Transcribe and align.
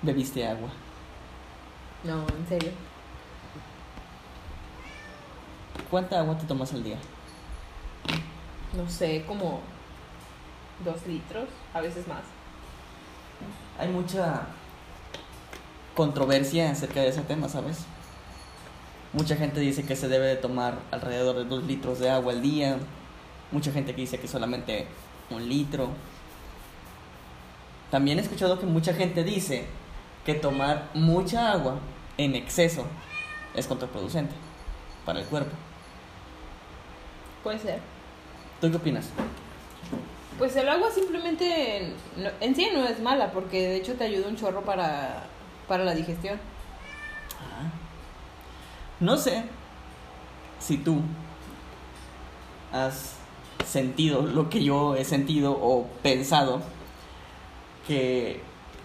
¿Bebiste 0.00 0.46
agua? 0.46 0.70
No, 2.02 2.22
en 2.22 2.48
serio. 2.48 2.70
¿Cuánta 5.90 6.20
agua 6.20 6.38
te 6.38 6.46
tomas 6.46 6.72
al 6.72 6.82
día? 6.82 6.96
No 8.74 8.88
sé, 8.88 9.22
como 9.26 9.60
dos 10.82 11.06
litros, 11.06 11.50
a 11.74 11.82
veces 11.82 12.08
más. 12.08 12.22
Hay 13.78 13.88
mucha 13.88 14.46
controversia 15.94 16.70
acerca 16.70 17.00
de 17.00 17.08
ese 17.08 17.20
tema, 17.20 17.50
¿sabes? 17.50 17.84
Mucha 19.12 19.36
gente 19.36 19.60
dice 19.60 19.84
que 19.84 19.94
se 19.94 20.08
debe 20.08 20.26
de 20.26 20.36
tomar 20.36 20.78
alrededor 20.90 21.36
de 21.36 21.44
dos 21.44 21.64
litros 21.64 21.98
de 21.98 22.08
agua 22.08 22.32
al 22.32 22.40
día. 22.40 22.78
Mucha 23.54 23.70
gente 23.72 23.94
que 23.94 24.00
dice 24.02 24.18
que 24.18 24.26
solamente 24.28 24.86
un 25.30 25.48
litro. 25.48 25.88
También 27.90 28.18
he 28.18 28.22
escuchado 28.22 28.58
que 28.58 28.66
mucha 28.66 28.92
gente 28.92 29.22
dice 29.22 29.64
que 30.26 30.34
tomar 30.34 30.88
mucha 30.92 31.52
agua 31.52 31.78
en 32.18 32.34
exceso 32.34 32.84
es 33.54 33.66
contraproducente 33.68 34.34
para 35.06 35.20
el 35.20 35.26
cuerpo. 35.26 35.52
Puede 37.44 37.60
ser. 37.60 37.78
¿Tú 38.60 38.70
qué 38.70 38.76
opinas? 38.76 39.06
Pues 40.36 40.56
el 40.56 40.68
agua 40.68 40.90
simplemente 40.90 41.92
no- 42.16 42.30
en 42.40 42.56
sí 42.56 42.68
no 42.74 42.84
es 42.88 43.00
mala 43.00 43.30
porque 43.30 43.68
de 43.68 43.76
hecho 43.76 43.94
te 43.94 44.02
ayuda 44.04 44.26
un 44.28 44.36
chorro 44.36 44.62
para, 44.62 45.22
para 45.68 45.84
la 45.84 45.94
digestión. 45.94 46.40
Ah. 47.40 47.70
No 48.98 49.16
sé 49.16 49.44
si 50.58 50.78
tú 50.78 51.00
has 52.72 53.13
sentido 53.64 54.22
lo 54.22 54.48
que 54.48 54.62
yo 54.62 54.96
he 54.96 55.04
sentido 55.04 55.52
o 55.52 55.86
pensado 56.02 56.62
que 57.86 58.40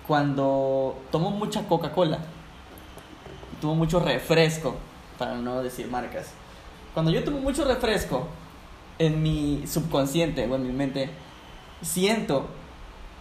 cuando 0.08 0.98
tomo 1.12 1.32
mucha 1.32 1.68
Coca-Cola, 1.68 2.20
tomo 3.62 3.76
mucho 3.76 4.00
refresco, 4.00 4.76
para 5.18 5.36
no 5.36 5.62
decir 5.62 5.88
marcas, 5.88 6.32
cuando 6.94 7.12
yo 7.12 7.24
tomo 7.24 7.40
mucho 7.40 7.66
refresco, 7.66 8.28
en 9.00 9.24
mi 9.24 9.64
subconsciente 9.66 10.46
o 10.46 10.56
en 10.56 10.68
mi 10.68 10.74
mente, 10.74 11.10
siento, 11.82 12.48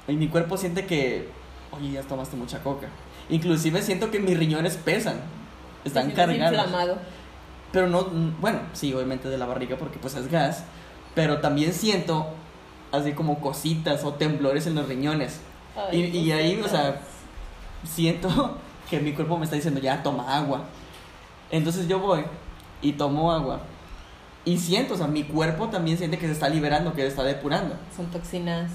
y 0.09 0.13
mi 0.15 0.29
cuerpo 0.29 0.57
siente 0.57 0.87
que, 0.87 1.29
oye, 1.71 1.93
ya 1.93 2.03
tomaste 2.03 2.37
mucha 2.37 2.63
coca. 2.63 2.89
Inclusive 3.31 3.81
siento 3.83 4.11
que 4.11 4.19
mis 4.19 4.37
riñones 4.37 4.77
pesan, 4.77 5.21
están 5.85 6.11
cargados. 6.11 6.59
inflamado. 6.59 6.99
Pero 7.71 7.87
no, 7.87 8.05
bueno, 8.41 8.61
sí, 8.73 8.93
obviamente 8.93 9.29
de 9.29 9.39
la 9.39 9.47
barriga 9.47 9.77
porque 9.77 9.99
pues 9.99 10.15
es 10.17 10.31
gas, 10.31 10.65
pero 11.19 11.41
también 11.41 11.73
siento 11.73 12.29
así 12.93 13.11
como 13.11 13.41
cositas 13.41 14.05
o 14.05 14.15
temblores 14.15 14.69
en 14.69 14.77
los 14.77 14.87
riñones. 14.87 15.41
Y, 15.91 15.97
Ay, 15.97 16.17
y 16.17 16.31
ahí, 16.31 16.61
o 16.65 16.69
sea, 16.69 17.01
siento 17.85 18.57
que 18.89 19.01
mi 19.01 19.13
cuerpo 19.15 19.37
me 19.37 19.43
está 19.43 19.57
diciendo, 19.57 19.81
ya, 19.81 20.01
toma 20.01 20.37
agua. 20.37 20.61
Entonces 21.51 21.89
yo 21.89 21.99
voy 21.99 22.23
y 22.83 22.93
tomo 22.93 23.33
agua. 23.33 23.63
Y 24.45 24.59
siento, 24.59 24.95
o 24.95 24.97
sea, 24.97 25.09
mi 25.09 25.25
cuerpo 25.25 25.67
también 25.67 25.99
siente 25.99 26.19
que 26.19 26.27
se 26.27 26.35
está 26.35 26.49
liberando, 26.49 26.95
que 26.95 27.01
se 27.03 27.09
está 27.09 27.25
depurando. 27.25 27.75
Son 27.97 28.07
toxinas. 28.07 28.71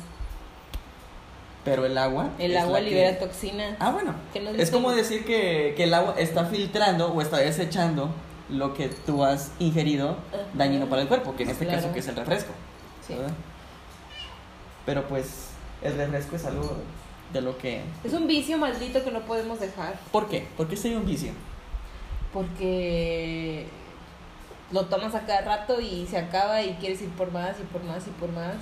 Pero 1.64 1.86
el 1.86 1.98
agua... 1.98 2.32
El 2.40 2.58
agua 2.58 2.80
la 2.80 2.84
que- 2.84 2.90
libera 2.90 3.20
toxinas. 3.20 3.78
Ah, 3.80 3.92
bueno. 3.92 4.14
Es 4.58 4.70
como 4.70 4.92
decir 4.92 5.24
que, 5.24 5.76
que 5.78 5.86
el 5.86 5.94
agua 5.94 6.16
está 6.18 6.44
filtrando 6.44 7.08
o 7.14 7.22
está 7.22 7.38
desechando 7.38 8.10
lo 8.50 8.74
que 8.74 8.90
tú 8.90 9.24
has 9.24 9.52
ingerido 9.60 10.18
dañino 10.54 10.88
para 10.88 11.02
el 11.02 11.08
cuerpo, 11.08 11.36
que 11.36 11.44
en 11.44 11.50
este 11.50 11.66
Claro. 11.66 11.82
caso 11.82 11.94
que 11.94 12.00
es 12.00 12.08
el 12.08 12.16
refresco. 12.16 12.52
Sí. 13.08 13.16
Pero 14.86 15.08
pues 15.08 15.48
el 15.82 15.96
refresco 15.96 16.36
es 16.36 16.46
algo 16.46 16.78
de 17.32 17.42
lo 17.42 17.58
que... 17.58 17.82
Es 18.04 18.14
un 18.14 18.28
vicio 18.28 18.58
maldito 18.58 19.04
que 19.04 19.12
no 19.12 19.22
podemos 19.22 19.60
dejar. 19.60 19.98
¿Por 20.12 20.28
qué? 20.28 20.48
¿Por 20.58 20.68
qué 20.68 20.76
sería 20.78 20.98
un 20.98 21.06
vicio? 21.06 21.32
Porque 22.34 23.68
lo 24.72 24.86
tomas 24.86 25.16
a 25.16 25.22
cada 25.26 25.42
rato 25.42 25.80
y 25.80 26.06
se 26.08 26.18
acaba 26.18 26.62
y 26.62 26.74
quieres 26.76 27.02
ir 27.02 27.10
por 27.12 27.32
más 27.32 27.56
y 27.60 27.64
por 27.64 27.84
más 27.84 28.06
y 28.08 28.10
por 28.12 28.32
más. 28.32 28.56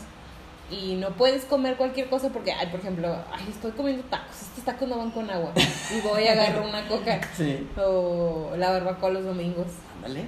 Y 0.71 0.95
no 0.95 1.09
puedes 1.09 1.43
comer 1.45 1.75
cualquier 1.75 2.09
cosa 2.09 2.29
porque, 2.29 2.53
ay, 2.53 2.67
por 2.67 2.79
ejemplo, 2.79 3.13
ay, 3.31 3.45
estoy 3.49 3.71
comiendo 3.71 4.03
tacos. 4.09 4.41
Estos 4.41 4.63
tacos 4.63 4.87
no 4.87 4.97
van 4.97 5.11
con 5.11 5.29
agua. 5.29 5.51
Y 5.55 5.99
voy 6.01 6.25
a 6.27 6.31
agarrar 6.31 6.61
una 6.61 6.87
coca. 6.87 7.19
Sí. 7.35 7.67
O 7.77 8.51
la 8.57 8.71
barbacoa 8.71 9.09
los 9.09 9.25
domingos. 9.25 9.67
Ándale. 9.97 10.25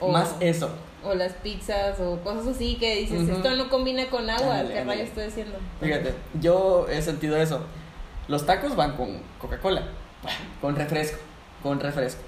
O, 0.00 0.08
Más 0.10 0.34
eso. 0.40 0.68
o 1.02 1.14
las 1.14 1.32
pizzas 1.34 1.98
o 2.00 2.18
cosas 2.20 2.46
así 2.48 2.76
que 2.76 2.96
dices, 2.96 3.26
esto 3.28 3.56
no 3.56 3.70
combina 3.70 4.06
con 4.10 4.28
agua. 4.28 4.56
Ándale, 4.58 4.74
¿Qué 4.74 4.80
ándale. 4.80 4.98
rayos 5.00 5.08
estoy 5.08 5.24
haciendo? 5.24 5.56
Fíjate, 5.80 6.14
yo 6.40 6.86
he 6.90 7.00
sentido 7.00 7.36
eso. 7.38 7.60
Los 8.28 8.44
tacos 8.44 8.74
van 8.76 8.96
con 8.96 9.18
Coca-Cola, 9.40 9.82
con 10.60 10.74
refresco, 10.76 11.18
con 11.62 11.78
refresco. 11.80 12.22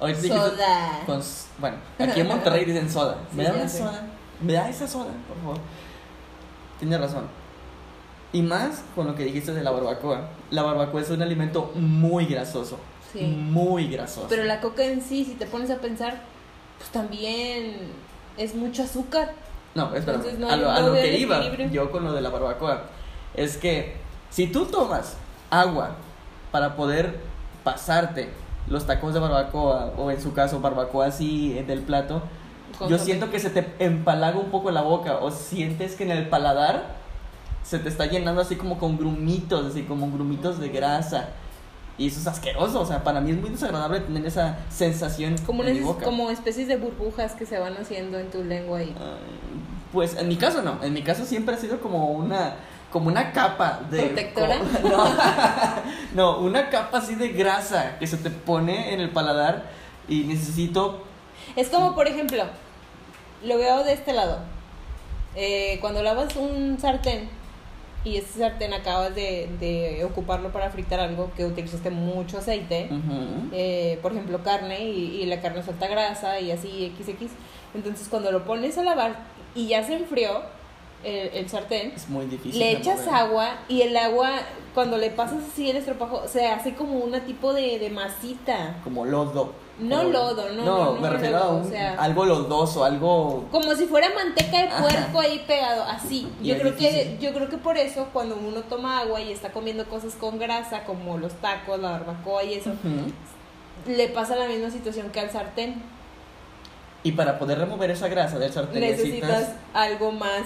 Dijiste- 0.00 0.28
Soda. 0.28 1.00
con 1.06 1.22
bueno, 1.58 1.76
aquí 1.98 2.20
en 2.20 2.28
Monterrey 2.28 2.64
dicen 2.66 2.88
soda. 2.90 3.16
¿Me 3.32 3.44
da 3.44 3.52
una 3.54 3.68
sé. 3.68 3.78
soda? 3.78 4.06
¿Me 4.42 4.52
da 4.52 4.68
esa 4.68 4.86
soda, 4.86 5.10
por 5.26 5.36
favor? 5.38 5.58
Tienes 6.78 7.00
razón. 7.00 7.24
Y 8.32 8.42
más 8.42 8.82
con 8.94 9.06
lo 9.06 9.14
que 9.14 9.24
dijiste 9.24 9.52
de 9.52 9.62
la 9.62 9.70
barbacoa. 9.70 10.28
La 10.50 10.62
barbacoa 10.62 11.00
es 11.00 11.10
un 11.10 11.22
alimento 11.22 11.72
muy 11.74 12.26
grasoso. 12.26 12.78
Sí. 13.12 13.20
Muy 13.22 13.88
grasoso. 13.88 14.26
Pero 14.28 14.44
la 14.44 14.60
coca 14.60 14.84
en 14.84 15.00
sí, 15.00 15.24
si 15.24 15.34
te 15.34 15.46
pones 15.46 15.70
a 15.70 15.78
pensar, 15.78 16.20
pues 16.78 16.90
también 16.90 17.76
es 18.36 18.54
mucho 18.54 18.82
azúcar. 18.82 19.32
No, 19.74 19.94
espera. 19.94 20.20
No 20.38 20.48
a 20.48 20.56
lo, 20.56 20.70
a 20.70 20.80
no 20.80 20.88
lo 20.88 20.94
que 20.94 21.18
iba 21.18 21.38
equilibrio. 21.38 21.70
yo 21.70 21.90
con 21.90 22.04
lo 22.04 22.12
de 22.12 22.20
la 22.20 22.30
barbacoa 22.30 22.84
es 23.34 23.56
que 23.56 23.96
si 24.30 24.46
tú 24.46 24.66
tomas 24.66 25.16
agua 25.50 25.96
para 26.50 26.76
poder 26.76 27.20
pasarte 27.62 28.30
los 28.68 28.86
tacos 28.86 29.14
de 29.14 29.20
barbacoa 29.20 29.92
o 29.96 30.10
en 30.10 30.20
su 30.20 30.32
caso 30.32 30.60
barbacoa 30.60 31.06
así 31.06 31.56
eh, 31.56 31.64
del 31.64 31.80
plato, 31.80 32.22
yo 32.88 32.98
siento 32.98 33.30
que 33.30 33.38
se 33.38 33.50
te 33.50 33.66
empalaga 33.84 34.38
un 34.38 34.50
poco 34.50 34.70
la 34.70 34.82
boca 34.82 35.18
o 35.18 35.30
sientes 35.30 35.94
que 35.94 36.04
en 36.04 36.10
el 36.10 36.28
paladar 36.28 36.96
se 37.64 37.78
te 37.78 37.88
está 37.88 38.06
llenando 38.06 38.40
así 38.40 38.56
como 38.56 38.78
con 38.78 38.96
grumitos, 38.96 39.66
así 39.66 39.82
como 39.82 40.10
grumitos 40.10 40.58
de 40.60 40.68
grasa. 40.68 41.28
Y 41.98 42.08
eso 42.08 42.20
es 42.20 42.26
asqueroso, 42.26 42.80
o 42.80 42.84
sea, 42.86 43.02
para 43.02 43.20
mí 43.22 43.30
es 43.30 43.38
muy 43.40 43.48
desagradable 43.48 44.00
tener 44.00 44.26
esa 44.26 44.58
sensación 44.68 45.36
Como, 45.46 45.64
en 45.64 45.72
mi 45.72 45.80
boca. 45.80 46.04
como 46.04 46.30
especies 46.30 46.68
de 46.68 46.76
burbujas 46.76 47.32
que 47.32 47.46
se 47.46 47.58
van 47.58 47.74
haciendo 47.78 48.18
en 48.18 48.30
tu 48.30 48.44
lengua 48.44 48.80
Ay, 48.80 48.94
Pues 49.92 50.14
en 50.16 50.28
mi 50.28 50.36
caso 50.36 50.60
no, 50.60 50.82
en 50.84 50.92
mi 50.92 51.00
caso 51.02 51.24
siempre 51.24 51.54
ha 51.54 51.58
sido 51.58 51.80
como 51.80 52.10
una 52.10 52.54
como 52.92 53.08
una 53.08 53.32
capa 53.32 53.80
de 53.90 54.02
¿Protectora? 54.08 54.58
co- 54.58 54.88
no, 54.88 55.04
no, 56.14 56.38
una 56.40 56.68
capa 56.70 56.98
así 56.98 57.14
de 57.14 57.28
grasa 57.30 57.98
que 57.98 58.06
se 58.06 58.18
te 58.18 58.28
pone 58.30 58.92
en 58.92 59.00
el 59.00 59.08
paladar 59.10 59.64
y 60.08 60.20
necesito 60.24 61.02
Es 61.56 61.68
como, 61.68 61.94
por 61.94 62.06
ejemplo, 62.08 62.44
lo 63.46 63.58
veo 63.58 63.84
de 63.84 63.92
este 63.92 64.12
lado. 64.12 64.38
Eh, 65.34 65.78
cuando 65.80 66.02
lavas 66.02 66.34
un 66.36 66.78
sartén 66.80 67.28
y 68.04 68.16
ese 68.16 68.38
sartén 68.38 68.72
acabas 68.72 69.14
de, 69.14 69.48
de 69.60 70.04
ocuparlo 70.04 70.50
para 70.52 70.70
fritar 70.70 71.00
algo 71.00 71.30
que 71.36 71.44
utilizaste 71.44 71.90
mucho 71.90 72.38
aceite, 72.38 72.88
Ujú. 72.90 73.48
eh, 73.52 73.98
por 74.00 74.12
ejemplo 74.12 74.42
carne 74.42 74.84
y, 74.84 75.22
y 75.22 75.26
la 75.26 75.40
carne 75.40 75.62
suelta 75.62 75.88
grasa 75.88 76.40
y 76.40 76.52
así 76.52 76.92
XX. 77.02 77.30
Entonces 77.74 78.08
cuando 78.08 78.30
lo 78.32 78.44
pones 78.44 78.78
a 78.78 78.82
lavar 78.82 79.16
y 79.54 79.66
ya 79.68 79.82
se 79.84 79.94
enfrió 79.96 80.42
el, 81.04 81.28
el 81.34 81.48
sartén, 81.50 81.92
es 81.94 82.08
muy 82.08 82.26
difícil. 82.26 82.58
le 82.58 82.72
echas 82.72 83.00
mover. 83.00 83.14
agua 83.14 83.54
y 83.68 83.82
el 83.82 83.96
agua 83.96 84.30
cuando 84.74 84.96
le 84.98 85.10
pasas 85.10 85.38
así 85.52 85.68
el 85.68 85.76
estropajo 85.76 86.26
se 86.28 86.46
hace 86.46 86.74
como 86.74 86.98
una 87.00 87.20
tipo 87.20 87.52
de, 87.52 87.78
de 87.78 87.90
masita. 87.90 88.76
como 88.84 89.04
lodo. 89.04 89.52
No 89.78 89.98
Como- 89.98 90.08
lodo, 90.10 90.48
no, 90.52 90.64
no, 90.64 90.94
no 90.94 91.00
me 91.00 91.10
refiero 91.10 91.38
lodo, 91.38 91.50
a 91.58 91.60
o 91.60 91.64
sea- 91.68 91.94
algo 91.98 92.24
lodoso, 92.24 92.82
algo 92.84 93.44
Como 93.50 93.74
si 93.74 93.84
fuera 93.86 94.08
manteca 94.14 94.58
de 94.62 94.68
puerco 94.80 95.20
ahí 95.20 95.44
pegado, 95.46 95.82
así. 95.84 96.26
Y 96.42 96.48
Yo 96.48 96.58
creo 96.58 96.74
que 96.76 97.18
yo 97.20 97.34
creo 97.34 97.48
que 97.50 97.58
por 97.58 97.76
eso 97.76 98.06
cuando 98.12 98.36
uno 98.36 98.62
toma 98.62 99.00
agua 99.00 99.20
y 99.20 99.32
está 99.32 99.50
comiendo 99.52 99.84
cosas 99.86 100.14
con 100.14 100.38
grasa 100.38 100.84
como 100.84 101.18
los 101.18 101.34
tacos, 101.34 101.78
la 101.78 101.90
barbacoa 101.90 102.42
y 102.44 102.54
eso, 102.54 102.70
le 103.86 104.08
pasa 104.08 104.34
la 104.36 104.46
misma 104.48 104.70
situación 104.70 105.10
que 105.10 105.20
al 105.20 105.30
sartén. 105.30 105.82
y 107.02 107.12
para 107.12 107.38
poder 107.38 107.58
remover 107.58 107.90
esa 107.90 108.08
grasa 108.08 108.38
del 108.38 108.52
sartén 108.52 108.80
Necesitas 108.80 109.28
necesitas 109.30 109.56
algo 109.74 110.10
más 110.10 110.42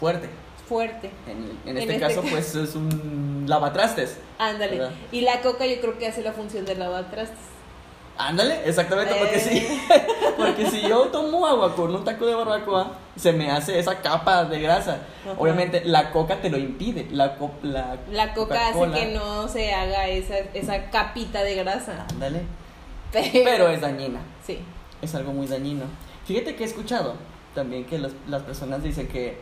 fuerte. 0.00 0.28
fuerte. 0.68 1.10
En, 1.26 1.58
en 1.70 1.78
este 1.78 1.92
este 1.96 2.00
caso 2.06 2.22
ca- 2.22 2.28
pues 2.32 2.54
es 2.54 2.74
un 2.74 3.44
lavatrastes. 3.46 4.16
Ándale. 4.38 4.78
¿Verdad? 4.78 4.94
Y 5.12 5.20
la 5.20 5.40
coca 5.42 5.66
yo 5.66 5.80
creo 5.80 5.98
que 5.98 6.06
hace 6.08 6.22
la 6.22 6.32
función 6.32 6.64
de 6.64 6.74
lavatrastes. 6.76 7.38
Ándale, 8.18 8.68
exactamente, 8.68 9.14
porque 9.14 9.36
Eh. 9.36 9.40
sí. 9.40 9.80
Porque 10.36 10.68
si 10.70 10.82
yo 10.82 11.02
tomo 11.06 11.46
agua 11.46 11.74
con 11.76 11.94
un 11.94 12.04
taco 12.04 12.26
de 12.26 12.34
barbacoa, 12.34 12.92
se 13.16 13.32
me 13.32 13.50
hace 13.50 13.78
esa 13.78 14.00
capa 14.00 14.44
de 14.44 14.60
grasa. 14.60 14.98
Ajá. 15.24 15.34
Obviamente 15.38 15.84
la 15.84 16.10
coca 16.10 16.40
te 16.40 16.50
lo 16.50 16.58
impide. 16.58 17.06
La, 17.12 17.36
co- 17.36 17.52
la, 17.62 17.96
La 18.10 18.34
coca 18.34 18.68
hace 18.68 18.90
que 18.92 19.06
no 19.14 19.46
se 19.48 19.72
haga 19.72 20.08
esa, 20.08 20.38
esa 20.54 20.90
capita 20.90 21.42
de 21.42 21.54
grasa. 21.56 22.06
Ándale. 22.10 22.42
Pero, 23.12 23.28
Pero 23.44 23.68
es 23.68 23.80
dañina. 23.80 24.20
sí. 24.44 24.58
Es 25.00 25.14
algo 25.14 25.32
muy 25.32 25.46
dañino. 25.46 25.84
Fíjate 26.26 26.56
que 26.56 26.64
he 26.64 26.66
escuchado 26.66 27.14
también 27.54 27.84
que 27.84 27.98
los- 27.98 28.12
las 28.28 28.42
personas 28.42 28.82
dicen 28.82 29.06
que 29.08 29.40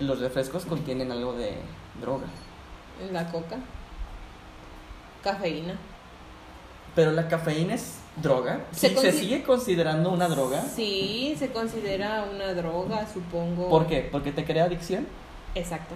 los 0.00 0.18
refrescos 0.20 0.64
contienen 0.64 1.10
algo 1.12 1.32
de 1.34 1.54
droga. 2.00 2.26
La 3.12 3.30
coca. 3.30 3.56
Cafeína. 5.22 5.74
Pero 6.98 7.12
la 7.12 7.28
cafeína 7.28 7.74
es 7.74 7.92
droga. 8.16 8.62
Se 8.72 8.88
¿Sí? 8.88 8.96
¿Se, 8.96 9.12
sigue 9.12 9.44
considerando 9.44 10.10
una 10.10 10.26
droga? 10.26 10.64
Sí, 10.64 11.36
se 11.38 11.52
considera 11.52 12.24
una 12.24 12.54
droga, 12.54 13.06
supongo. 13.06 13.68
¿Por 13.68 13.86
qué? 13.86 14.08
¿Porque 14.10 14.32
te 14.32 14.44
crea 14.44 14.64
adicción? 14.64 15.06
Exacto. 15.54 15.94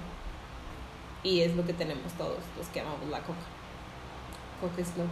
Y 1.25 1.40
es 1.40 1.56
lo 1.56 1.66
que 1.66 1.72
tenemos 1.72 2.12
todos 2.12 2.38
los 2.56 2.69
que 2.69 2.78
amamos 2.82 3.08
la 3.10 3.19
coca. 3.19 3.40
Coca 4.60 4.81
es 4.81 4.96
lo. 4.96 5.02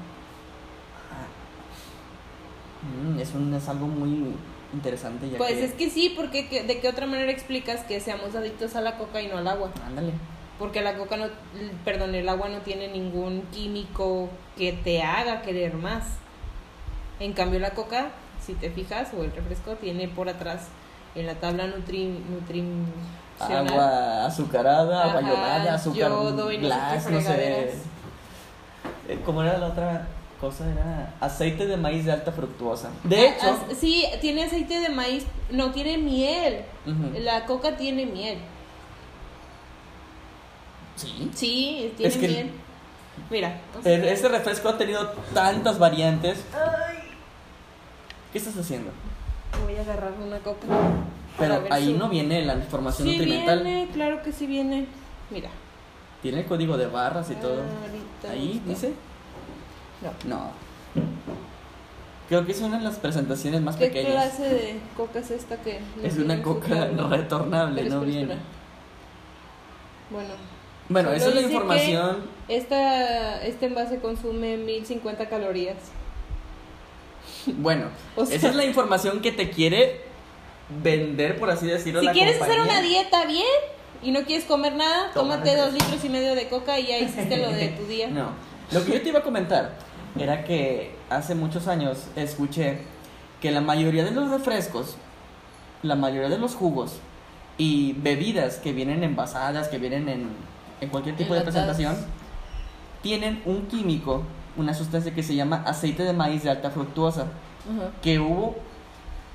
Mm, 3.12 3.18
es, 3.18 3.34
un, 3.34 3.52
es 3.52 3.68
algo 3.68 3.88
muy 3.88 4.32
interesante. 4.72 5.28
Ya 5.28 5.38
Pues 5.38 5.54
que... 5.54 5.64
es 5.64 5.72
que 5.72 5.90
sí, 5.90 6.14
porque 6.16 6.48
¿qué- 6.48 6.62
¿de 6.62 6.78
qué 6.78 6.88
otra 6.88 7.06
manera 7.06 7.32
explicas 7.32 7.82
que 7.82 7.98
seamos 7.98 8.36
adictos 8.36 8.76
a 8.76 8.80
la 8.80 8.96
coca 8.96 9.20
y 9.20 9.26
no 9.26 9.38
al 9.38 9.48
agua? 9.48 9.72
Ándale. 9.84 10.12
Porque 10.60 10.80
la 10.82 10.94
coca 10.96 11.16
no, 11.16 11.26
perdón, 11.84 12.14
el 12.14 12.28
agua 12.28 12.48
no 12.50 12.58
tiene 12.58 12.86
ningún 12.88 13.42
químico 13.52 14.28
que 14.56 14.72
te 14.74 15.02
haga 15.02 15.40
querer 15.42 15.74
más. 15.74 16.04
En 17.18 17.32
cambio 17.32 17.58
la 17.58 17.70
coca, 17.70 18.10
si 18.44 18.52
te 18.54 18.70
fijas, 18.70 19.08
o 19.18 19.24
el 19.24 19.32
refresco 19.32 19.72
tiene 19.76 20.06
por 20.06 20.28
atrás 20.28 20.68
en 21.16 21.26
la 21.26 21.34
tabla 21.34 21.66
nutri, 21.66 22.08
nutricional. 22.30 23.68
Agua 23.68 24.26
azucarada, 24.26 25.04
agua 25.04 25.20
Ajá, 25.20 25.28
yodada, 25.30 25.74
azúcar 25.74 26.10
glass, 26.60 27.10
no 27.10 27.20
sé. 27.20 27.26
fregaderas. 27.26 27.74
Eh, 29.08 29.18
¿Cómo 29.24 29.42
era 29.42 29.56
la 29.58 29.66
otra 29.68 30.06
cosa? 30.40 30.70
Era 30.70 31.14
aceite 31.20 31.66
de 31.66 31.76
maíz 31.76 32.04
de 32.04 32.12
alta 32.12 32.32
fructuosa. 32.32 32.90
De 33.04 33.16
Ah, 33.28 33.34
hecho, 33.34 33.74
sí, 33.78 34.04
tiene 34.20 34.44
aceite 34.44 34.78
de 34.80 34.88
maíz, 34.90 35.24
no 35.50 35.70
tiene 35.72 35.96
miel. 35.98 36.64
La 37.24 37.46
coca 37.46 37.76
tiene 37.76 38.04
miel. 38.06 38.38
Sí. 41.00 41.30
Sí, 41.34 41.92
tiene 41.96 42.12
Es 42.12 42.18
que- 42.18 42.28
miel. 42.28 42.50
Mira, 43.30 43.60
E- 43.78 43.82
sea, 43.82 44.12
Este 44.12 44.28
refresco 44.28 44.68
ha 44.70 44.78
tenido 44.78 45.12
tantas 45.34 45.78
variantes. 45.78 46.44
¿Qué 48.32 48.38
estás 48.38 48.56
haciendo? 48.56 48.90
voy 49.64 49.76
a 49.76 49.80
agarrar 49.82 50.12
una 50.24 50.38
coca. 50.38 50.66
para 51.36 51.60
Pero 51.60 51.74
ahí 51.74 51.92
no 51.92 52.08
viene 52.08 52.44
la 52.44 52.54
información 52.54 53.08
Sí 53.08 53.16
nutrimental. 53.18 53.62
viene, 53.64 53.88
claro 53.92 54.22
que 54.22 54.32
sí 54.32 54.46
viene. 54.46 54.86
Mira. 55.30 55.48
Tiene 56.22 56.40
el 56.40 56.46
código 56.46 56.76
de 56.76 56.86
barras 56.86 57.30
y 57.30 57.34
todo. 57.34 57.62
Ahí 58.30 58.54
busco. 58.64 58.68
dice. 58.68 58.92
No. 60.24 60.36
No. 60.36 60.50
Creo 62.28 62.46
que 62.46 62.52
es 62.52 62.60
una 62.60 62.78
de 62.78 62.84
las 62.84 62.96
presentaciones 62.96 63.60
más 63.60 63.76
¿Qué 63.76 63.86
pequeñas. 63.86 64.12
clase 64.12 64.42
de 64.48 64.80
coca 64.96 65.18
es 65.18 65.30
esta 65.32 65.56
que 65.56 65.80
no 65.96 66.02
Es 66.04 66.16
una 66.18 66.40
coca 66.42 66.86
retornable, 66.86 67.82
no 67.82 67.86
espera, 67.96 68.00
viene. 68.04 68.22
espera. 68.22 68.40
Bueno, 70.10 70.28
Bueno, 70.90 71.12
esa 71.12 71.28
es 71.28 71.34
la 71.36 71.40
información. 71.40 72.18
esta, 72.48 73.42
este 73.46 73.66
envase 73.66 73.98
consume 74.00 74.56
1050 74.58 75.28
calorías. 75.28 75.76
Bueno, 77.46 77.86
O 78.16 78.26
sea- 78.26 78.36
esa 78.36 78.48
es 78.48 78.54
la 78.56 78.64
información 78.64 79.20
que 79.20 79.32
te 79.32 79.50
quiere 79.50 80.00
vender, 80.82 81.38
por 81.38 81.48
así 81.48 81.66
decirlo. 81.66 82.00
Si 82.00 82.06
la 82.06 82.12
quieres 82.12 82.40
hacer 82.42 82.60
una 82.60 82.82
dieta 82.82 83.24
bien 83.24 83.46
y 84.02 84.10
no 84.10 84.24
quieres 84.24 84.44
comer 84.44 84.74
nada, 84.74 85.10
tómate 85.14 85.56
dos 85.56 85.72
litros 85.72 86.04
y 86.04 86.08
medio 86.08 86.34
de 86.34 86.48
coca 86.48 86.78
y 86.78 86.88
ya 86.88 86.98
hiciste 86.98 87.36
lo 87.38 87.50
de 87.50 87.68
tu 87.68 87.86
día. 87.86 88.08
No. 88.08 88.30
Lo 88.72 88.84
que 88.84 88.92
yo 88.92 89.02
te 89.02 89.08
iba 89.08 89.20
a 89.20 89.22
comentar 89.22 89.72
era 90.18 90.44
que 90.44 90.92
hace 91.08 91.34
muchos 91.34 91.66
años 91.68 92.06
escuché 92.16 92.78
que 93.40 93.50
la 93.52 93.60
mayoría 93.60 94.04
de 94.04 94.10
los 94.10 94.28
refrescos, 94.30 94.96
la 95.82 95.94
mayoría 95.94 96.28
de 96.28 96.38
los 96.38 96.54
jugos 96.54 96.98
y 97.58 97.92
bebidas 97.94 98.56
que 98.56 98.72
vienen 98.72 99.02
envasadas, 99.04 99.68
que 99.68 99.78
vienen 99.78 100.08
en, 100.08 100.28
en 100.80 100.88
cualquier 100.88 101.16
tipo 101.16 101.34
de 101.34 101.42
presentación, 101.42 101.96
tienen 103.02 103.42
un 103.44 103.66
químico, 103.66 104.22
una 104.56 104.74
sustancia 104.74 105.14
que 105.14 105.22
se 105.22 105.34
llama 105.34 105.62
aceite 105.66 106.02
de 106.02 106.12
maíz 106.12 106.42
de 106.42 106.50
alta 106.50 106.70
fructuosa. 106.70 107.26
Ajá. 107.60 107.90
que 108.00 108.18
hubo 108.18 108.56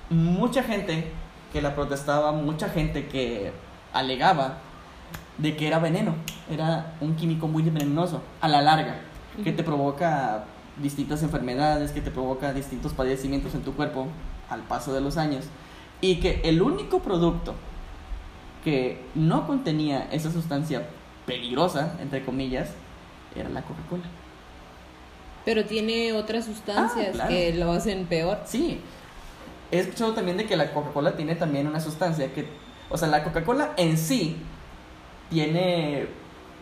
mucha 0.10 0.64
gente 0.64 1.12
que 1.54 1.62
la 1.62 1.76
protestaba, 1.76 2.32
mucha 2.32 2.70
gente 2.70 3.08
que 3.08 3.52
alegaba 3.94 4.58
de 5.38 5.56
que 5.56 5.68
era 5.68 5.80
veneno, 5.80 6.16
era 6.50 6.94
un 7.02 7.16
químico 7.16 7.48
muy 7.48 7.64
venenoso 7.64 8.22
a 8.42 8.48
la 8.48 8.62
larga, 8.62 8.96
que 9.44 9.52
te 9.52 9.64
provoca 9.64 10.46
distintas 10.82 11.24
enfermedades, 11.24 11.92
que 11.92 12.02
te 12.02 12.12
provoca 12.12 12.54
distintos 12.54 12.94
padecimientos 12.94 13.54
en 13.54 13.62
tu 13.62 13.74
cuerpo 13.74 14.08
al 14.50 14.62
paso 14.62 14.94
de 14.94 15.02
los 15.02 15.18
años, 15.18 15.46
y 16.02 16.18
que 16.18 16.42
el 16.44 16.62
único 16.62 17.00
producto 17.00 17.54
que 18.64 19.06
no 19.14 19.46
contenía 19.46 20.08
esa 20.12 20.32
sustancia 20.32 20.88
peligrosa, 21.26 21.96
entre 22.02 22.24
comillas, 22.24 22.70
era 23.36 23.50
la 23.50 23.62
Coca-Cola. 23.62 24.04
Pero 25.44 25.66
tiene 25.66 26.14
otras 26.14 26.46
sustancias 26.46 27.10
Ah, 27.10 27.14
claro. 27.14 27.30
que 27.30 27.54
lo 27.54 27.72
hacen 27.72 28.06
peor. 28.08 28.40
Sí. 28.46 28.82
He 29.72 29.80
escuchado 29.80 30.14
también 30.14 30.38
de 30.38 30.46
que 30.46 30.56
la 30.56 30.72
Coca-Cola 30.74 31.16
tiene 31.16 31.36
también 31.36 31.68
una 31.68 31.80
sustancia 31.80 32.34
que, 32.34 32.48
o 32.90 32.98
sea, 32.98 33.08
la 33.08 33.24
Coca-Cola 33.24 33.74
en 33.78 33.98
sí 33.98 34.38
tiene, 35.30 36.08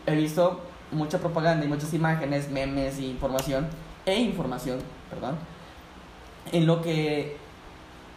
he 0.05 0.15
visto 0.15 0.61
mucha 0.91 1.19
propaganda 1.19 1.65
y 1.65 1.69
muchas 1.69 1.93
imágenes, 1.93 2.49
memes 2.49 2.99
y 2.99 3.05
información, 3.07 3.67
e 4.05 4.19
información, 4.19 4.79
perdón, 5.09 5.37
en 6.51 6.65
lo 6.65 6.81
que 6.81 7.37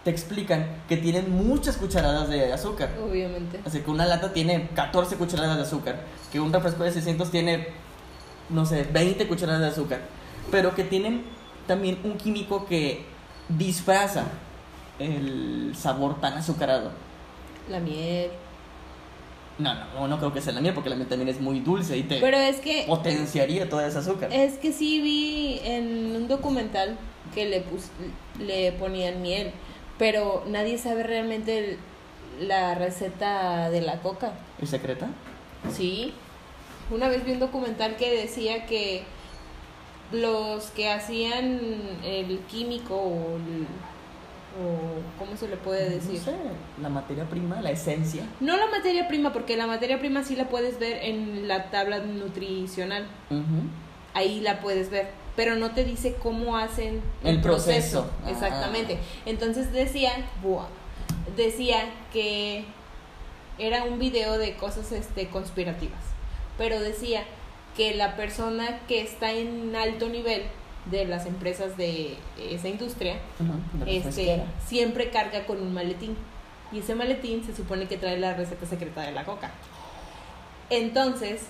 te 0.07 0.11
explican 0.13 0.65
que 0.89 0.97
tienen 0.97 1.33
muchas 1.33 1.77
cucharadas 1.79 2.29
de 2.29 2.53
azúcar. 2.53 2.91
Obviamente. 3.05 3.59
Así 3.67 3.81
que 3.81 3.91
una 3.91 4.07
lata 4.07 4.33
tiene 4.33 4.69
14 4.73 5.17
cucharadas 5.17 5.57
de 5.57 5.65
azúcar, 5.65 5.97
que 6.31 6.39
un 6.39 6.53
refresco 6.53 6.85
de 6.85 6.93
600 6.93 7.29
tiene, 7.33 7.67
no 8.49 8.65
sé, 8.67 8.85
20 8.85 9.27
cucharadas 9.27 9.63
de 9.63 9.67
azúcar, 9.67 10.03
pero 10.53 10.77
que 10.77 10.85
tienen 10.85 11.25
también 11.67 11.99
un 12.05 12.17
químico 12.19 12.67
que 12.67 13.05
disfraza 13.49 14.27
el 15.01 15.73
sabor 15.77 16.21
tan 16.21 16.35
azucarado. 16.35 16.93
La 17.69 17.81
miel. 17.81 18.31
No, 19.59 19.75
no, 19.75 20.07
no 20.07 20.19
creo 20.19 20.33
que 20.33 20.41
sea 20.41 20.53
la 20.53 20.61
miel, 20.61 20.73
porque 20.73 20.89
la 20.89 20.95
miel 20.95 21.09
también 21.09 21.29
es 21.31 21.41
muy 21.41 21.59
dulce 21.59 21.97
y 21.97 22.05
te 22.05 22.21
Pero 22.21 22.37
es 22.37 22.59
que 22.61 22.85
potenciaría 22.87 23.69
toda 23.69 23.89
esa 23.89 23.99
azúcar. 23.99 24.33
Es 24.33 24.55
que 24.59 24.71
sí 24.73 25.01
vi 25.03 25.59
en 25.65 26.15
un 26.15 26.29
documental 26.29 26.97
que 27.35 27.47
le 27.47 27.63
pus- 27.63 27.91
le 28.39 28.71
ponían 28.71 29.21
miel, 29.21 29.51
pero 29.99 30.45
nadie 30.49 30.79
sabe 30.79 31.03
realmente 31.03 31.59
el- 31.59 31.79
la 32.49 32.75
receta 32.75 33.71
de 33.71 33.81
la 33.81 34.01
coca. 34.01 34.33
¿Es 34.61 34.71
secreta? 34.71 35.09
Sí. 35.73 36.13
Una 36.91 37.09
vez 37.09 37.25
vi 37.25 37.33
un 37.33 37.41
documental 37.41 37.97
que 37.97 38.15
decía 38.17 38.67
que 38.67 39.03
los 40.13 40.67
que 40.71 40.91
hacían 40.91 41.61
el 42.05 42.39
químico 42.49 42.95
o, 42.95 43.37
el- 43.37 43.67
o 44.59 45.19
¿cómo 45.19 45.37
se 45.37 45.49
le 45.49 45.57
puede 45.57 45.91
decir? 45.91 46.15
No 46.19 46.25
sé, 46.25 46.37
la 46.81 46.89
materia 46.89 47.25
prima, 47.25 47.61
la 47.61 47.71
esencia. 47.71 48.23
No 48.41 48.57
la 48.57 48.67
materia 48.67 49.09
prima, 49.09 49.33
porque 49.33 49.57
la 49.57 49.67
materia 49.67 49.99
prima 49.99 50.23
sí 50.23 50.37
la 50.37 50.49
puedes 50.49 50.79
ver 50.79 50.99
en 51.03 51.49
la 51.49 51.71
tabla 51.71 51.99
nutricional. 51.99 53.07
Ahí 54.15 54.41
la 54.41 54.61
puedes 54.61 54.91
ver, 54.91 55.09
pero 55.37 55.55
no 55.57 55.73
te 55.73 55.85
dice 55.85 56.17
cómo 56.21 56.57
hacen 56.57 57.03
El 57.23 57.41
proceso. 57.41 58.11
Ah. 58.25 58.31
Exactamente. 58.31 58.99
Entonces 59.27 59.73
decía, 59.73 60.13
buah, 60.43 60.67
decía 61.37 61.85
que 62.13 62.65
era 63.59 63.85
un 63.85 63.99
video 63.99 64.39
de 64.39 64.57
cosas 64.57 64.91
este 64.93 65.29
conspirativas, 65.29 66.03
pero 66.59 66.81
decía 66.81 67.25
que 67.77 67.95
la 67.95 68.17
persona 68.17 68.81
que 68.89 69.03
está 69.03 69.33
en 69.33 69.77
alto 69.77 70.09
nivel 70.09 70.43
de 70.91 71.05
las 71.05 71.27
empresas 71.27 71.77
de 71.77 72.17
esa 72.39 72.69
industria 72.69 73.17
este, 73.87 74.43
siempre 74.67 75.11
carga 75.11 75.45
con 75.47 75.61
un 75.61 75.75
maletín. 75.75 76.17
Y 76.73 76.81
ese 76.81 76.95
maletín 76.95 77.45
se 77.45 77.55
supone 77.55 77.87
que 77.87 77.97
trae 77.97 78.19
la 78.19 78.35
receta 78.35 78.67
secreta 78.67 79.03
de 79.03 79.13
la 79.13 79.25
coca. 79.25 79.53
Entonces, 80.71 81.43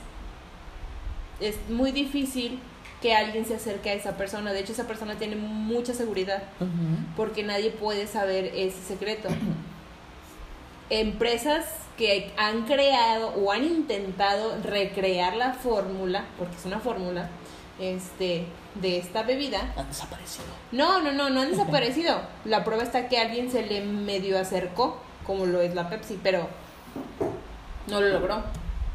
es 1.41 1.57
muy 1.69 1.93
difícil 1.93 2.59
que 3.07 3.15
alguien 3.15 3.45
se 3.45 3.55
acerque 3.55 3.91
a 3.91 3.93
esa 3.95 4.17
persona. 4.17 4.53
De 4.53 4.59
hecho, 4.59 4.73
esa 4.73 4.89
persona 4.89 5.15
tiene 5.15 5.37
mucha 5.37 5.95
seguridad 5.95 6.43
porque 7.17 7.45
nadie 7.45 7.71
puede 7.71 8.09
saber 8.09 8.47
ese 8.47 8.83
secreto. 8.83 9.29
Empresas 10.91 11.67
que 11.97 12.33
han 12.37 12.65
creado 12.65 13.29
o 13.29 13.53
han 13.53 13.63
intentado 13.65 14.59
recrear 14.61 15.37
la 15.37 15.53
fórmula, 15.53 16.25
porque 16.37 16.57
es 16.57 16.65
una 16.65 16.81
fórmula, 16.81 17.29
este, 17.79 18.45
de 18.75 18.99
esta 18.99 19.23
bebida, 19.23 19.73
Han 19.77 19.87
desaparecido. 19.87 20.47
no, 20.73 21.01
no, 21.01 21.13
no, 21.13 21.31
no 21.31 21.43
han 21.43 21.51
desaparecido. 21.53 22.23
La 22.45 22.65
prueba 22.65 22.83
está 22.83 23.09
que 23.09 23.19
alguien 23.19 23.53
se 23.53 23.65
le 23.65 23.83
medio 23.83 24.37
acercó, 24.37 25.01
como 25.25 25.47
lo 25.47 25.61
es 25.61 25.77
la 25.77 25.89
Pepsi, 25.89 26.19
pero 26.21 26.49
no 27.87 28.01
lo 28.01 28.09
logró. 28.09 28.43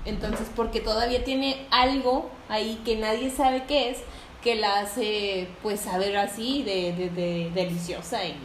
Entonces, 0.03 0.47
porque 0.53 0.81
todavía 0.81 1.23
tiene 1.23 1.65
algo 1.71 2.29
ahí 2.51 2.79
que 2.85 2.97
nadie 2.97 3.31
sabe 3.31 3.63
qué 3.67 3.89
es, 3.89 3.97
que 4.43 4.55
la 4.55 4.79
hace 4.81 5.47
pues 5.63 5.79
saber 5.79 6.15
así 6.17 6.61
de, 6.63 6.93
de, 6.93 7.09
de 7.09 7.51
deliciosa 7.55 8.23
y, 8.25 8.35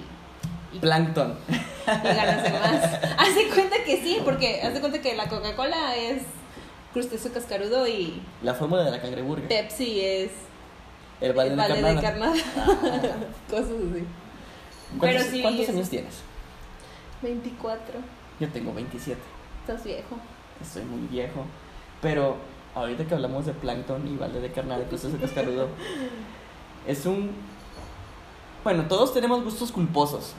y- 0.73 0.79
Plankton. 0.79 1.37
y 1.49 2.07
ganase 2.07 2.51
más. 2.53 2.85
Haz 3.19 3.35
de 3.35 3.49
cuenta 3.55 3.77
que 3.85 3.97
sí, 4.03 4.19
porque 4.25 4.61
haz 4.63 4.75
de 4.75 4.81
cuenta 4.81 5.01
que 5.01 5.15
la 5.15 5.29
Coca-Cola 5.29 5.97
es 5.97 6.23
crustáceo 6.93 7.33
cascarudo 7.33 7.87
y 7.87 8.21
La 8.43 8.55
fórmula 8.55 8.85
de 8.85 8.91
la 8.91 9.01
cangreburger. 9.03 9.49
Pepsi 9.49 10.01
es 10.01 10.31
El 11.21 11.33
balde 11.35 11.53
el 11.53 11.57
de 11.57 11.63
balde 11.83 11.95
de 11.95 12.01
carnada. 12.03 12.33
carnada. 12.35 13.17
Cosas 13.51 13.67
así. 13.71 14.05
¿Cuántos, 14.99 15.01
Pero 15.01 15.25
sí, 15.31 15.43
cuántos 15.43 15.63
es- 15.65 15.69
años 15.71 15.89
tienes? 15.91 16.15
24. 17.23 17.95
Yo 18.41 18.49
tengo 18.51 18.73
27. 18.75 19.19
Estás 19.67 19.85
viejo. 19.85 20.17
Estoy 20.61 20.83
muy 20.85 21.07
viejo. 21.09 21.45
Pero 22.03 22.37
ahorita 22.76 23.04
que 23.06 23.14
hablamos 23.14 23.47
de 23.47 23.52
plancton 23.52 24.06
y 24.06 24.16
balde 24.16 24.40
de 24.40 24.52
carnada 24.52 24.83
y 24.83 24.87
proceso 24.87 25.16
cascarudo, 25.21 25.68
es 26.87 27.04
un. 27.06 27.30
Bueno, 28.62 28.85
todos 28.88 29.12
tenemos 29.12 29.42
gustos 29.42 29.73
culposos. 29.73 30.35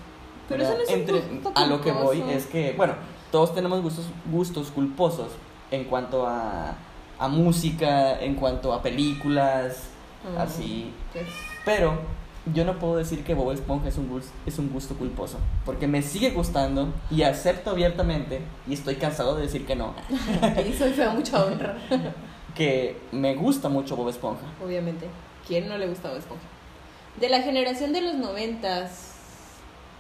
Pero 0.47 0.63
¿verdad? 0.63 0.81
eso 0.81 0.97
no 0.97 1.17
es 1.17 1.23
un 1.25 1.41
gusto 1.43 1.51
A 1.55 1.65
lo 1.65 1.81
que 1.81 1.91
voy 1.91 2.21
es 2.29 2.45
que, 2.45 2.73
bueno, 2.77 2.93
todos 3.31 3.53
tenemos 3.53 3.81
gustos, 3.81 4.05
gustos 4.31 4.71
culposos 4.71 5.27
en 5.71 5.83
cuanto 5.85 6.25
a, 6.25 6.75
a 7.19 7.27
música, 7.27 8.19
en 8.21 8.35
cuanto 8.35 8.71
a 8.73 8.81
películas, 8.81 9.89
Mm, 10.23 10.37
así. 10.39 10.91
pues, 11.13 11.25
Pero 11.63 11.93
yo 12.53 12.65
no 12.65 12.79
puedo 12.79 12.95
decir 12.97 13.23
que 13.23 13.33
Bob 13.33 13.51
Esponja 13.51 13.89
es 13.89 13.97
un, 13.97 14.09
gus- 14.09 14.29
es 14.45 14.57
un 14.59 14.69
gusto 14.71 14.95
culposo, 14.95 15.37
porque 15.65 15.87
me 15.87 16.01
sigue 16.01 16.31
gustando 16.31 16.93
y 17.11 17.23
acepto 17.23 17.71
abiertamente, 17.71 18.41
y 18.67 18.73
estoy 18.73 18.95
cansado 18.95 19.35
de 19.35 19.43
decir 19.43 19.65
que 19.65 19.75
no, 19.75 19.93
y 20.67 20.73
soy 20.73 20.91
fea 20.93 21.09
mucha 21.11 21.43
honra. 21.45 21.77
que 22.55 22.97
me 23.11 23.35
gusta 23.35 23.69
mucho 23.69 23.95
Bob 23.95 24.09
Esponja. 24.09 24.41
Obviamente. 24.65 25.07
¿Quién 25.47 25.69
no 25.69 25.77
le 25.77 25.87
gustaba 25.87 26.17
Esponja? 26.17 26.43
De 27.19 27.29
la 27.29 27.41
generación 27.41 27.93
de 27.93 28.01
los 28.01 28.15
noventas. 28.15 29.11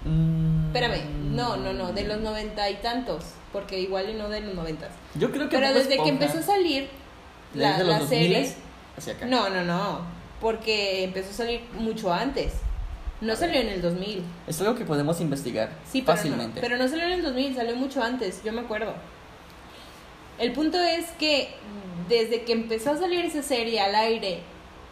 Mm, 0.05 0.67
Espérame, 0.67 1.01
no, 1.35 1.57
no, 1.57 1.73
no, 1.73 1.93
de 1.93 2.03
los 2.03 2.19
noventa 2.19 2.69
y 2.69 2.75
tantos. 2.75 3.23
Porque 3.53 3.79
igual 3.79 4.09
y 4.09 4.13
no 4.13 4.27
de 4.29 4.41
los 4.41 4.53
noventas. 4.55 4.89
Yo 5.15 5.31
creo 5.31 5.47
que 5.49 5.55
Pero 5.55 5.67
Bob 5.67 5.75
desde 5.77 5.89
que 5.89 5.95
Esponja, 5.95 6.11
empezó 6.13 6.39
a 6.39 6.41
salir 6.41 6.89
la, 7.53 7.69
desde 7.77 7.83
la 7.85 7.99
los 7.99 8.09
serie. 8.09 8.43
2000s 8.43 8.53
hacia 8.97 9.13
acá. 9.13 9.25
No, 9.25 9.49
no, 9.49 9.63
no. 9.63 9.99
Porque 10.41 11.03
empezó 11.03 11.31
a 11.31 11.33
salir 11.33 11.61
mucho 11.73 12.13
antes. 12.13 12.53
No 13.21 13.35
salió 13.35 13.59
en 13.59 13.69
el 13.69 13.81
2000. 13.81 14.23
Es 14.47 14.61
algo 14.61 14.75
que 14.75 14.85
podemos 14.85 15.19
investigar 15.21 15.71
Sí, 15.91 16.03
pero 16.03 16.15
fácilmente. 16.17 16.55
No, 16.55 16.61
pero 16.61 16.77
no 16.77 16.87
salió 16.87 17.05
en 17.05 17.13
el 17.13 17.23
2000, 17.23 17.55
salió 17.55 17.75
mucho 17.75 18.03
antes, 18.03 18.43
yo 18.43 18.53
me 18.53 18.61
acuerdo. 18.61 18.93
El 20.37 20.51
punto 20.53 20.77
es 20.79 21.07
que 21.17 21.49
desde 22.07 22.43
que 22.43 22.51
empezó 22.53 22.91
a 22.91 22.97
salir 22.97 23.25
esa 23.25 23.41
serie 23.41 23.79
al 23.81 23.95
aire 23.95 24.41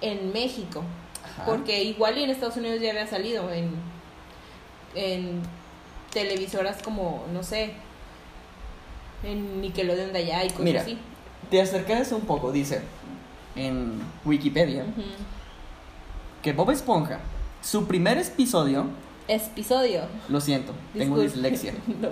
en 0.01 0.33
México, 0.33 0.83
Ajá. 1.23 1.45
porque 1.45 1.83
igual 1.83 2.17
y 2.17 2.23
en 2.23 2.31
Estados 2.31 2.57
Unidos 2.57 2.81
ya 2.81 2.89
había 2.89 3.05
salido 3.05 3.51
en, 3.51 3.69
en 4.95 5.43
televisoras 6.11 6.81
como, 6.81 7.25
no 7.31 7.43
sé, 7.43 7.73
en 9.23 9.61
Nickelodeon 9.61 10.13
de 10.13 10.19
allá 10.19 10.43
y 10.45 10.47
cosas 10.47 10.63
Mira, 10.63 10.81
así. 10.81 10.97
te 11.51 11.61
acercas 11.61 12.11
un 12.11 12.21
poco, 12.21 12.51
dice 12.51 12.81
en 13.55 14.01
Wikipedia 14.25 14.83
Ujú. 14.83 15.01
Que 16.45 16.53
Bob 16.53 16.69
Esponja, 16.69 17.17
su 17.63 17.87
primer 17.87 18.19
episodio, 18.19 18.85
Episodio. 19.27 20.01
lo 20.29 20.39
siento, 20.39 20.73
tengo 20.93 21.19
Disculpe. 21.19 21.49
dislexia. 21.49 21.73
No. 21.99 22.09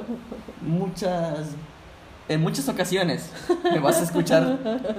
muchas 0.61 1.49
en 2.27 2.41
muchas 2.41 2.67
ocasiones 2.67 3.29
me 3.63 3.77
vas 3.79 3.97
a 3.99 4.03
escuchar 4.03 4.57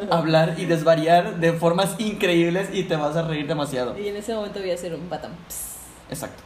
hablar 0.08 0.54
y 0.56 0.66
desvariar 0.66 1.40
de 1.40 1.52
formas 1.52 1.96
increíbles 1.98 2.68
y 2.72 2.84
te 2.84 2.94
vas 2.94 3.16
a 3.16 3.22
reír 3.22 3.48
demasiado. 3.48 3.98
Y 3.98 4.06
en 4.06 4.14
ese 4.16 4.32
momento 4.34 4.60
voy 4.60 4.70
a 4.70 4.74
hacer 4.74 4.94
un. 4.94 5.00
Pss. 5.10 5.78
Exacto. 6.10 6.42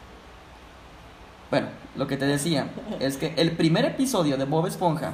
Bueno, 1.50 1.66
lo 1.94 2.06
que 2.06 2.16
te 2.16 2.24
decía 2.24 2.68
es 3.00 3.18
que 3.18 3.34
el 3.36 3.52
primer 3.52 3.84
episodio 3.84 4.38
de 4.38 4.46
Bob 4.46 4.66
Esponja 4.66 5.12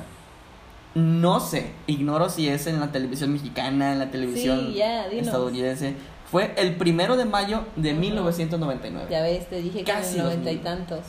no 0.94 1.40
sé, 1.40 1.72
ignoro 1.88 2.28
si 2.30 2.46
es 2.48 2.68
en 2.68 2.78
la 2.78 2.92
televisión 2.92 3.32
mexicana, 3.32 3.92
en 3.92 3.98
la 3.98 4.12
televisión 4.12 4.72
Sí, 4.72 4.80
estadounidense, 5.18 5.96
fue 6.34 6.52
el 6.56 6.74
primero 6.74 7.16
de 7.16 7.26
mayo 7.26 7.64
de 7.76 7.92
Ujú. 7.92 8.00
1999. 8.00 9.06
Ya 9.08 9.22
ves, 9.22 9.48
te 9.48 9.62
dije 9.62 9.78
que 9.78 9.84
Casi 9.84 10.14
en 10.14 10.20
el 10.22 10.24
noventa 10.26 10.50
y 10.50 10.56
2000. 10.56 10.62
tantos. 10.64 11.00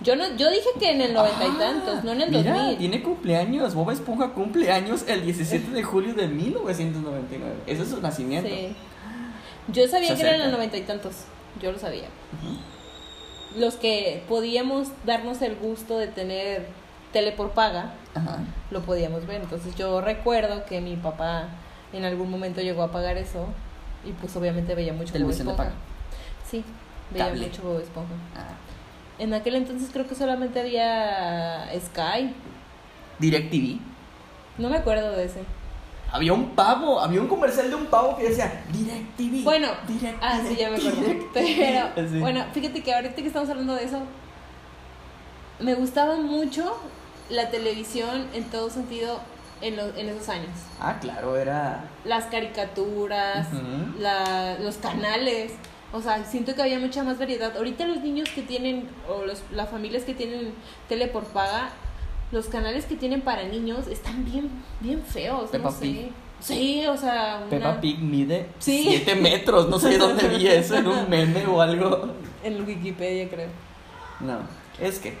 Yo 0.00 0.16
no, 0.16 0.24
yo 0.36 0.50
dije 0.50 0.68
que 0.80 0.90
en 0.90 1.00
el 1.02 1.14
noventa 1.14 1.44
y 1.46 1.50
Ah, 1.52 1.56
tantos, 1.58 2.02
no 2.04 2.10
en 2.12 2.20
el 2.22 2.30
mira, 2.32 2.52
2000. 2.52 2.78
tiene 2.78 3.02
cumpleaños. 3.02 3.74
Bob 3.74 3.90
Esponja 3.92 4.30
cumpleaños 4.30 5.04
el 5.06 5.22
17 5.22 5.70
de 5.70 5.82
julio 5.84 6.14
de 6.14 6.26
1999. 6.26 7.54
Ese 7.68 7.82
es 7.82 7.88
su 7.90 8.00
nacimiento. 8.02 8.48
Sí. 8.50 8.74
Yo 9.68 9.86
sabía 9.86 10.14
que 10.16 10.20
era 10.20 10.34
en 10.34 10.42
el 10.42 10.50
noventa 10.50 10.76
y 10.76 10.82
tantos. 10.82 11.12
Yo 11.62 11.70
lo 11.70 11.78
sabía. 11.78 12.08
Los 13.56 13.76
que 13.76 14.22
podíamos 14.28 14.88
darnos 15.06 15.40
el 15.42 15.54
gusto 15.56 15.96
de 15.98 16.08
tener 16.08 16.66
tele 17.12 17.30
por 17.32 17.52
paga, 17.52 17.94
Ajá. 18.14 18.40
lo 18.70 18.82
podíamos 18.82 19.26
ver. 19.26 19.40
Entonces 19.40 19.76
yo 19.76 20.00
recuerdo 20.00 20.64
que 20.66 20.80
mi 20.80 20.96
papá 20.96 21.48
en 21.92 22.04
algún 22.04 22.30
momento 22.30 22.60
llegó 22.60 22.82
a 22.82 22.90
pagar 22.90 23.16
eso 23.16 23.46
y 24.06 24.12
pues 24.12 24.34
obviamente 24.36 24.74
veía 24.74 24.92
mucho 24.92 25.06
Bob 25.08 25.12
Televisión 25.14 25.46
de 25.48 25.52
Esponja. 25.52 25.72
Sí, 26.48 26.64
veía 27.10 27.26
Cable. 27.26 27.46
mucho 27.48 27.62
Bob 27.62 27.80
Esponja. 27.80 28.14
Ah. 28.36 28.54
En 29.18 29.34
aquel 29.34 29.56
entonces 29.56 29.90
creo 29.92 30.06
que 30.06 30.14
solamente 30.14 30.60
había 30.60 31.68
Sky. 31.78 32.32
DirecTV. 33.18 33.78
No 34.58 34.68
me 34.70 34.76
acuerdo 34.76 35.12
de 35.12 35.24
ese. 35.24 35.40
Había 36.12 36.32
un 36.34 36.50
pavo, 36.50 37.00
había 37.00 37.20
un 37.20 37.26
comercial 37.26 37.68
de 37.68 37.74
un 37.76 37.86
pavo 37.86 38.16
que 38.16 38.28
decía 38.28 38.62
DirecTV. 38.72 39.42
Bueno, 39.42 39.68
DirecTV, 39.88 40.18
ah, 40.22 40.40
sí, 40.46 40.56
ya 40.56 40.70
me 40.70 40.76
acuerdo. 40.76 41.00
DirecTV". 41.00 41.32
Pero, 41.94 42.08
Sí. 42.10 42.18
bueno, 42.20 42.44
fíjate 42.52 42.82
que 42.82 42.94
ahorita 42.94 43.14
que 43.16 43.26
estamos 43.26 43.48
hablando 43.50 43.74
de 43.74 43.84
eso, 43.84 44.00
me 45.58 45.74
gustaba 45.74 46.16
mucho 46.16 46.76
la 47.30 47.50
televisión 47.50 48.26
en 48.34 48.44
todo 48.44 48.70
sentido 48.70 49.18
en, 49.60 49.76
lo- 49.76 49.94
en 49.96 50.08
esos 50.08 50.28
años. 50.28 50.50
Ah, 50.80 50.98
claro, 51.00 51.36
era. 51.36 51.84
Las 52.04 52.24
caricaturas, 52.26 53.48
la- 53.98 54.58
los 54.58 54.76
canales. 54.76 55.52
O 55.92 56.00
sea, 56.02 56.24
siento 56.24 56.54
que 56.54 56.62
había 56.62 56.78
mucha 56.78 57.02
más 57.04 57.18
variedad. 57.18 57.56
Ahorita 57.56 57.86
los 57.86 58.00
niños 58.02 58.28
que 58.30 58.42
tienen, 58.42 58.88
o 59.08 59.24
los, 59.24 59.42
las 59.52 59.68
familias 59.70 60.02
que 60.04 60.14
tienen 60.14 60.52
tele 60.88 61.06
por 61.06 61.24
paga, 61.24 61.70
los 62.32 62.46
canales 62.46 62.84
que 62.86 62.96
tienen 62.96 63.20
para 63.22 63.44
niños 63.44 63.86
están 63.86 64.24
bien, 64.24 64.50
bien 64.80 65.02
feos. 65.02 65.50
Peppa 65.50 65.70
no 65.70 65.74
sé. 65.74 65.80
Pig. 65.80 66.10
Sí, 66.40 66.84
o 66.86 66.96
sea, 66.96 67.38
una- 67.40 67.48
Peppa 67.48 67.80
Pig 67.80 67.98
mide 68.00 68.48
Sí. 68.58 68.84
7 68.88 69.14
metros. 69.14 69.68
No 69.68 69.78
sé 69.78 69.96
dónde 69.96 70.28
vi 70.28 70.46
eso, 70.48 70.74
en 70.76 70.86
un 70.88 71.08
meme 71.08 71.46
o 71.46 71.60
algo. 71.62 72.08
en 72.44 72.64
Wikipedia 72.66 73.28
creo. 73.30 73.48
No, 74.20 74.38
es 74.80 74.98
que 74.98 75.16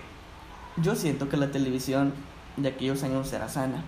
yo 0.78 0.94
siento 0.94 1.28
que 1.28 1.36
la 1.36 1.50
televisión 1.50 2.12
de 2.56 2.68
aquellos 2.70 3.02
años 3.02 3.32
era 3.32 3.48
sana. 3.48 3.82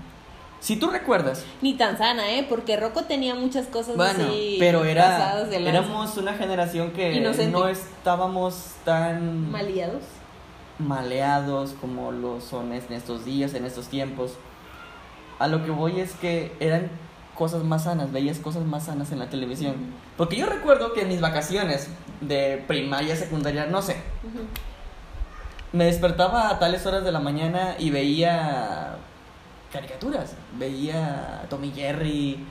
Si 0.60 0.76
tú 0.76 0.90
recuerdas, 0.90 1.44
Ni 1.62 1.74
tan 1.74 1.96
sana, 1.98 2.30
¿eh? 2.32 2.44
Porque 2.48 2.76
Rocco 2.76 3.02
tenía 3.04 3.34
muchas 3.34 3.66
cosas 3.68 3.96
bueno, 3.96 4.24
así. 4.24 4.56
pero 4.58 4.84
era 4.84 5.44
de 5.44 5.68
éramos 5.68 6.16
una 6.16 6.34
generación 6.34 6.90
que 6.90 7.12
Inocente. 7.14 7.52
no 7.52 7.68
estábamos 7.68 8.72
tan 8.84 9.50
Maleados. 9.52 10.02
maleados 10.78 11.74
como 11.80 12.10
lo 12.12 12.40
son 12.40 12.72
en 12.72 12.82
estos 12.92 13.24
días, 13.24 13.54
en 13.54 13.64
estos 13.66 13.86
tiempos. 13.88 14.32
A 15.38 15.46
lo 15.46 15.64
que 15.64 15.70
voy 15.70 16.00
es 16.00 16.12
que 16.14 16.52
eran 16.58 16.90
cosas 17.36 17.62
más 17.62 17.84
sanas, 17.84 18.10
veías 18.10 18.38
cosas 18.40 18.64
más 18.64 18.86
sanas 18.86 19.12
en 19.12 19.20
la 19.20 19.30
televisión. 19.30 19.76
Porque 20.16 20.34
yo 20.36 20.46
recuerdo 20.46 20.92
que 20.92 21.02
en 21.02 21.08
mis 21.08 21.20
vacaciones 21.20 21.88
de 22.20 22.64
primaria, 22.66 23.14
secundaria, 23.14 23.66
no 23.66 23.80
sé, 23.80 23.96
me 25.72 25.84
despertaba 25.84 26.48
a 26.50 26.58
tales 26.58 26.84
horas 26.86 27.04
de 27.04 27.12
la 27.12 27.20
mañana 27.20 27.76
y 27.78 27.90
veía 27.90 28.96
caricaturas. 29.72 30.34
Veía 30.54 31.44
Tommy 31.50 31.72
Jerry, 31.72 32.44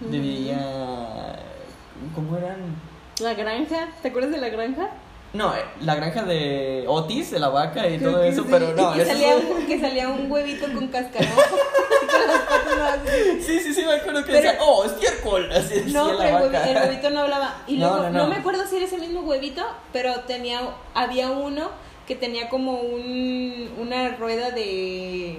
Ujú. 0.00 0.10
veía... 0.10 1.36
¿Cómo 2.14 2.36
eran? 2.36 2.58
La 3.20 3.34
granja, 3.34 3.88
¿te 4.02 4.08
acuerdas 4.08 4.32
de 4.32 4.38
la 4.38 4.48
granja? 4.48 4.88
No, 5.34 5.54
eh, 5.54 5.64
la 5.80 5.94
granja 5.94 6.24
de 6.24 6.84
Otis, 6.88 7.30
de 7.30 7.38
la 7.38 7.48
vaca 7.48 7.86
y 7.88 7.96
Creo 7.98 8.10
todo 8.12 8.22
eso, 8.22 8.42
sí. 8.42 8.48
pero 8.50 8.74
no. 8.74 8.92
Que, 8.92 9.02
eso 9.02 9.12
salía 9.12 9.36
un, 9.36 9.66
que 9.66 9.80
salía 9.80 10.08
un 10.08 10.30
huevito 10.30 10.66
con 10.72 10.88
cascarón. 10.88 11.28
Sí, 13.40 13.60
sí, 13.60 13.74
sí, 13.74 13.84
me 13.84 13.94
acuerdo 13.94 14.24
que 14.24 14.32
Pero- 14.32 14.42
decía, 14.50 14.58
oh, 14.62 14.84
estiércol, 14.84 15.50
así 15.52 15.82
No, 15.92 16.12
la 16.12 16.24
pero 16.24 16.38
el, 16.46 16.52
vaca. 16.52 16.70
el 16.70 16.76
huevito 16.76 17.10
no 17.10 17.20
hablaba. 17.20 17.62
Y 17.66 17.76
No, 17.76 17.88
luego, 17.88 18.02
no, 18.04 18.10
no, 18.10 18.18
no. 18.24 18.26
me 18.28 18.36
acuerdo 18.36 18.66
si 18.66 18.76
era 18.76 18.84
ese 18.86 18.98
mismo 18.98 19.20
huevito, 19.20 19.64
pero 19.92 20.20
tenía, 20.20 20.60
había 20.94 21.30
uno 21.30 21.70
que 22.06 22.14
tenía 22.16 22.48
como 22.48 22.80
un, 22.80 23.72
una 23.78 24.10
rueda 24.16 24.50
de, 24.50 25.38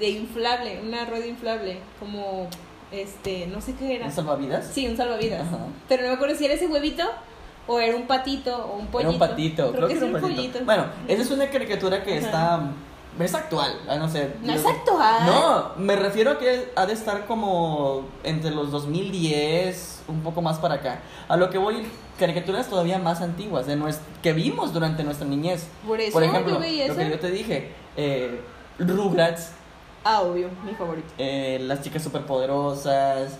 de 0.00 0.08
inflable, 0.08 0.80
una 0.82 1.04
rueda 1.04 1.26
inflable, 1.26 1.78
como, 2.00 2.48
este, 2.90 3.46
no 3.46 3.60
sé 3.60 3.74
qué 3.74 3.96
era. 3.96 4.06
¿Un 4.06 4.12
salvavidas? 4.12 4.66
Sí, 4.72 4.88
un 4.88 4.96
salvavidas. 4.96 5.42
Ajá. 5.46 5.58
Pero 5.88 6.02
no 6.02 6.08
me 6.08 6.14
acuerdo 6.14 6.34
si 6.34 6.46
era 6.46 6.54
ese 6.54 6.66
huevito 6.66 7.04
o 7.66 7.78
era 7.78 7.94
un 7.94 8.06
patito 8.06 8.56
o 8.66 8.76
un 8.78 8.86
pollito. 8.88 9.10
Era 9.10 9.10
un 9.10 9.18
patito, 9.18 9.72
creo, 9.72 9.86
que, 9.88 9.94
era 9.94 10.06
un 10.06 10.16
es 10.16 10.22
patito. 10.22 10.64
Bueno, 10.64 10.86
esa 11.06 11.22
es 11.22 11.30
una 11.30 11.48
caricatura 11.50 12.02
que 12.02 12.18
Ajá. 12.18 12.26
está... 12.26 12.60
Es 13.18 13.34
actual, 13.34 13.76
ah, 13.88 13.96
no 13.96 14.08
sé. 14.08 14.30
No 14.40 14.52
es 14.52 14.64
actual. 14.64 15.26
No, 15.26 15.72
me 15.76 15.96
refiero 15.96 16.30
a 16.30 16.38
que 16.38 16.70
ha 16.74 16.86
de 16.86 16.92
estar 16.92 17.26
como 17.26 18.06
entre 18.22 18.50
los 18.52 18.70
2010, 18.70 20.04
un 20.08 20.20
poco 20.22 20.40
más 20.40 20.58
para 20.58 20.76
acá. 20.76 21.00
A 21.28 21.36
lo 21.36 21.50
que 21.50 21.58
voy, 21.58 21.86
caricaturas 22.18 22.68
todavía 22.68 22.98
más 22.98 23.20
antiguas 23.20 23.66
de 23.66 23.76
nues- 23.76 23.98
que 24.22 24.32
vimos 24.32 24.72
durante 24.72 25.02
nuestra 25.02 25.26
niñez. 25.26 25.66
Por 25.86 26.00
eso 26.00 26.12
Por 26.12 26.22
ejemplo, 26.22 26.54
lo 26.54 26.60
que 26.60 26.86
yo 27.10 27.18
te 27.18 27.30
dije, 27.30 27.72
eh, 27.96 28.40
Rugrats, 28.78 29.52
Ah, 30.04 30.22
obvio, 30.22 30.48
mi 30.64 30.72
favorito. 30.74 31.08
eh, 31.18 31.58
las 31.62 31.82
chicas 31.82 32.02
superpoderosas, 32.02 33.36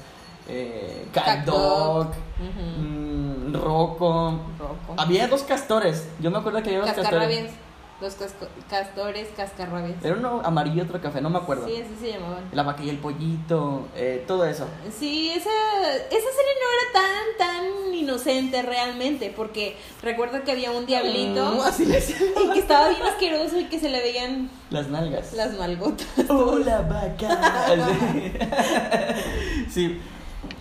eh, 0.48 1.06
Cat 1.12 1.44
Dog, 1.44 1.56
Dog. 1.56 2.06
Ujú. 2.08 2.82
mm, 2.82 3.54
Rocco. 3.54 4.40
Rocco. 4.58 4.94
Había 4.96 5.26
dos 5.28 5.42
castores. 5.42 6.08
Yo 6.20 6.30
me 6.30 6.38
acuerdo 6.38 6.62
que 6.62 6.70
había 6.70 6.80
dos 6.80 6.90
castores. 6.92 7.50
Los 8.00 8.16
castores, 8.70 9.28
cascarrabias. 9.36 10.02
Era 10.02 10.16
uno 10.16 10.40
amarillo 10.42 10.76
y 10.76 10.80
otro 10.80 10.98
café, 11.02 11.20
no 11.20 11.28
me 11.28 11.36
acuerdo. 11.36 11.66
Sí, 11.66 11.76
así 11.76 11.94
se 12.00 12.12
llamaban. 12.12 12.44
La 12.52 12.62
vaca 12.62 12.82
y 12.82 12.88
el 12.88 12.96
pollito, 12.96 13.88
eh, 13.94 14.24
todo 14.26 14.46
eso. 14.46 14.66
Sí, 14.98 15.30
esa, 15.30 15.50
esa 15.50 16.08
serie 16.10 16.54
no 16.62 16.66
era 16.72 16.92
tan, 16.94 17.36
tan 17.38 17.64
inocente 18.10 18.62
realmente, 18.62 19.32
porque 19.34 19.76
recuerdo 20.02 20.42
que 20.44 20.52
había 20.52 20.70
un 20.72 20.86
diablito 20.86 21.52
Mm, 21.54 21.60
así 21.60 21.84
y 21.84 22.52
que 22.52 22.58
estaba 22.58 22.88
bien 22.88 23.02
asqueroso 23.02 23.58
y 23.58 23.64
que 23.64 23.78
se 23.78 23.88
le 23.88 24.00
veían 24.00 24.50
Las 24.70 24.88
nalgas. 24.88 25.32
las 25.32 25.52
nalgotas. 25.54 26.06
¡Hola, 26.28 26.82
vaca! 26.82 27.38
sí, 29.70 29.98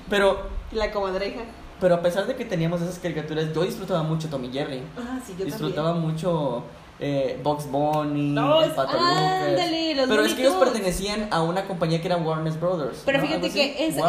pero, 0.10 0.40
La 0.72 0.92
comadreja. 0.92 1.42
pero 1.80 1.96
a 1.96 2.02
pesar 2.02 2.28
de 2.28 2.36
que 2.36 2.46
teníamos 2.46 2.82
esas 2.82 3.00
caricaturas, 3.00 3.54
yo 3.54 3.64
disfrutaba 3.64 4.04
mucho 4.04 4.30
Tommy 4.30 4.52
Jerry. 4.52 4.82
Ah, 4.98 5.20
sí, 5.26 5.36
yo 5.38 5.46
disfrutaba 5.46 5.94
mucho 5.94 6.64
eh, 7.00 7.40
Box 7.44 7.70
Bunny, 7.72 8.32
No, 8.32 8.62
el 8.62 8.72
Pato 8.72 8.98
ándale, 8.98 9.92
Lucas. 9.92 9.98
los 9.98 10.10
Pero 10.10 10.26
es 10.26 10.34
que 10.34 10.42
ellos 10.42 10.56
pertenecían 10.56 11.28
a 11.32 11.42
una 11.42 11.66
compañía 11.66 12.02
que 12.02 12.08
era 12.08 12.18
Warner 12.18 12.54
Brothers. 12.54 13.04
Pero 13.06 13.20
¿no? 13.20 13.26
fíjate 13.26 13.50
que 13.52 13.88
ese, 13.88 14.02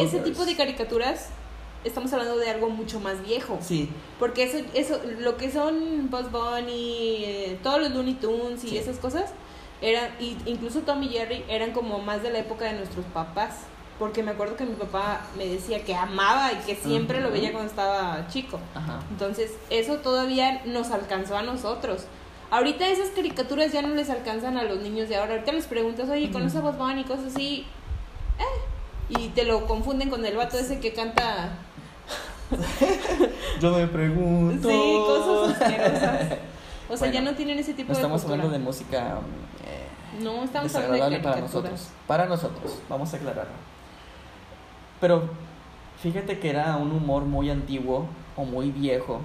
ese, 0.00 0.18
tipo 0.20 0.44
de 0.44 0.56
caricaturas, 0.56 1.28
estamos 1.84 2.12
hablando 2.12 2.36
de 2.36 2.50
algo 2.50 2.68
mucho 2.70 3.00
más 3.00 3.22
viejo. 3.24 3.58
Sí, 3.60 3.88
Porque 4.18 4.44
eso, 4.44 4.58
eso, 4.74 5.00
lo 5.20 5.36
que 5.36 5.50
son 5.50 6.10
Bugs 6.10 6.30
Bunny, 6.30 7.24
eh, 7.24 7.58
todos 7.62 7.80
los 7.80 7.90
Looney 7.90 8.14
Tunes 8.14 8.62
y 8.64 8.68
Sí. 8.68 8.78
esas 8.78 8.96
cosas, 8.98 9.30
eran, 9.80 10.10
y 10.20 10.36
incluso 10.46 10.80
Tom 10.80 11.02
y 11.02 11.08
Jerry 11.08 11.44
eran 11.48 11.72
como 11.72 11.98
más 11.98 12.22
de 12.22 12.30
la 12.30 12.38
época 12.38 12.64
de 12.66 12.74
nuestros 12.74 13.04
papás. 13.06 13.60
Porque 13.98 14.22
me 14.22 14.30
acuerdo 14.32 14.56
que 14.56 14.64
mi 14.64 14.74
papá 14.74 15.26
me 15.36 15.46
decía 15.46 15.84
que 15.84 15.94
amaba 15.94 16.50
y 16.52 16.56
que 16.64 16.74
siempre 16.74 17.20
lo 17.20 17.30
veía 17.30 17.52
cuando 17.52 17.70
estaba 17.70 18.26
chico. 18.28 18.58
ajá. 18.74 19.00
Entonces, 19.10 19.52
eso 19.70 19.96
todavía 19.98 20.62
nos 20.64 20.90
alcanzó 20.90 21.36
a 21.36 21.42
nosotros. 21.42 22.06
Ahorita 22.50 22.86
esas 22.88 23.10
caricaturas 23.10 23.70
ya 23.72 23.80
no 23.82 23.94
les 23.94 24.10
alcanzan 24.10 24.56
a 24.56 24.64
los 24.64 24.80
niños 24.80 25.08
de 25.08 25.16
ahora. 25.16 25.34
Ahorita 25.34 25.52
les 25.52 25.66
preguntas, 25.66 26.08
oye, 26.08 26.30
¿conoces 26.32 26.56
a 26.58 26.62
Bugs 26.62 26.78
Bunny? 26.78 27.04
Cosas 27.04 27.26
así. 27.34 27.64
Eh. 28.38 29.14
Y 29.18 29.28
te 29.28 29.44
lo 29.44 29.66
confunden 29.66 30.10
con 30.10 30.24
el 30.24 30.36
vato 30.36 30.58
ese 30.58 30.80
que 30.80 30.92
canta 30.92 31.50
Yo 33.60 33.76
me 33.76 33.86
pregunto. 33.86 34.68
Sí, 34.68 34.96
cosas 35.06 35.60
asquerosas. 35.62 36.38
O 36.88 36.96
sea, 36.96 37.10
ya 37.10 37.20
no 37.22 37.34
tienen 37.34 37.58
ese 37.58 37.72
tipo 37.74 37.88
No 37.88 37.94
de 37.94 38.00
estamos 38.00 38.22
cultura. 38.22 38.42
hablando 38.42 38.58
de 38.58 38.64
música 38.64 39.18
eh, 39.66 40.22
No, 40.22 40.44
estamos 40.44 40.74
hablando 40.74 40.92
de 40.94 41.10
desagradable 41.10 41.18
para 41.20 41.40
nosotros. 41.40 41.88
Para 42.06 42.26
nosotros, 42.26 42.78
vamos 42.88 43.12
a 43.14 43.16
aclararlo. 43.16 43.52
Pero 45.00 45.22
fíjate 46.02 46.38
que 46.38 46.50
era 46.50 46.76
un 46.76 46.92
humor 46.92 47.24
muy 47.24 47.50
antiguo 47.50 48.06
o 48.36 48.44
muy 48.44 48.70
viejo, 48.70 49.20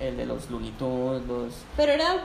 el 0.00 0.16
de 0.16 0.26
los 0.26 0.50
Looney 0.50 0.72
Tunes, 0.72 1.26
los... 1.26 1.54
Pero 1.76 1.92
era. 1.92 2.24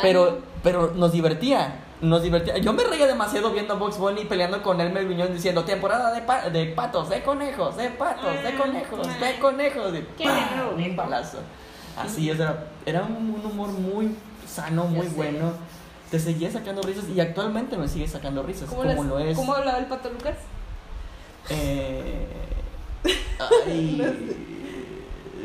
Pero, 0.00 0.40
pero 0.62 0.92
nos 0.94 1.12
divertía, 1.12 1.74
nos 2.02 2.22
divertía. 2.22 2.58
Yo 2.58 2.72
me 2.72 2.82
reía 2.84 3.06
demasiado 3.06 3.52
viendo 3.52 3.74
a 3.74 3.76
Box 3.76 3.96
Bunny 3.96 4.24
peleando 4.26 4.62
con 4.62 4.80
Elmer 4.80 5.06
Viñón 5.06 5.32
diciendo 5.32 5.64
temporada 5.64 6.12
de, 6.12 6.20
pa- 6.22 6.50
de 6.50 6.66
patos, 6.66 7.08
de 7.08 7.22
conejos, 7.22 7.76
de 7.76 7.88
patos, 7.90 8.42
de 8.42 8.54
conejos, 8.54 9.06
de 9.20 9.38
conejos. 9.38 9.92
De 9.92 10.06
Qué 10.18 10.28
un 10.28 10.96
balazo. 10.96 11.38
Así, 11.96 12.30
o 12.30 12.36
sea, 12.36 12.66
era 12.84 13.02
un, 13.02 13.30
un 13.38 13.46
humor 13.46 13.68
muy 13.70 14.14
sano, 14.46 14.84
muy 14.84 15.06
bueno. 15.08 15.52
Te 16.10 16.18
seguía 16.18 16.50
sacando 16.50 16.82
risas 16.82 17.04
y 17.08 17.20
actualmente 17.20 17.76
me 17.78 17.88
sigue 17.88 18.06
sacando 18.06 18.42
risas, 18.42 18.68
¿Cómo, 18.68 18.82
como 18.82 18.92
las- 18.94 19.06
lo 19.06 19.18
es. 19.18 19.36
¿Cómo 19.36 19.54
hablaba 19.54 19.78
el 19.78 19.86
pato 19.86 20.10
Lucas? 20.10 20.34
Eh, 21.48 22.26
ay, 23.66 24.51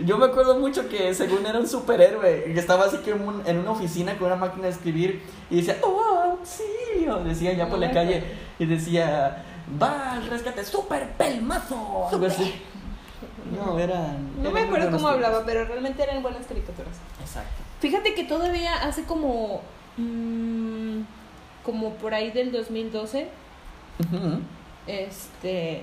yo 0.05 0.17
me 0.17 0.25
acuerdo 0.25 0.59
mucho 0.59 0.87
que 0.89 1.13
según 1.13 1.45
era 1.45 1.59
un 1.59 1.67
superhéroe, 1.67 2.43
que 2.53 2.59
estaba 2.59 2.85
así 2.85 2.97
que 2.97 3.11
en, 3.11 3.27
un- 3.27 3.43
en 3.45 3.57
una 3.59 3.71
oficina 3.71 4.17
con 4.17 4.27
una 4.27 4.35
máquina 4.35 4.63
de 4.65 4.71
escribir 4.71 5.21
y 5.49 5.57
decía, 5.57 5.77
¡Oh, 5.83 6.31
auxilio! 6.31 7.17
Decía 7.23 7.53
ya 7.53 7.67
por 7.69 7.79
la 7.79 7.91
calle 7.91 8.23
y 8.59 8.65
decía, 8.65 9.43
¡Va 9.81 10.13
al 10.13 10.27
rescate, 10.27 10.63
super 10.65 11.11
pelmazo! 11.13 12.07
Algo 12.11 12.25
así. 12.25 12.53
No, 13.57 13.79
eran. 13.79 14.33
No 14.37 14.49
eran 14.49 14.53
me 14.53 14.61
acuerdo 14.61 14.91
cómo 14.91 15.07
hablaba, 15.07 15.43
pero 15.45 15.65
realmente 15.65 16.03
eran 16.03 16.21
buenas 16.21 16.45
caricaturas. 16.45 16.95
Exacto. 17.21 17.63
Fíjate 17.79 18.13
que 18.13 18.23
todavía 18.25 18.73
hace 18.83 19.03
como. 19.03 19.61
mm, 19.95 21.01
como 21.63 21.93
por 21.95 22.13
ahí 22.13 22.31
del 22.31 22.51
2012. 22.51 23.29
Ujú. 23.99 24.39
Este. 24.85 25.81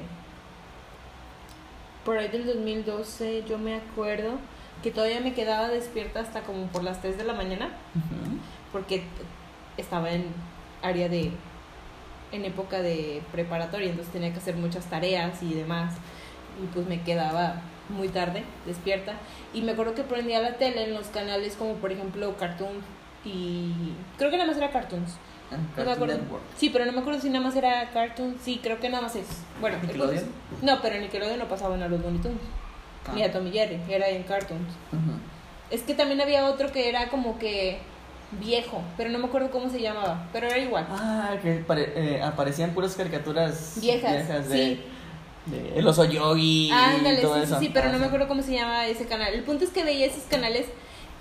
Por 2.04 2.18
ahí 2.18 2.28
del 2.28 2.46
2012, 2.46 3.44
yo 3.48 3.58
me 3.58 3.76
acuerdo 3.76 4.32
que 4.82 4.90
todavía 4.90 5.20
me 5.20 5.32
quedaba 5.32 5.68
despierta 5.68 6.20
hasta 6.20 6.42
como 6.42 6.66
por 6.66 6.84
las 6.84 7.00
3 7.00 7.16
de 7.16 7.24
la 7.24 7.32
mañana. 7.32 7.70
Porque 8.72 9.04
estaba 9.76 10.10
en 10.10 10.26
área 10.82 11.08
de 11.08 11.30
en 12.32 12.44
época 12.44 12.82
de 12.82 13.22
preparatoria 13.32 13.90
entonces 13.90 14.12
tenía 14.12 14.32
que 14.32 14.38
hacer 14.38 14.56
muchas 14.56 14.86
tareas 14.86 15.42
y 15.42 15.54
demás 15.54 15.94
y 16.62 16.66
pues 16.74 16.86
me 16.86 17.00
quedaba 17.02 17.62
muy 17.88 18.08
tarde 18.08 18.42
despierta 18.66 19.14
y 19.52 19.62
me 19.62 19.72
acuerdo 19.72 19.94
que 19.94 20.02
prendía 20.02 20.40
la 20.40 20.56
tele 20.56 20.84
en 20.84 20.94
los 20.94 21.08
canales 21.08 21.54
como 21.54 21.74
por 21.74 21.92
ejemplo 21.92 22.36
Cartoon 22.36 22.82
y 23.24 23.72
creo 24.18 24.30
que 24.30 24.36
nada 24.36 24.48
más 24.48 24.58
era 24.58 24.70
Cartoons 24.70 25.16
no 25.50 25.84
me 25.84 25.92
acuerdo 25.92 26.16
Network. 26.18 26.42
sí 26.56 26.70
pero 26.70 26.84
no 26.86 26.92
me 26.92 27.00
acuerdo 27.00 27.20
si 27.20 27.28
nada 27.30 27.44
más 27.44 27.54
era 27.56 27.90
Cartoon 27.90 28.36
sí 28.42 28.60
creo 28.62 28.80
que 28.80 28.88
nada 28.88 29.02
más 29.02 29.14
es 29.16 29.26
bueno 29.60 29.76
el 29.76 29.86
punto 29.88 30.10
es- 30.12 30.22
¿Nickelodeon? 30.22 30.34
no 30.62 30.82
pero 30.82 31.00
Nickelodeon 31.00 31.38
no 31.38 31.44
pasaban 31.48 31.82
a 31.82 31.88
los 31.88 32.00
Looney 32.00 32.20
Tunes 32.20 32.38
ni 33.14 33.22
Ah. 33.22 33.26
a 33.26 33.32
Tommy 33.32 33.50
Jerry 33.52 33.80
era 33.88 34.08
en 34.08 34.22
Cartoons 34.24 34.72
es 35.70 35.82
que 35.82 35.94
también 35.94 36.20
había 36.20 36.46
otro 36.46 36.70
que 36.72 36.88
era 36.88 37.08
como 37.08 37.38
que 37.38 37.78
viejo, 38.40 38.82
pero 38.96 39.10
no 39.10 39.18
me 39.18 39.26
acuerdo 39.26 39.50
cómo 39.50 39.70
se 39.70 39.80
llamaba, 39.80 40.26
pero 40.32 40.46
era 40.48 40.58
igual. 40.58 40.86
Ah, 40.90 41.34
que 41.42 41.54
pare- 41.66 41.92
eh, 41.94 42.22
aparecían 42.22 42.70
puras 42.72 42.94
caricaturas 42.96 43.78
Viejas, 43.80 44.48
de, 44.48 44.74
sí. 44.76 44.82
de 45.46 45.78
El 45.78 45.86
oso 45.86 46.04
yogi 46.04 46.70
Ándale, 46.72 47.20
sí, 47.20 47.26
sí, 47.32 47.40
eso. 47.42 47.58
sí, 47.60 47.70
pero 47.72 47.88
Ah, 47.88 47.92
no 47.92 47.98
me 47.98 48.06
acuerdo 48.06 48.26
cómo 48.28 48.42
se 48.42 48.52
llama 48.52 48.86
ese 48.86 49.06
canal. 49.06 49.32
El 49.32 49.42
punto 49.44 49.64
es 49.64 49.70
que 49.70 49.84
veía 49.84 50.06
esos 50.06 50.24
canales 50.24 50.66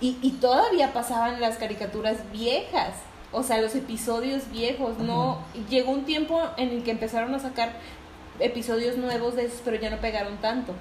y, 0.02 0.18
y 0.24 0.32
todavía 0.32 0.92
pasaban 0.92 1.40
las 1.40 1.58
caricaturas 1.58 2.18
viejas. 2.32 2.96
O 3.34 3.44
sea, 3.44 3.60
los 3.62 3.74
episodios 3.76 4.50
viejos, 4.52 4.98
¿no? 5.00 5.40
Llegó 5.70 5.92
un 5.92 6.06
tiempo 6.06 6.42
en 6.58 6.70
el 6.70 6.84
que 6.84 6.92
empezaron 6.92 7.34
a 7.36 7.40
sacar 7.40 7.74
episodios 8.40 8.98
nuevos 8.98 9.36
de 9.36 9.46
esos, 9.46 9.62
pero 9.66 9.78
ya 9.78 9.90
no 9.90 9.98
pegaron 9.98 10.38
tanto. 10.38 10.74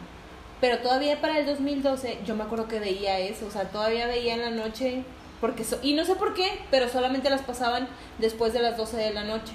Pero 0.60 0.78
todavía 0.78 1.20
para 1.20 1.38
el 1.38 1.46
2012 1.46 2.18
yo 2.24 2.36
me 2.36 2.44
acuerdo 2.44 2.68
que 2.68 2.78
veía 2.78 3.18
eso, 3.18 3.46
o 3.46 3.50
sea, 3.50 3.64
todavía 3.64 4.06
veía 4.06 4.34
en 4.34 4.42
la 4.42 4.50
noche, 4.50 5.02
porque 5.40 5.64
so- 5.64 5.78
y 5.82 5.94
no 5.94 6.04
sé 6.04 6.14
por 6.14 6.34
qué, 6.34 6.60
pero 6.70 6.88
solamente 6.88 7.30
las 7.30 7.42
pasaban 7.42 7.88
después 8.18 8.52
de 8.52 8.60
las 8.60 8.76
12 8.76 8.96
de 8.96 9.12
la 9.12 9.24
noche. 9.24 9.52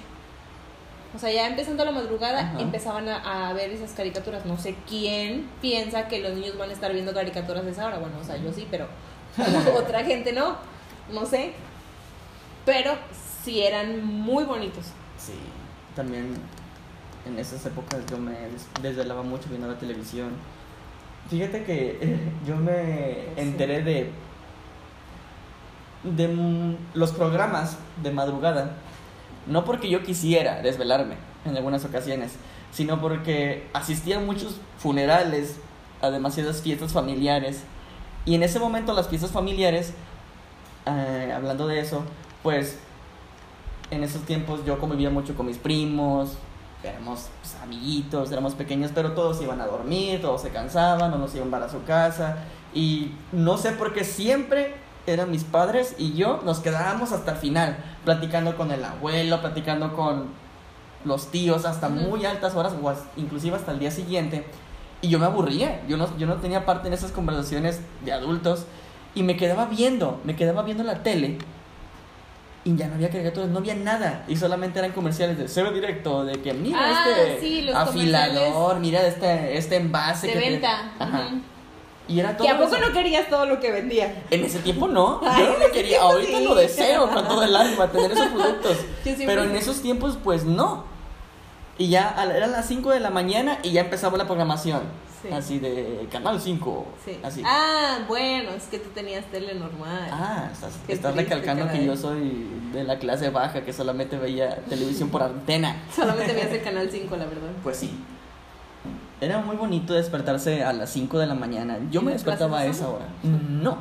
O 1.16 1.18
sea, 1.18 1.32
ya 1.32 1.46
empezando 1.46 1.84
la 1.86 1.90
madrugada 1.92 2.40
Ajá. 2.40 2.60
empezaban 2.60 3.08
a, 3.08 3.48
a 3.48 3.52
ver 3.54 3.70
esas 3.70 3.92
caricaturas. 3.92 4.44
No 4.44 4.58
sé 4.58 4.74
quién 4.86 5.48
piensa 5.62 6.06
que 6.08 6.18
los 6.20 6.32
niños 6.34 6.58
van 6.58 6.68
a 6.68 6.74
estar 6.74 6.92
viendo 6.92 7.14
caricaturas 7.14 7.64
a 7.64 7.70
esa 7.70 7.86
hora. 7.86 7.96
Bueno, 7.98 8.16
o 8.20 8.24
sea, 8.24 8.36
yo 8.36 8.52
sí, 8.52 8.68
pero 8.70 8.86
otra 9.78 10.04
gente 10.04 10.34
no. 10.34 10.56
No 11.10 11.24
sé. 11.24 11.52
Pero 12.68 12.92
sí 13.44 13.62
eran 13.62 14.04
muy 14.04 14.44
bonitos. 14.44 14.84
Sí, 15.18 15.32
también 15.96 16.34
en 17.26 17.38
esas 17.38 17.64
épocas 17.64 18.00
yo 18.10 18.18
me 18.18 18.32
des- 18.32 18.68
desvelaba 18.82 19.22
mucho 19.22 19.48
viendo 19.48 19.66
la 19.68 19.78
televisión. 19.78 20.32
Fíjate 21.30 21.64
que 21.64 22.18
yo 22.46 22.56
me 22.56 23.12
Sí. 23.14 23.40
enteré 23.40 23.82
de 23.82 24.10
de 26.04 26.76
los 26.94 27.12
programas 27.12 27.76
de 28.02 28.10
madrugada, 28.12 28.72
no 29.46 29.64
porque 29.64 29.88
yo 29.90 30.02
quisiera 30.02 30.60
desvelarme 30.62 31.16
en 31.46 31.56
algunas 31.56 31.84
ocasiones, 31.86 32.32
sino 32.70 33.00
porque 33.00 33.66
asistía 33.72 34.18
a 34.18 34.20
muchos 34.20 34.60
funerales, 34.78 35.56
a 36.02 36.10
demasiadas 36.10 36.60
fiestas 36.62 36.92
familiares, 36.92 37.62
y 38.26 38.34
en 38.34 38.42
ese 38.42 38.58
momento 38.60 38.92
las 38.92 39.08
fiestas 39.08 39.30
familiares, 39.32 39.92
eh, 40.86 41.32
hablando 41.34 41.66
de 41.66 41.80
eso, 41.80 42.04
pues 42.42 42.78
en 43.90 44.04
esos 44.04 44.22
tiempos 44.22 44.64
yo 44.64 44.78
convivía 44.78 45.10
mucho 45.10 45.34
con 45.34 45.46
mis 45.46 45.58
primos, 45.58 46.36
éramos 46.82 47.28
pues, 47.40 47.56
amiguitos, 47.62 48.30
éramos 48.30 48.54
pequeños, 48.54 48.90
pero 48.94 49.12
todos 49.12 49.40
iban 49.42 49.60
a 49.60 49.66
dormir, 49.66 50.20
todos 50.20 50.42
se 50.42 50.50
cansaban, 50.50 51.12
o 51.12 51.18
nos 51.18 51.34
iban 51.34 51.50
para 51.50 51.68
su 51.68 51.82
casa, 51.84 52.38
y 52.74 53.12
no 53.32 53.56
sé 53.56 53.72
por 53.72 53.92
qué 53.92 54.04
siempre 54.04 54.74
eran 55.06 55.30
mis 55.30 55.44
padres 55.44 55.94
y 55.96 56.12
yo 56.12 56.42
nos 56.44 56.60
quedábamos 56.60 57.12
hasta 57.12 57.32
el 57.32 57.38
final, 57.38 57.76
platicando 58.04 58.56
con 58.56 58.70
el 58.70 58.84
abuelo, 58.84 59.40
platicando 59.40 59.94
con 59.94 60.26
los 61.04 61.30
tíos 61.30 61.64
hasta 61.64 61.88
muy 61.88 62.26
altas 62.26 62.54
horas, 62.54 62.74
o 62.80 62.94
inclusive 63.16 63.56
hasta 63.56 63.72
el 63.72 63.78
día 63.78 63.90
siguiente. 63.90 64.44
Y 65.00 65.08
yo 65.08 65.18
me 65.18 65.26
aburría, 65.26 65.80
yo 65.86 65.96
no, 65.96 66.08
yo 66.18 66.26
no 66.26 66.34
tenía 66.36 66.66
parte 66.66 66.88
en 66.88 66.94
esas 66.94 67.12
conversaciones 67.12 67.80
de 68.04 68.12
adultos 68.12 68.64
y 69.14 69.22
me 69.22 69.36
quedaba 69.36 69.66
viendo, 69.66 70.20
me 70.24 70.36
quedaba 70.36 70.62
viendo 70.62 70.82
la 70.82 71.02
tele 71.02 71.38
y 72.68 72.76
ya 72.76 72.86
no 72.88 72.94
había 72.96 73.08
caricaturas, 73.08 73.48
no 73.48 73.58
había 73.60 73.74
nada 73.74 74.24
y 74.28 74.36
solamente 74.36 74.78
eran 74.78 74.92
comerciales 74.92 75.38
de 75.38 75.48
cero 75.48 75.70
directo, 75.72 76.24
de 76.24 76.34
que 76.42 76.52
mira 76.52 76.78
Ah, 76.80 77.04
este 77.08 77.40
sí, 77.40 77.70
afilador, 77.74 78.78
mira 78.80 79.06
este, 79.06 79.56
este 79.56 79.76
envase 79.76 80.26
De 80.26 80.32
que 80.34 80.38
te- 80.38 80.50
venta. 80.50 80.92
Ujú. 81.00 81.40
Y 82.08 82.20
era 82.20 82.36
todo 82.36 82.46
Que 82.46 82.52
a 82.52 82.58
poco 82.58 82.76
eso. 82.76 82.86
no 82.86 82.92
querías 82.92 83.28
todo 83.28 83.46
lo 83.46 83.58
que 83.60 83.70
vendía. 83.70 84.22
En 84.30 84.44
ese 84.44 84.58
tiempo 84.58 84.86
no, 84.88 85.20
Ay, 85.24 85.44
yo 85.44 85.52
no 85.52 85.58
lo 85.66 85.72
quería, 85.72 85.98
tiempo 85.98 86.06
ahorita 86.06 86.38
sí. 86.38 86.44
lo 86.44 86.54
deseo 86.54 87.10
con 87.10 87.26
todo 87.28 87.42
el 87.42 87.54
alma, 87.56 87.88
tener 87.88 88.12
esos 88.12 88.26
productos. 88.34 88.76
Pero 89.04 89.44
en 89.44 89.56
esos 89.56 89.80
tiempos, 89.80 90.18
pues 90.22 90.44
no. 90.44 90.84
Y 91.78 91.88
ya 91.90 92.14
eran 92.34 92.52
las 92.52 92.66
5 92.66 92.90
de 92.90 93.00
la 93.00 93.10
mañana 93.10 93.58
y 93.62 93.70
ya 93.70 93.82
empezaba 93.82 94.18
la 94.18 94.26
programación. 94.26 94.82
Sí. 95.22 95.28
Así 95.32 95.58
de 95.58 96.06
Canal 96.10 96.40
5. 96.40 96.86
Sí. 97.04 97.18
Así. 97.22 97.42
Ah, 97.44 97.98
bueno, 98.06 98.50
es 98.50 98.64
que 98.64 98.78
tú 98.78 98.90
tenías 98.90 99.24
tele 99.26 99.54
normal. 99.54 100.08
Ah, 100.12 100.48
estás, 100.52 100.78
estás 100.86 101.16
recalcando 101.16 101.68
que 101.70 101.84
yo 101.84 101.96
soy 101.96 102.46
de 102.72 102.84
la 102.84 102.98
clase 102.98 103.30
baja, 103.30 103.64
que 103.64 103.72
solamente 103.72 104.16
veía 104.16 104.56
televisión 104.68 105.08
por 105.08 105.22
antena. 105.22 105.76
Solamente 105.94 106.32
veías 106.32 106.52
el 106.52 106.62
canal 106.62 106.88
5, 106.90 107.16
la 107.16 107.24
verdad. 107.24 107.50
Pues 107.62 107.78
sí. 107.78 107.90
Era 109.20 109.40
muy 109.40 109.56
bonito 109.56 109.94
despertarse 109.94 110.62
a 110.62 110.72
las 110.72 110.90
5 110.90 111.18
de 111.18 111.26
la 111.26 111.34
mañana. 111.34 111.78
Yo 111.90 112.02
me 112.02 112.12
¿Tienes 112.12 112.24
despertaba 112.24 112.60
a 112.60 112.66
esa 112.66 112.88
hora. 112.88 113.06
No. 113.24 113.78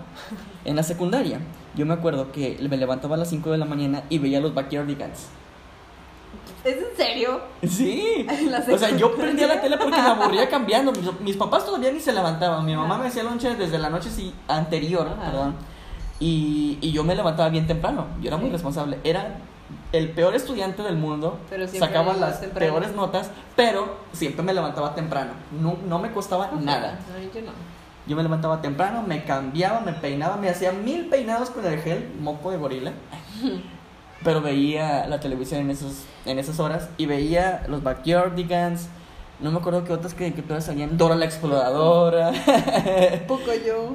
En 0.66 0.76
la 0.76 0.82
secundaria, 0.82 1.40
yo 1.76 1.86
me 1.86 1.94
acuerdo 1.94 2.32
que 2.32 2.58
me 2.68 2.78
levantaba 2.78 3.16
a 3.16 3.20
las 3.20 3.30
5 3.30 3.52
de 3.52 3.60
la 3.60 3.66
mañana 3.66 4.04
y 4.10 4.18
veía 4.18 4.40
los 4.40 4.56
Backyardigans. 4.56 5.28
¿Es 6.68 6.78
en 6.78 6.98
serio? 6.98 7.42
Sí. 7.66 8.28
O 8.72 8.78
sea, 8.78 8.96
yo 8.98 9.16
prendía 9.16 9.48
la 9.48 9.62
tele 9.62 9.78
porque 9.78 10.02
me 10.02 10.08
aburría 10.08 10.50
cambiando. 10.50 10.92
Mis, 10.92 11.20
mis 11.22 11.38
papás 11.38 11.66
todavía 11.66 11.92
ni 11.92 12.00
se 12.02 12.12
levantaban. 12.12 12.66
Mi 12.66 12.76
mamá 12.76 12.98
me 12.98 13.08
hacía 13.08 13.24
lonche 13.24 13.56
desde 13.56 13.78
la 13.78 13.90
noche 13.90 14.10
sí, 14.10 14.34
anterior, 14.48 15.08
Ajá. 15.08 15.32
perdón. 15.32 15.56
Y, 16.20 16.78
y 16.82 16.92
yo 16.92 17.04
me 17.04 17.16
levantaba 17.16 17.48
bien 17.50 17.68
temprano. 17.68 18.08
Yo 18.22 18.28
era 18.28 18.38
muy 18.38 18.50
responsable. 18.50 19.00
Era 19.06 19.38
el 19.94 20.10
peor 20.10 20.36
estudiante 20.36 20.84
del 20.84 20.98
mundo. 20.98 21.40
Pero 21.50 21.68
sacaba 21.68 22.14
las 22.14 22.42
temprano. 22.42 22.74
peores 22.74 22.96
notas, 22.96 23.32
pero 23.56 23.98
siempre 24.12 24.44
me 24.44 24.54
levantaba 24.54 24.94
temprano. 24.94 25.32
No, 25.62 25.78
no 25.88 26.00
me 26.00 26.12
costaba 26.12 26.52
nada. 26.60 27.00
Yo 27.34 27.42
no. 27.42 27.52
Yo 28.08 28.16
me 28.16 28.24
levantaba 28.24 28.62
temprano, 28.62 29.04
me 29.04 29.26
cambiaba, 29.26 29.82
me 29.82 29.92
peinaba, 29.94 30.38
me 30.38 30.50
hacía 30.50 30.72
mil 30.72 31.08
peinados 31.08 31.50
con 31.50 31.66
el 31.66 31.80
gel, 31.80 32.10
moco 32.20 32.52
de 32.52 32.58
gorila. 32.58 32.92
Pero 34.24 34.42
veía 34.42 35.08
la 35.08 35.20
televisión 35.20 35.62
en, 35.62 35.70
esos, 35.72 36.04
en 36.26 36.40
esas 36.40 36.60
horas 36.60 36.90
y 36.98 37.06
veía 37.06 37.64
los 37.68 37.84
Backyardigans. 37.84 38.88
No 39.40 39.52
me 39.52 39.60
acuerdo 39.60 39.84
qué 39.84 39.94
otras 39.94 40.14
caricaturas 40.14 40.66
salían. 40.66 40.98
Dora 40.98 41.16
la 41.16 41.26
Exploradora. 41.26 42.32
Poco 43.28 43.52
yo, 43.66 43.92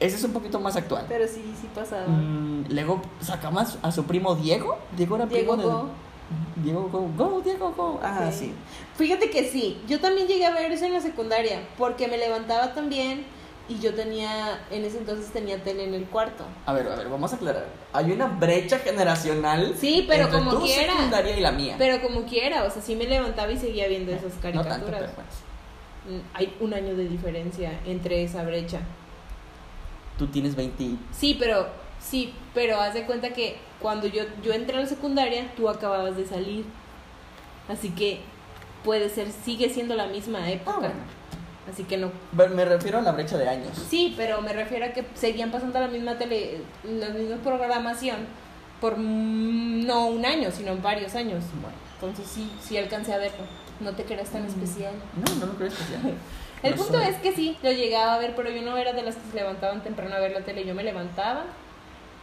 Ese 0.00 0.16
es 0.16 0.24
un 0.24 0.32
poquito 0.32 0.58
más 0.60 0.76
actual. 0.76 1.04
pero 1.08 1.26
sí, 1.28 1.44
sí 1.60 1.68
pasaba. 1.74 2.06
Mm, 2.06 2.66
luego 2.70 3.02
sacamos 3.20 3.78
a 3.82 3.92
su 3.92 4.04
primo 4.04 4.34
Diego. 4.34 4.78
Diego 4.96 5.16
era 5.16 5.26
Diego 5.26 5.54
primo 5.54 5.56
de. 5.56 5.74
Go. 5.74 5.88
Diego 6.56 6.88
Go. 6.90 7.08
Go, 7.16 7.40
Diego 7.42 7.72
Go. 7.76 8.00
Ah, 8.02 8.30
sí. 8.32 8.52
Fíjate 8.96 9.30
que 9.30 9.44
sí, 9.48 9.80
yo 9.86 10.00
también 10.00 10.26
llegué 10.26 10.46
a 10.46 10.50
ver 10.52 10.72
eso 10.72 10.86
en 10.86 10.94
la 10.94 11.00
secundaria, 11.00 11.60
porque 11.76 12.08
me 12.08 12.16
levantaba 12.16 12.72
también 12.74 13.24
y 13.68 13.78
yo 13.80 13.94
tenía, 13.94 14.66
en 14.70 14.84
ese 14.84 14.98
entonces 14.98 15.30
tenía 15.30 15.62
tele 15.62 15.84
en 15.84 15.94
el 15.94 16.04
cuarto. 16.06 16.44
A 16.64 16.72
ver, 16.72 16.88
a 16.88 16.96
ver, 16.96 17.08
vamos 17.08 17.32
a 17.32 17.36
aclarar. 17.36 17.66
Hay 17.92 18.10
una 18.10 18.26
brecha 18.26 18.78
generacional. 18.78 19.74
Sí, 19.78 20.04
pero 20.08 20.24
entre 20.24 20.38
como 20.38 20.50
tu 20.52 20.62
quiera. 20.62 20.94
secundaria 20.94 21.36
y 21.36 21.40
la 21.40 21.52
mía. 21.52 21.74
Pero 21.76 22.00
como 22.00 22.24
quiera, 22.24 22.64
o 22.64 22.70
sea, 22.70 22.80
sí 22.80 22.96
me 22.96 23.04
levantaba 23.04 23.52
y 23.52 23.58
seguía 23.58 23.86
viendo 23.88 24.10
esas 24.12 24.34
no 24.34 24.40
caricaturas. 24.40 24.78
tanto, 24.80 24.96
pero 24.98 25.12
pues. 25.12 26.22
Hay 26.32 26.56
un 26.60 26.72
año 26.72 26.96
de 26.96 27.06
diferencia 27.06 27.78
entre 27.84 28.22
esa 28.22 28.42
brecha. 28.42 28.80
Tú 30.16 30.26
tienes 30.28 30.56
20. 30.56 30.96
Sí, 31.12 31.36
pero 31.38 31.68
sí, 32.00 32.32
pero 32.54 32.80
haz 32.80 32.94
de 32.94 33.04
cuenta 33.04 33.30
que 33.30 33.58
cuando 33.80 34.06
yo, 34.06 34.24
yo 34.42 34.52
entré 34.54 34.78
a 34.78 34.80
la 34.80 34.86
secundaria, 34.86 35.52
tú 35.56 35.68
acababas 35.68 36.16
de 36.16 36.26
salir. 36.26 36.64
Así 37.68 37.90
que 37.90 38.20
puede 38.82 39.10
ser, 39.10 39.30
sigue 39.30 39.68
siendo 39.68 39.94
la 39.94 40.06
misma 40.06 40.50
época. 40.50 40.72
Ah, 40.74 40.80
bueno. 40.80 41.17
Así 41.70 41.84
que 41.84 41.98
no. 41.98 42.10
Me 42.32 42.64
refiero 42.64 42.98
a 42.98 43.02
la 43.02 43.12
brecha 43.12 43.36
de 43.36 43.48
años. 43.48 43.76
Sí, 43.90 44.14
pero 44.16 44.40
me 44.40 44.52
refiero 44.52 44.86
a 44.86 44.88
que 44.88 45.04
seguían 45.14 45.50
pasando 45.50 45.78
la 45.80 45.88
misma 45.88 46.16
tele, 46.16 46.62
la 46.84 47.10
misma 47.10 47.36
programación 47.36 48.16
por 48.80 48.96
mm, 48.96 49.86
no 49.86 50.06
un 50.06 50.24
año, 50.24 50.50
sino 50.50 50.76
varios 50.78 51.14
años. 51.14 51.44
Bueno. 51.60 51.76
Entonces 51.94 52.26
sí, 52.32 52.50
sí 52.62 52.78
alcancé 52.78 53.12
a 53.12 53.18
verlo. 53.18 53.44
No 53.80 53.92
te 53.92 54.04
creas 54.04 54.30
tan 54.30 54.44
especial. 54.46 54.92
No, 55.14 55.34
no 55.36 55.46
lo 55.46 55.52
creo 55.56 55.68
especial. 55.68 56.00
El 56.62 56.72
No 56.72 56.76
punto 56.76 56.98
soy. 56.98 57.08
es 57.08 57.16
que 57.16 57.32
sí, 57.32 57.56
lo 57.62 57.70
llegaba 57.70 58.14
a 58.14 58.18
ver, 58.18 58.34
pero 58.34 58.50
yo 58.50 58.62
no 58.62 58.76
era 58.76 58.92
de 58.92 59.02
las 59.02 59.14
que 59.14 59.30
se 59.30 59.36
levantaban 59.36 59.82
temprano 59.82 60.14
a 60.16 60.18
ver 60.18 60.32
la 60.32 60.40
tele. 60.40 60.64
Yo 60.64 60.74
me 60.74 60.82
levantaba, 60.82 61.44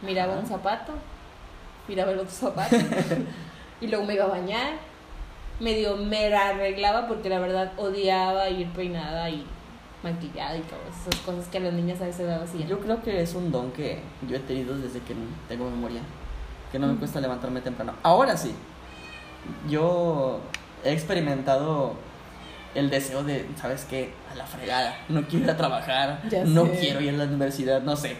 miraba 0.02 0.34
un 0.34 0.46
zapato, 0.46 0.92
miraba 1.88 2.12
el 2.12 2.18
otro 2.18 2.30
zapato, 2.32 2.76
y 3.80 3.86
luego 3.86 4.04
me 4.04 4.14
iba 4.14 4.24
a 4.24 4.28
bañar. 4.28 4.72
Medio 5.60 5.96
me 5.96 6.34
arreglaba 6.34 7.06
porque 7.08 7.28
la 7.28 7.38
verdad 7.38 7.72
odiaba 7.78 8.48
ir 8.50 8.68
peinada 8.72 9.30
y 9.30 9.46
maquillada 10.02 10.56
y 10.56 10.60
todas 10.62 11.00
esas 11.00 11.20
cosas 11.22 11.48
que 11.48 11.58
a 11.58 11.60
las 11.60 11.72
niñas 11.72 12.00
a 12.00 12.08
edad 12.08 12.42
hacían. 12.42 12.68
Yo 12.68 12.78
creo 12.80 13.02
que 13.02 13.22
es 13.22 13.34
un 13.34 13.50
don 13.50 13.72
que 13.72 14.00
yo 14.28 14.36
he 14.36 14.40
tenido 14.40 14.76
desde 14.76 15.00
que 15.00 15.14
tengo 15.48 15.70
memoria. 15.70 16.00
Que 16.70 16.78
no 16.78 16.88
me 16.88 16.96
cuesta 16.96 17.20
levantarme 17.20 17.60
temprano. 17.60 17.94
Ahora 18.02 18.36
sí. 18.36 18.54
Yo 19.68 20.40
he 20.84 20.92
experimentado 20.92 21.94
el 22.74 22.90
deseo 22.90 23.22
de, 23.24 23.48
¿sabes 23.56 23.86
qué? 23.88 24.12
A 24.32 24.34
la 24.34 24.44
fregada. 24.44 24.96
No 25.08 25.22
quiero 25.26 25.44
ir 25.46 25.50
a 25.50 25.56
trabajar. 25.56 26.22
Ya 26.28 26.44
no 26.44 26.66
sé. 26.66 26.78
quiero 26.80 27.00
ir 27.00 27.10
a 27.10 27.12
la 27.18 27.24
universidad, 27.24 27.82
no 27.82 27.96
sé. 27.96 28.16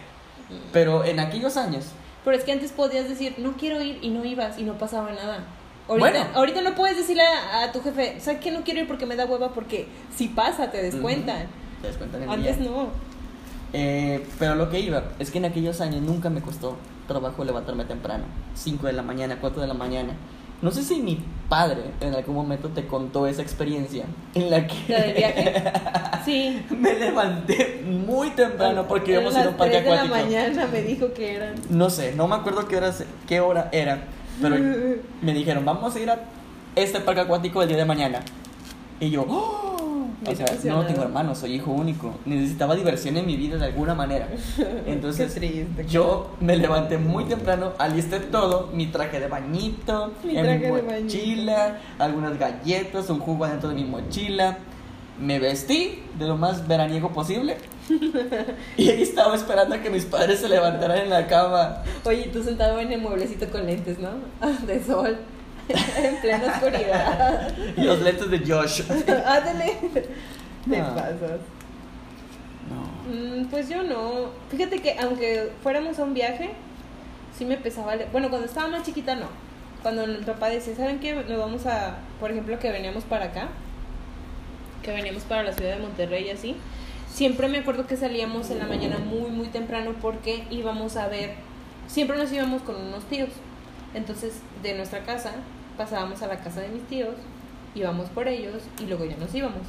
Pero 0.72 1.04
en 1.04 1.20
aquellos 1.20 1.56
años, 1.56 1.86
Pero 2.24 2.36
es 2.36 2.44
que 2.44 2.52
antes 2.52 2.72
podías 2.72 3.08
decir, 3.08 3.34
no 3.38 3.52
quiero 3.56 3.80
ir 3.80 3.98
y 4.02 4.10
no 4.10 4.24
ibas 4.24 4.58
y 4.58 4.62
no 4.62 4.78
pasaba 4.78 5.12
nada. 5.12 5.44
Ahorita, 5.88 6.10
Bueno. 6.10 6.26
ahorita 6.34 6.60
no 6.62 6.74
puedes 6.74 6.96
decirle 6.96 7.22
a, 7.22 7.62
a 7.64 7.72
tu 7.72 7.80
jefe, 7.80 8.18
¿sabes 8.20 8.40
qué? 8.40 8.50
No 8.50 8.62
quiero 8.62 8.80
ir 8.80 8.88
porque 8.88 9.06
me 9.06 9.14
da 9.16 9.24
hueva 9.26 9.50
porque 9.52 9.86
si 10.14 10.28
pasa 10.28 10.70
te 10.70 10.82
descuentan. 10.82 11.46
te 11.80 11.88
descuentan 11.88 12.22
el 12.24 12.30
Antes 12.30 12.58
día. 12.58 12.70
no. 12.70 12.88
Eh, 13.72 14.24
pero 14.38 14.54
lo 14.54 14.70
que 14.70 14.80
iba 14.80 15.02
es 15.18 15.30
que 15.30 15.38
en 15.38 15.44
aquellos 15.44 15.80
años 15.80 16.00
nunca 16.02 16.30
me 16.30 16.40
costó 16.40 16.76
trabajo 17.06 17.44
levantarme 17.44 17.84
temprano. 17.84 18.24
5 18.54 18.86
de 18.86 18.92
la 18.94 19.02
mañana, 19.02 19.38
4 19.40 19.60
de 19.60 19.66
la 19.68 19.74
mañana. 19.74 20.12
No 20.62 20.70
sé 20.70 20.82
si 20.82 21.02
mi 21.02 21.22
padre 21.50 21.82
en 22.00 22.14
algún 22.14 22.34
momento 22.34 22.68
te 22.70 22.86
contó 22.86 23.26
esa 23.26 23.42
experiencia 23.42 24.06
en 24.34 24.50
la 24.50 24.66
que 24.66 24.74
¿La 24.88 25.00
del 25.02 25.14
viaje? 25.14 25.62
Sí. 26.24 26.64
me 26.70 26.94
levanté 26.94 27.84
muy 27.86 28.30
temprano 28.30 28.88
porque 28.88 29.12
íbamos 29.12 29.36
a 29.36 29.40
ir 29.42 29.46
a 29.46 29.50
un 29.50 29.56
parque 29.56 29.74
3 29.80 29.84
de 29.84 29.90
la 29.90 30.02
acuático. 30.02 30.24
mañana 30.26 30.66
me 30.72 30.82
dijo 30.82 31.12
que 31.12 31.34
eran. 31.36 31.54
No 31.68 31.90
sé, 31.90 32.14
no 32.14 32.26
me 32.26 32.36
acuerdo 32.36 32.66
qué 32.66 32.76
hora, 32.78 32.92
se- 32.92 33.06
qué 33.28 33.38
hora 33.40 33.68
era, 33.70 34.04
pero 34.40 34.56
me 35.22 35.34
dijeron, 35.34 35.64
vamos 35.64 35.94
a 35.94 36.00
ir 36.00 36.10
a 36.10 36.18
este 36.74 37.00
parque 37.00 37.22
acuático 37.22 37.62
el 37.62 37.68
día 37.68 37.78
de 37.78 37.84
mañana. 37.84 38.20
Y 39.00 39.10
yo, 39.10 39.24
¡oh! 39.28 39.76
O 40.24 40.34
sea, 40.34 40.46
no 40.64 40.86
tengo 40.86 41.02
hermanos, 41.02 41.38
soy 41.38 41.54
hijo 41.54 41.70
único. 41.70 42.14
Necesitaba 42.24 42.74
diversión 42.74 43.16
en 43.16 43.26
mi 43.26 43.36
vida 43.36 43.58
de 43.58 43.66
alguna 43.66 43.94
manera. 43.94 44.28
Entonces, 44.86 45.34
triste. 45.34 45.86
yo 45.86 46.30
me 46.40 46.56
levanté 46.56 46.98
muy 46.98 47.24
temprano, 47.24 47.72
alisté 47.78 48.20
todo, 48.20 48.70
mi 48.72 48.86
traje 48.86 49.20
de 49.20 49.28
bañito, 49.28 50.12
Mi 50.24 50.36
en 50.36 50.44
traje 50.44 50.72
mi 50.72 50.76
de 50.76 51.02
mochila, 51.02 51.80
algunas 51.98 52.38
galletas, 52.38 53.10
un 53.10 53.20
jugo 53.20 53.44
adentro 53.44 53.68
de 53.68 53.74
mi 53.74 53.84
mochila. 53.84 54.58
Me 55.20 55.38
vestí 55.38 56.02
de 56.18 56.26
lo 56.26 56.36
más 56.36 56.68
veraniego 56.68 57.10
posible 57.12 57.56
y 58.76 58.90
ahí 58.90 59.02
estaba 59.02 59.34
esperando 59.34 59.74
a 59.74 59.78
que 59.78 59.88
mis 59.88 60.04
padres 60.04 60.40
se 60.40 60.48
levantaran 60.48 60.98
en 60.98 61.10
la 61.10 61.26
cama. 61.26 61.82
Oye, 62.04 62.24
tú 62.32 62.42
sentado 62.42 62.78
en 62.80 62.92
el 62.92 63.00
mueblecito 63.00 63.48
con 63.48 63.64
lentes, 63.66 63.98
¿no? 63.98 64.10
De 64.66 64.82
sol. 64.84 65.16
en 65.68 66.20
plena 66.20 66.46
oscuridad. 66.52 67.48
Y 67.76 67.80
los 67.80 68.00
lentes 68.00 68.30
de 68.30 68.38
Josh. 68.38 68.82
Ándale. 68.90 69.76
Te 70.68 70.78
No. 70.78 70.94
pasas. 70.94 71.40
No. 72.70 73.12
Mm, 73.12 73.46
pues 73.46 73.68
yo 73.68 73.82
no. 73.82 74.30
Fíjate 74.50 74.80
que 74.80 74.96
aunque 75.00 75.50
fuéramos 75.62 75.98
a 75.98 76.04
un 76.04 76.14
viaje, 76.14 76.50
sí 77.36 77.44
me 77.44 77.56
pesaba. 77.56 77.94
Bueno, 78.12 78.28
cuando 78.28 78.46
estaba 78.46 78.68
más 78.68 78.82
chiquita 78.84 79.14
no. 79.16 79.26
Cuando 79.82 80.06
mi 80.06 80.16
papá 80.18 80.48
decía, 80.50 80.74
¿saben 80.76 80.98
qué? 81.00 81.14
Nos 81.14 81.38
vamos 81.38 81.66
a, 81.66 81.96
por 82.20 82.30
ejemplo, 82.30 82.58
que 82.58 82.70
veníamos 82.70 83.04
para 83.04 83.26
acá, 83.26 83.48
que 84.86 84.92
veníamos 84.92 85.24
para 85.24 85.42
la 85.42 85.52
ciudad 85.52 85.74
de 85.76 85.82
Monterrey 85.82 86.26
y 86.26 86.30
así. 86.30 86.56
Siempre 87.12 87.48
me 87.48 87.58
acuerdo 87.58 87.86
que 87.86 87.96
salíamos 87.96 88.50
en 88.50 88.58
la 88.60 88.66
mañana 88.66 88.98
muy, 88.98 89.30
muy 89.30 89.48
temprano 89.48 89.92
porque 90.00 90.44
íbamos 90.50 90.96
a 90.96 91.08
ver, 91.08 91.34
siempre 91.88 92.16
nos 92.16 92.30
íbamos 92.32 92.62
con 92.62 92.76
unos 92.76 93.04
tíos. 93.04 93.30
Entonces, 93.94 94.40
de 94.62 94.74
nuestra 94.76 95.00
casa 95.04 95.32
pasábamos 95.76 96.22
a 96.22 96.26
la 96.28 96.38
casa 96.38 96.60
de 96.60 96.68
mis 96.68 96.82
tíos, 96.86 97.14
íbamos 97.74 98.08
por 98.10 98.28
ellos 98.28 98.62
y 98.80 98.86
luego 98.86 99.04
ya 99.04 99.16
nos 99.16 99.34
íbamos. 99.34 99.62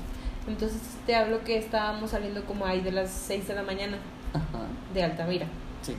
Entonces, 0.47 0.79
te 1.05 1.15
hablo 1.15 1.43
que 1.43 1.57
estábamos 1.57 2.11
saliendo 2.11 2.45
como 2.45 2.65
ahí 2.65 2.81
de 2.81 2.91
las 2.91 3.09
6 3.11 3.47
de 3.47 3.55
la 3.55 3.63
mañana 3.63 3.97
Ajá. 4.33 4.65
de 4.93 5.03
Altamira. 5.03 5.45
Sí. 5.81 5.95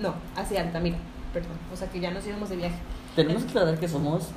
No, 0.00 0.14
hacia 0.36 0.60
Altamira, 0.62 0.96
perdón. 1.32 1.56
O 1.72 1.76
sea 1.76 1.88
que 1.90 2.00
ya 2.00 2.10
nos 2.10 2.26
íbamos 2.26 2.48
de 2.48 2.56
viaje. 2.56 2.76
Tenemos 3.16 3.42
que 3.44 3.50
aclarar 3.50 3.78
que 3.78 3.88
somos. 3.88 4.28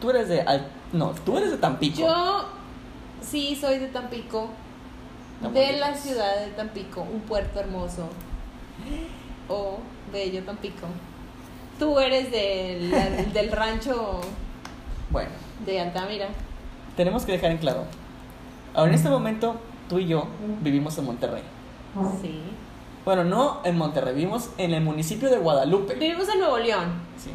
Tú 0.00 0.10
eres 0.10 0.28
de. 0.28 0.40
Al- 0.42 0.66
No, 0.92 1.10
tú 1.24 1.36
eres 1.38 1.50
de 1.50 1.58
Tampico. 1.58 1.98
Yo 2.00 2.44
Sí, 3.22 3.56
soy 3.60 3.78
de 3.78 3.88
Tampico. 3.88 4.48
De 5.52 5.76
la 5.78 5.94
ciudad 5.94 6.40
de 6.44 6.52
Tampico, 6.52 7.02
un 7.02 7.20
puerto 7.22 7.58
hermoso. 7.60 8.08
Oh, 9.48 9.78
bello 10.12 10.42
Tampico. 10.44 10.86
Tú 11.78 11.98
eres 11.98 12.30
del, 12.30 12.90
del 13.32 13.50
rancho 13.50 14.20
Bueno, 15.10 15.30
de 15.66 15.80
Altamira. 15.80 16.28
tenemos 16.96 17.24
que 17.24 17.32
dejar 17.32 17.50
en 17.50 17.58
claro. 17.58 17.84
Ahora, 18.74 18.90
en 18.90 18.94
este 18.94 19.08
momento, 19.10 19.56
tú 19.88 19.98
y 19.98 20.06
yo 20.06 20.26
vivimos 20.60 20.96
en 20.98 21.06
Monterrey. 21.06 21.42
Sí. 22.20 22.40
Bueno, 23.04 23.24
no 23.24 23.60
en 23.64 23.76
Monterrey, 23.76 24.14
vivimos 24.14 24.50
en 24.58 24.72
el 24.74 24.82
municipio 24.82 25.28
de 25.28 25.38
Guadalupe. 25.38 25.94
Vivimos 25.94 26.28
en 26.28 26.38
Nuevo 26.38 26.58
León, 26.58 26.92
Sí. 27.18 27.30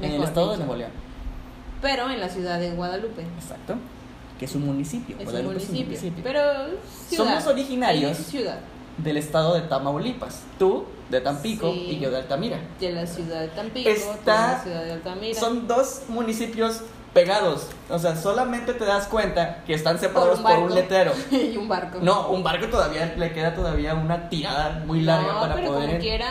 En 0.00 0.12
el 0.12 0.22
estado 0.24 0.50
de. 0.52 0.58
Nuevo 0.58 0.76
León. 0.76 0.90
pero 1.80 2.10
en 2.10 2.20
la 2.20 2.28
ciudad 2.28 2.58
de 2.60 2.72
Guadalupe. 2.72 3.22
Exacto. 3.22 3.76
Que 4.44 4.50
es 4.50 4.56
un 4.56 4.66
municipio. 4.66 5.16
Es 5.18 5.22
un 5.24 5.30
Guadalupe 5.32 5.56
es 5.56 5.68
un 5.70 5.74
municipio. 5.86 6.22
Pero 6.22 6.40
ciudad. 7.08 7.24
Somos 7.40 7.46
originarios. 7.46 8.18
Ciudad. 8.18 8.58
Del 8.98 9.16
estado 9.16 9.54
de 9.54 9.62
Tamaulipas. 9.62 10.42
Tú 10.58 10.84
de 11.08 11.22
Tampico 11.22 11.72
Sí. 11.72 11.92
y 11.92 11.98
yo 11.98 12.10
de 12.10 12.18
Altamira. 12.18 12.58
De 12.78 12.92
la 12.92 13.06
ciudad 13.06 13.40
de 13.40 13.48
Tampico, 13.48 13.88
Está- 13.88 14.48
de 14.48 14.52
la 14.52 14.62
ciudad 14.62 14.84
de 14.84 14.92
Altamira. 14.92 15.40
Son 15.40 15.66
dos 15.66 16.02
municipios 16.08 16.82
pegados. 17.14 17.68
O 17.88 17.98
sea, 17.98 18.14
solamente 18.16 18.74
te 18.74 18.84
das 18.84 19.06
cuenta 19.06 19.64
que 19.64 19.72
están 19.72 19.98
separados 19.98 20.40
por 20.40 20.50
un, 20.50 20.58
barco. 20.64 20.74
letrero. 20.74 21.12
y 21.30 21.56
un 21.56 21.66
barco. 21.66 22.00
No, 22.02 22.28
un 22.28 22.42
barco 22.42 22.66
todavía 22.68 23.14
le 23.16 23.32
queda 23.32 23.54
todavía 23.54 23.94
una 23.94 24.28
tirada 24.28 24.82
muy 24.86 25.00
larga 25.00 25.32
no, 25.32 25.40
para 25.40 25.54
pero 25.54 25.68
poder. 25.72 25.86
como 25.88 26.00
quiera. 26.00 26.26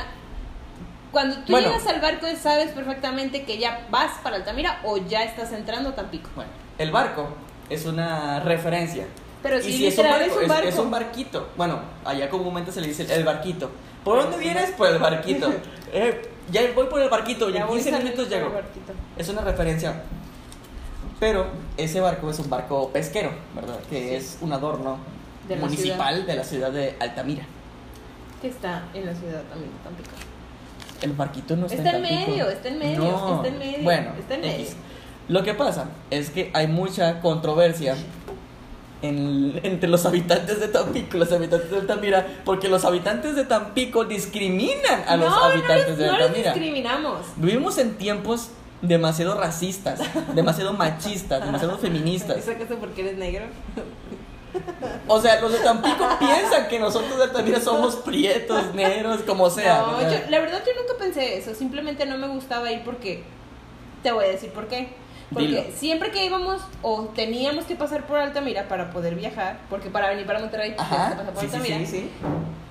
Cuando 1.11 1.37
tú 1.37 1.53
Bueno. 1.53 1.69
llegas 1.69 1.87
al 1.87 1.99
barco, 1.99 2.27
sabes 2.39 2.73
perfectamente 2.73 3.43
que 3.43 3.57
ya 3.57 3.87
vas 3.89 4.11
para 4.21 4.35
Altamira 4.35 4.81
o 4.83 4.97
ya 4.97 5.23
estás 5.23 5.51
entrando 5.51 5.89
a 5.89 5.95
Tampico. 5.95 6.29
Bueno, 6.35 6.51
el 6.77 6.91
barco 6.91 7.29
es 7.73 7.85
una 7.85 8.39
referencia. 8.41 9.05
Pero 9.41 9.59
y 9.59 9.63
sí, 9.63 9.73
si 9.73 9.87
es 9.87 9.97
un 9.97 10.05
barco, 10.09 10.25
es 10.25 10.37
un 10.41 10.47
barco. 10.47 10.67
es 10.69 10.77
un 10.79 10.91
barquito. 10.91 11.47
Bueno, 11.57 11.79
allá 12.05 12.29
comúnmente 12.29 12.71
se 12.71 12.79
le 12.81 12.87
dice 12.87 13.05
el 13.13 13.23
barquito. 13.25 13.69
¿Por 14.03 14.21
dónde 14.21 14.37
vienes? 14.37 14.71
Por 14.71 14.87
el 14.89 14.99
barquito. 14.99 15.51
Eh, 15.95 16.27
ya 16.51 16.61
voy 16.73 16.87
por 16.87 16.99
el 16.99 17.07
barquito 17.07 17.51
y 17.51 17.53
Ya 17.53 17.61
en 17.61 17.67
voy 17.67 17.75
15 17.75 17.91
saliendo 17.91 18.21
minutos 18.23 18.33
llego. 18.35 18.51
Es 19.15 19.29
una 19.29 19.41
referencia. 19.41 20.01
Pero 21.19 21.45
ese 21.77 21.99
barco 22.01 22.31
es 22.31 22.39
un 22.39 22.49
barco 22.49 22.89
pesquero, 22.89 23.31
¿verdad? 23.53 23.77
Que 23.91 23.99
Sí. 24.09 24.15
es 24.15 24.37
un 24.41 24.51
adorno 24.53 24.97
De 25.47 25.55
municipal 25.55 26.25
de 26.25 26.35
la 26.35 26.43
ciudad 26.43 26.71
de 26.71 26.95
Altamira. 26.99 27.43
Que 28.41 28.47
está 28.47 28.85
en 28.95 29.05
la 29.05 29.13
ciudad 29.13 29.43
también 29.43 29.71
de 29.71 29.77
Tampico. 29.83 30.09
El 31.03 31.11
barquito 31.11 31.55
no 31.55 31.67
está, 31.67 31.77
Está 31.77 31.89
en 31.97 32.01
Tampico. 32.03 32.31
medio, 32.31 32.49
está 32.49 32.67
en 32.69 32.79
medio, 32.79 32.99
No. 33.03 33.35
está 33.35 33.47
en 33.49 33.59
medio, 33.59 33.83
Bueno, 33.83 34.11
está 34.19 34.33
en 34.33 34.41
medio. 34.41 34.67
Lo 35.29 35.43
que 35.43 35.53
pasa 35.53 35.89
es 36.11 36.29
que 36.29 36.51
hay 36.53 36.67
mucha 36.67 37.19
controversia 37.21 37.95
en- 39.01 39.59
entre 39.63 39.89
los 39.89 40.05
habitantes 40.05 40.59
de 40.59 40.67
Tampico 40.69 41.17
los 41.17 41.31
habitantes 41.31 41.69
de 41.71 41.77
Altamira, 41.77 42.25
porque 42.45 42.69
los 42.69 42.85
habitantes 42.85 43.35
de 43.35 43.43
Tampico 43.45 44.05
discriminan 44.05 45.03
a 45.07 45.17
los 45.17 45.29
no, 45.29 45.43
habitantes 45.43 45.83
no 45.83 45.89
les, 45.89 45.97
de 45.97 46.07
no 46.07 46.11
les 46.13 46.21
Altamira. 46.27 46.53
discriminamos. 46.53 47.19
Vivimos 47.37 47.77
en 47.79 47.95
tiempos 47.97 48.49
demasiado 48.81 49.39
racistas, 49.39 49.99
demasiado 50.35 50.73
machistas, 50.73 51.43
demasiado 51.45 51.77
feministas. 51.77 52.37
¿Eso 52.37 52.57
que 52.57 52.65
porque 52.75 53.01
eres 53.01 53.17
negro? 53.17 53.45
O 55.07 55.19
sea, 55.19 55.41
los 55.41 55.51
de 55.51 55.59
Tampico 55.59 56.07
piensan 56.19 56.67
que 56.69 56.79
nosotros 56.79 57.17
de 57.17 57.23
Altamira 57.23 57.59
somos 57.59 57.95
prietos, 57.97 58.73
negros, 58.75 59.21
como 59.25 59.49
sea. 59.49 59.79
no, 59.81 59.99
la 60.29 60.39
verdad 60.39 60.61
yo 60.65 60.71
nunca 60.79 60.93
pensé 60.99 61.37
eso, 61.37 61.53
simplemente 61.55 62.05
no 62.05 62.17
me 62.17 62.27
gustaba 62.27 62.71
ir 62.71 62.83
porque 62.83 63.23
te 64.01 64.11
voy 64.11 64.25
a 64.25 64.27
decir 64.29 64.49
por 64.51 64.67
qué. 64.67 64.89
Porque 65.33 65.47
Dilo. 65.47 65.63
siempre 65.75 66.11
que 66.11 66.25
íbamos 66.25 66.61
o 66.81 67.03
teníamos 67.15 67.65
que 67.65 67.75
pasar 67.75 68.05
por 68.05 68.17
Altamira 68.19 68.67
para 68.67 68.91
poder 68.91 69.15
viajar, 69.15 69.57
porque 69.69 69.89
para 69.89 70.09
venir 70.09 70.25
para 70.25 70.39
Monterrey 70.39 70.71
tienes 70.71 70.87
que 70.87 70.93
Ajá, 70.95 71.09
pasar 71.11 71.31
por 71.33 71.39
sí, 71.41 71.45
Altamira, 71.47 71.77
sí, 71.79 71.85
sí. 71.87 72.09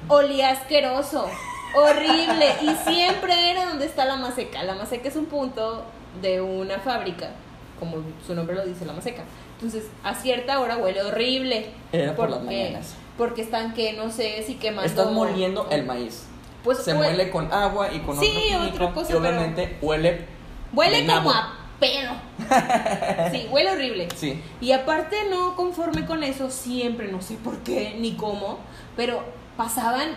olía 0.08 0.50
asqueroso, 0.50 1.26
horrible 1.74 2.46
y 2.62 2.90
siempre 2.90 3.50
era 3.50 3.66
donde 3.66 3.86
está 3.86 4.04
la 4.04 4.16
maseca. 4.16 4.62
La 4.62 4.74
maseca 4.74 5.08
es 5.08 5.16
un 5.16 5.26
punto 5.26 5.84
de 6.20 6.40
una 6.40 6.78
fábrica, 6.78 7.30
como 7.78 7.96
su 8.26 8.34
nombre 8.34 8.54
lo 8.56 8.64
dice, 8.64 8.84
la 8.84 8.92
maseca. 8.92 9.22
Entonces, 9.56 9.84
a 10.02 10.14
cierta 10.14 10.58
hora 10.60 10.76
huele 10.76 11.02
horrible. 11.02 11.66
Era 11.92 12.14
por 12.16 12.30
las 12.30 12.42
mañanas. 12.42 12.94
Porque 13.16 13.42
están 13.42 13.74
que 13.74 13.92
no 13.92 14.10
sé 14.10 14.42
si 14.46 14.54
quemando 14.54 14.84
Están 14.88 15.14
moliendo 15.14 15.68
el 15.70 15.84
maíz. 15.84 16.26
Pues 16.64 16.78
se 16.78 16.92
hue- 16.92 16.96
muele 16.96 17.30
con 17.30 17.52
agua 17.52 17.92
y 17.92 18.00
con 18.00 18.18
Sí, 18.18 18.26
otro 18.28 18.40
químico, 18.40 18.74
otra 18.84 18.94
cosa, 18.94 19.12
y 19.12 19.16
obviamente 19.16 19.78
huele 19.82 20.26
Huele 20.72 21.06
como 21.06 21.30
a 21.30 21.54
pedo. 21.82 22.12
Sí, 23.30 23.46
huele 23.50 23.70
horrible. 23.72 24.08
Sí. 24.16 24.40
Y 24.60 24.72
aparte 24.72 25.16
no 25.30 25.54
conforme 25.56 26.04
con 26.06 26.22
eso, 26.22 26.50
siempre, 26.50 27.10
no 27.10 27.20
sé 27.22 27.34
por 27.36 27.58
qué 27.58 27.96
ni 27.98 28.14
cómo, 28.14 28.58
pero 28.96 29.22
pasaban 29.56 30.08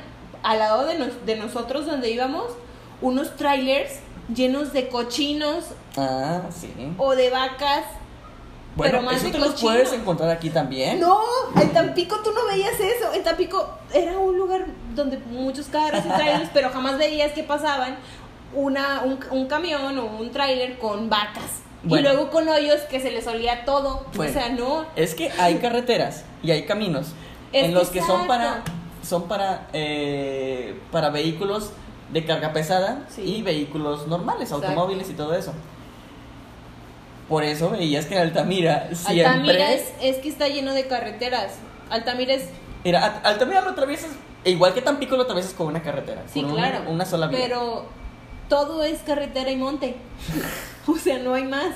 al 0.44 0.60
lado 0.60 0.86
de, 0.86 0.98
nos- 1.00 1.26
de 1.26 1.36
nosotros 1.38 1.86
donde 1.86 2.10
íbamos 2.12 2.46
unos 3.02 3.36
trailers 3.36 4.00
llenos 4.34 4.74
de 4.74 4.88
cochinos 4.90 5.66
Ah, 5.98 6.42
sí. 6.50 6.72
o 6.98 7.16
de 7.16 7.30
vacas. 7.30 7.84
Bueno, 8.76 8.92
pero 9.00 9.04
más 9.04 9.22
eso 9.24 9.32
te 9.32 9.40
los 9.40 9.62
puedes 9.62 9.94
encontrar 9.94 10.30
aquí 10.30 10.50
también. 10.50 11.00
No, 11.00 11.22
en 11.62 11.72
Tampico 11.72 12.18
tú 12.24 12.32
no 12.34 12.46
veías 12.48 12.74
eso. 12.78 13.14
En 13.14 13.24
Tampico 13.24 13.70
era 13.94 14.18
un 14.18 14.38
lugar 14.38 14.66
donde 14.94 15.18
muchos 15.18 15.68
carros 15.68 16.04
y 16.06 16.10
trailers, 16.10 16.50
pero 16.54 16.70
jamás 16.72 16.98
veías 16.98 17.32
que 17.32 17.44
pasaban 17.44 17.96
una, 18.56 19.02
un, 19.04 19.20
un 19.32 19.48
camión 19.48 19.98
o 20.00 20.06
un 20.06 20.32
trailer 20.32 20.78
con 20.80 21.10
vacas. 21.10 21.62
Bueno. 21.84 22.10
Y 22.10 22.14
luego 22.14 22.32
con 22.32 22.48
hoyos 22.50 22.80
que 22.90 23.00
se 23.00 23.12
les 23.12 23.28
olía 23.28 23.64
todo. 23.66 24.06
Bueno. 24.16 24.32
O 24.32 24.34
sea, 24.34 24.50
no. 24.50 24.86
Es 24.96 25.14
que 25.16 25.32
hay 25.38 25.56
carreteras 25.62 26.24
y 26.42 26.52
hay 26.52 26.64
caminos 26.66 27.08
Es 27.54 27.66
en 27.66 27.74
los 27.74 27.90
que 27.90 28.02
son 28.02 28.28
para 28.28 28.64
son 29.04 29.28
para 29.28 29.68
eh, 29.74 30.80
para 30.92 31.10
vehículos 31.12 31.72
de 32.12 32.26
carga 32.26 32.54
pesada 32.54 33.06
Sí. 33.10 33.22
y 33.22 33.42
vehículos 33.44 34.08
normales, 34.08 34.44
Exacto. 34.50 34.68
automóviles 34.68 35.10
y 35.10 35.14
todo 35.14 35.36
eso. 35.36 35.54
Por 37.30 37.44
eso 37.44 37.72
veías 37.72 38.06
que 38.06 38.16
en 38.16 38.22
Altamira 38.22 38.90
siempre 38.94 39.26
Altamira 39.26 39.72
es, 39.74 39.92
es 40.02 40.18
que 40.18 40.30
está 40.30 40.48
lleno 40.48 40.74
de 40.74 40.88
carreteras. 40.88 41.54
Altamira 41.90 42.34
es. 42.34 42.50
Mira, 42.84 43.04
Al- 43.04 43.22
Altamira 43.34 43.62
lo 43.62 43.72
atraviesas 43.72 44.12
e 44.44 44.52
igual 44.52 44.74
que 44.76 44.82
Tampico 44.82 45.16
lo 45.18 45.24
atraviesas 45.24 45.54
con 45.54 45.68
una 45.68 45.82
carretera, 45.82 46.22
Sí, 46.32 46.42
con 46.44 46.52
una- 46.52 46.70
claro. 46.70 46.90
una, 46.92 47.06
sola 47.06 47.28
vía. 47.28 47.40
Pero 47.42 47.86
todo 48.50 48.84
es 48.84 49.00
carretera 49.00 49.52
y 49.52 49.56
monte. 49.58 49.96
o 50.88 50.96
sea, 50.96 51.20
no 51.20 51.34
hay 51.34 51.44
más. 51.46 51.74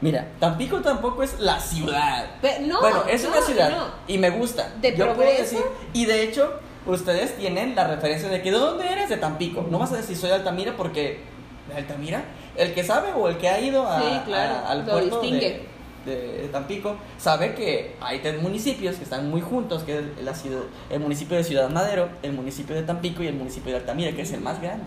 Mira, 0.00 0.28
Tampico 0.38 0.80
tampoco 0.80 1.22
es 1.22 1.40
la 1.40 1.58
ciudad. 1.58 2.26
Pe- 2.42 2.60
no, 2.60 2.80
bueno, 2.80 3.04
es 3.08 3.22
no, 3.24 3.30
una 3.30 3.40
ciudad 3.42 3.70
no. 3.70 3.84
y 4.06 4.18
me 4.18 4.30
gusta. 4.30 4.72
¿De 4.80 4.94
Yo 4.94 5.14
puedo 5.14 5.30
decir, 5.30 5.60
y 5.94 6.04
de 6.04 6.22
hecho, 6.22 6.52
ustedes 6.86 7.36
tienen 7.38 7.74
la 7.74 7.86
referencia 7.86 8.28
de 8.28 8.42
que 8.42 8.50
¿de 8.50 8.58
dónde 8.58 8.86
eres? 8.92 9.08
De 9.08 9.16
Tampico. 9.16 9.66
No 9.70 9.78
vas 9.78 9.92
a 9.92 9.96
decir 9.96 10.16
soy 10.16 10.28
de 10.28 10.34
Altamira 10.36 10.76
porque 10.76 11.20
¿de 11.68 11.74
Altamira? 11.76 12.24
El 12.56 12.74
que 12.74 12.84
sabe 12.84 13.12
o 13.14 13.28
el 13.28 13.38
que 13.38 13.48
ha 13.48 13.58
ido 13.60 13.86
a, 13.90 14.00
Sí, 14.00 14.20
claro, 14.26 14.54
a- 14.66 14.70
al 14.72 14.84
puerto 14.84 15.20
de, 15.20 15.26
distingue. 15.28 15.66
de 16.04 16.48
Tampico 16.52 16.96
sabe 17.18 17.54
que 17.54 17.96
hay 18.02 18.18
tres 18.18 18.40
municipios 18.42 18.96
que 18.96 19.04
están 19.04 19.30
muy 19.30 19.40
juntos, 19.40 19.82
que 19.82 19.92
es 19.92 19.98
el, 20.18 20.24
la 20.26 20.34
ciudad, 20.34 20.60
el 20.90 21.00
municipio 21.00 21.38
de 21.38 21.44
Ciudad 21.44 21.70
Madero, 21.70 22.10
el 22.22 22.32
municipio 22.34 22.76
de 22.76 22.82
Tampico 22.82 23.22
y 23.22 23.28
el 23.28 23.34
municipio 23.34 23.72
de 23.72 23.78
Altamira, 23.78 24.12
que 24.12 24.22
es 24.22 24.32
el 24.32 24.40
más 24.42 24.60
grande. 24.60 24.84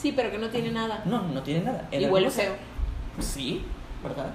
Sí, 0.00 0.12
pero 0.12 0.30
que 0.30 0.38
no 0.38 0.48
tiene 0.48 0.70
nada. 0.70 1.02
No, 1.06 1.22
no 1.22 1.42
tiene 1.42 1.64
nada. 1.64 1.88
En 1.90 2.02
y 2.02 2.06
huele 2.06 2.30
feo. 2.30 2.54
Sí, 3.18 3.64
¿verdad? 4.02 4.30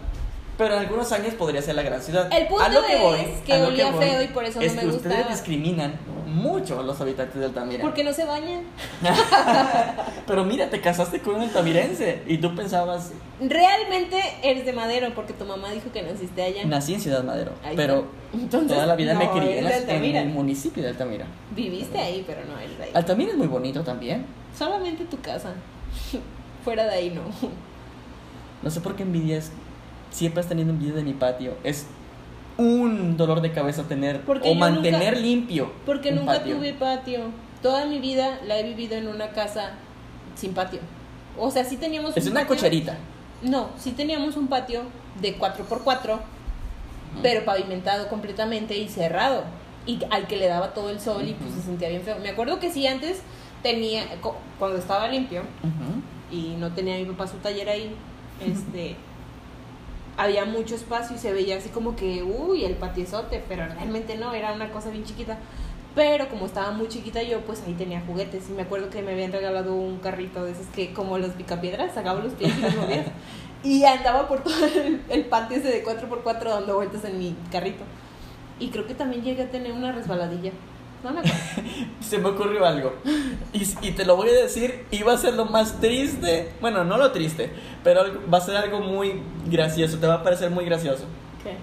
Pero 0.57 0.75
en 0.75 0.81
algunos 0.81 1.11
años 1.11 1.33
podría 1.33 1.61
ser 1.61 1.75
la 1.75 1.83
gran 1.83 2.01
ciudad. 2.01 2.31
El 2.31 2.47
punto 2.47 2.63
a 2.63 2.69
lo 2.69 2.85
que 2.85 2.97
voy, 2.97 3.19
es 3.19 3.41
que 3.41 3.61
olía 3.61 3.91
voy 3.91 4.05
feo 4.05 4.21
y 4.21 4.27
por 4.27 4.43
eso 4.43 4.61
no 4.61 4.73
me 4.73 4.81
que 4.81 4.87
ustedes 4.87 5.29
discriminan 5.29 5.93
mucho 6.27 6.79
a 6.79 6.83
los 6.83 6.99
habitantes 7.01 7.35
de 7.35 7.45
Altamira. 7.45 7.81
Porque 7.81 8.03
no 8.03 8.13
se 8.13 8.25
bañan. 8.25 8.63
Pero 10.27 10.45
mira, 10.45 10.69
te 10.69 10.81
casaste 10.81 11.19
con 11.21 11.35
un 11.35 11.41
altamirense 11.41 12.23
y 12.27 12.37
tú 12.37 12.55
pensabas, 12.55 13.11
Realmente 13.39 14.21
eres 14.43 14.65
de 14.65 14.73
Madero 14.73 15.13
porque 15.15 15.33
tu 15.33 15.43
mamá 15.45 15.71
dijo 15.71 15.91
que 15.91 16.01
naciste 16.01 16.43
allá. 16.43 16.65
nací 16.65 16.93
en 16.93 17.01
Ciudad 17.01 17.23
Madero, 17.23 17.51
Ahí 17.63 17.75
pero. 17.75 18.05
Entonces, 18.33 18.71
toda 18.71 18.85
la 18.85 18.95
vida 18.95 19.13
me 19.13 19.29
crié 19.29 19.59
en, 19.59 20.15
el 20.15 20.29
municipio 20.29 20.81
de 20.81 20.89
Altamira. 20.89 21.25
Viviste 21.55 21.99
ahí, 21.99 22.23
pero 22.25 22.41
no 22.45 22.57
eres 22.57 22.77
de 22.77 22.85
ahí. 22.85 22.91
Altamira 22.93 23.31
es 23.31 23.37
muy 23.37 23.47
bonito 23.47 23.83
también. 23.83 24.25
Solamente 24.57 25.05
tu 25.05 25.19
casa. 25.19 25.53
Fuera 26.63 26.85
de 26.85 26.95
ahí 26.95 27.09
no. 27.09 27.21
No 28.61 28.71
sé 28.71 28.81
por 28.81 28.95
qué 28.95 29.03
envidias, 29.03 29.51
siempre 30.13 30.39
has 30.39 30.47
tenido 30.47 30.69
envidia 30.69 30.93
de 30.93 31.04
mi 31.04 31.13
patio. 31.13 31.56
Es 31.65 31.86
un 32.58 33.17
dolor 33.17 33.41
de 33.41 33.52
cabeza 33.52 33.84
tener 33.84 34.21
Porque 34.21 34.49
o 34.49 34.56
mantener 34.56 35.13
nunca- 35.15 35.19
limpio. 35.19 35.71
Porque 35.86 36.10
un 36.10 36.15
nunca 36.17 36.34
patio. 36.36 36.56
tuve 36.56 36.73
patio. 36.73 37.19
Toda 37.62 37.86
mi 37.86 37.99
vida 37.99 38.39
la 38.47 38.58
he 38.60 38.63
vivido 38.63 38.95
en 38.95 39.08
una 39.08 39.30
casa 39.32 39.71
sin 40.36 40.54
patio. 40.54 40.80
O 41.38 41.49
sea, 41.52 41.65
sí 41.65 41.78
teníamos 41.78 42.15
Es 42.15 42.26
un 42.26 42.32
una 42.32 42.41
patio. 42.41 42.56
cocherita. 42.56 42.97
No, 43.41 43.69
sí 43.78 43.91
teníamos 43.91 44.38
un 44.38 44.47
patio 44.47 44.84
de 45.21 45.38
4x4, 45.38 46.19
pero 47.21 47.43
pavimentado 47.45 48.08
completamente 48.08 48.78
y 48.78 48.88
cerrado. 48.88 49.43
Y 49.86 49.99
al 50.12 50.28
que 50.28 50.38
le 50.38 50.47
daba 50.47 50.73
todo 50.73 50.89
el 50.89 50.99
sol 50.99 51.28
y 51.28 51.34
pues 51.34 51.54
se 51.56 51.62
sentía 51.62 51.89
bien 51.89 52.02
feo. 52.04 52.17
Me 52.21 52.30
acuerdo 52.30 52.60
que 52.60 52.71
sí 52.71 52.88
antes 52.88 53.21
tenía, 53.63 54.04
cuando 54.60 54.78
estaba 54.78 55.08
limpio 55.08 55.41
y 56.32 56.56
no 56.58 56.71
tenía 56.73 56.97
mi 56.97 57.06
papá 57.06 57.28
su 57.28 57.38
taller 57.38 57.67
ahí, 57.69 57.93
este, 58.45 58.95
había 60.17 60.45
mucho 60.45 60.76
espacio 60.76 61.15
y 61.15 61.19
se 61.19 61.34
veía 61.34 61.58
así 61.58 61.69
como 61.69 61.95
que, 61.95 62.23
uy, 62.23 62.65
el 62.65 62.76
patiezote, 62.76 63.43
pero 63.47 63.65
realmente 63.65 64.17
no, 64.17 64.34
era 64.34 64.54
una 64.54 64.71
cosa 64.71 64.89
bien 64.89 65.04
chiquita. 65.04 65.38
Pero 65.95 66.28
como 66.28 66.47
estaba 66.47 66.71
muy 66.71 66.88
chiquita 66.88 67.21
yo, 67.21 67.41
pues 67.41 67.62
ahí 67.67 67.73
tenía 67.73 68.02
juguetes. 68.02 68.49
Y 68.49 68.54
me 68.54 68.63
acuerdo 68.63 68.89
que 68.89 69.02
me 69.02 69.12
habían 69.12 69.32
regalado 69.32 69.76
un 69.76 69.99
carrito 69.99 70.43
de 70.43 70.52
esos 70.52 70.65
que, 70.67 70.91
como 70.93 71.17
los 71.19 71.32
picapiedras, 71.32 71.93
sacaba 71.93 72.23
los 72.23 72.34
pies 72.34 72.58
y 72.58 72.62
los 72.62 72.76
movías. 72.76 73.08
Y 73.65 73.86
andaba 73.86 74.28
por 74.28 74.43
todo 74.43 74.65
el, 74.65 75.02
el 75.08 75.26
patio 75.28 75.56
ese 75.56 75.69
de 75.69 75.86
4x4 75.86 76.43
dando 76.43 76.76
vueltas 76.76 77.06
en 77.06 77.17
mi 77.17 77.34
carrito. 77.49 77.86
Y 78.60 78.67
creo 78.71 78.86
que 78.86 78.93
también 78.93 79.23
llegué 79.23 79.43
a 79.43 79.49
tener 79.49 79.71
una 79.71 79.93
resbaladilla. 79.93 80.52
No 81.03 81.11
me 81.11 81.19
acuerdo. 81.19 81.37
Se 82.01 82.17
me 82.17 82.29
ocurrió 82.29 82.65
algo. 82.65 82.93
Y, 83.53 83.87
y 83.87 83.91
te 83.91 84.05
lo 84.05 84.15
voy 84.15 84.29
a 84.29 84.33
decir, 84.33 84.85
y 84.91 85.03
va 85.03 85.13
a 85.13 85.17
ser 85.17 85.33
lo 85.33 85.45
más 85.45 85.79
triste. 85.79 86.51
Bueno, 86.61 86.83
no 86.83 86.97
lo 86.97 87.11
triste, 87.11 87.51
pero 87.83 88.03
va 88.31 88.37
a 88.37 88.41
ser 88.41 88.55
algo 88.57 88.79
muy 88.79 89.21
gracioso. 89.47 89.97
Te 89.99 90.07
va 90.07 90.15
a 90.15 90.23
parecer 90.23 90.49
muy 90.51 90.65
gracioso. 90.65 91.03
¿Qué? 91.43 91.55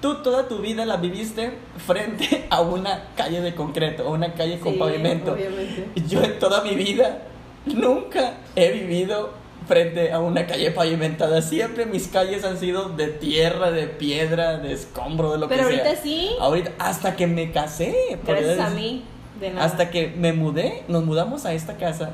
Tú 0.00 0.16
toda 0.16 0.48
tu 0.48 0.58
vida 0.58 0.84
la 0.84 0.96
viviste 0.96 1.52
frente 1.86 2.46
a 2.50 2.60
una 2.60 3.04
calle 3.16 3.40
de 3.40 3.54
concreto, 3.54 4.08
o 4.08 4.12
una 4.12 4.34
calle 4.34 4.58
con 4.58 4.72
Sí, 4.72 4.78
pavimento. 4.78 5.32
obviamente. 5.32 5.88
Yo 6.08 6.22
en 6.22 6.38
toda 6.38 6.62
mi 6.62 6.74
vida 6.74 7.22
nunca 7.66 8.34
he 8.56 8.72
vivido 8.72 9.30
frente 9.72 10.12
a 10.12 10.20
una 10.20 10.46
calle 10.46 10.70
pavimentada. 10.70 11.40
Siempre 11.40 11.86
mis 11.86 12.06
calles 12.08 12.44
han 12.44 12.58
sido 12.58 12.90
de 12.90 13.08
tierra, 13.08 13.70
de 13.70 13.86
piedra, 13.86 14.58
de 14.58 14.74
escombro, 14.74 15.32
de 15.32 15.38
lo 15.38 15.48
Pero 15.48 15.66
que 15.66 15.74
sea. 15.74 15.84
ahorita 15.84 16.02
sí, 16.02 16.30
Ahorita, 16.38 16.72
hasta 16.78 17.16
que 17.16 17.26
me 17.26 17.52
casé. 17.52 18.18
gracias 18.22 18.58
a 18.58 18.70
mí, 18.70 19.02
de 19.40 19.50
nada. 19.50 19.64
Hasta 19.64 19.90
que 19.90 20.08
me 20.08 20.34
mudé, 20.34 20.84
nos 20.88 21.06
mudamos 21.06 21.46
a 21.46 21.54
esta 21.54 21.78
casa. 21.78 22.10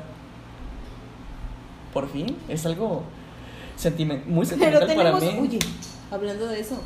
Por 1.93 2.09
fin, 2.09 2.37
es 2.47 2.65
algo 2.65 3.03
muy 4.25 4.45
Pero 4.45 4.45
sentimental 4.45 4.95
para 4.95 5.11
mí. 5.19 5.39
oye, 5.41 5.59
hablando 6.11 6.47
de 6.47 6.61
eso, 6.61 6.81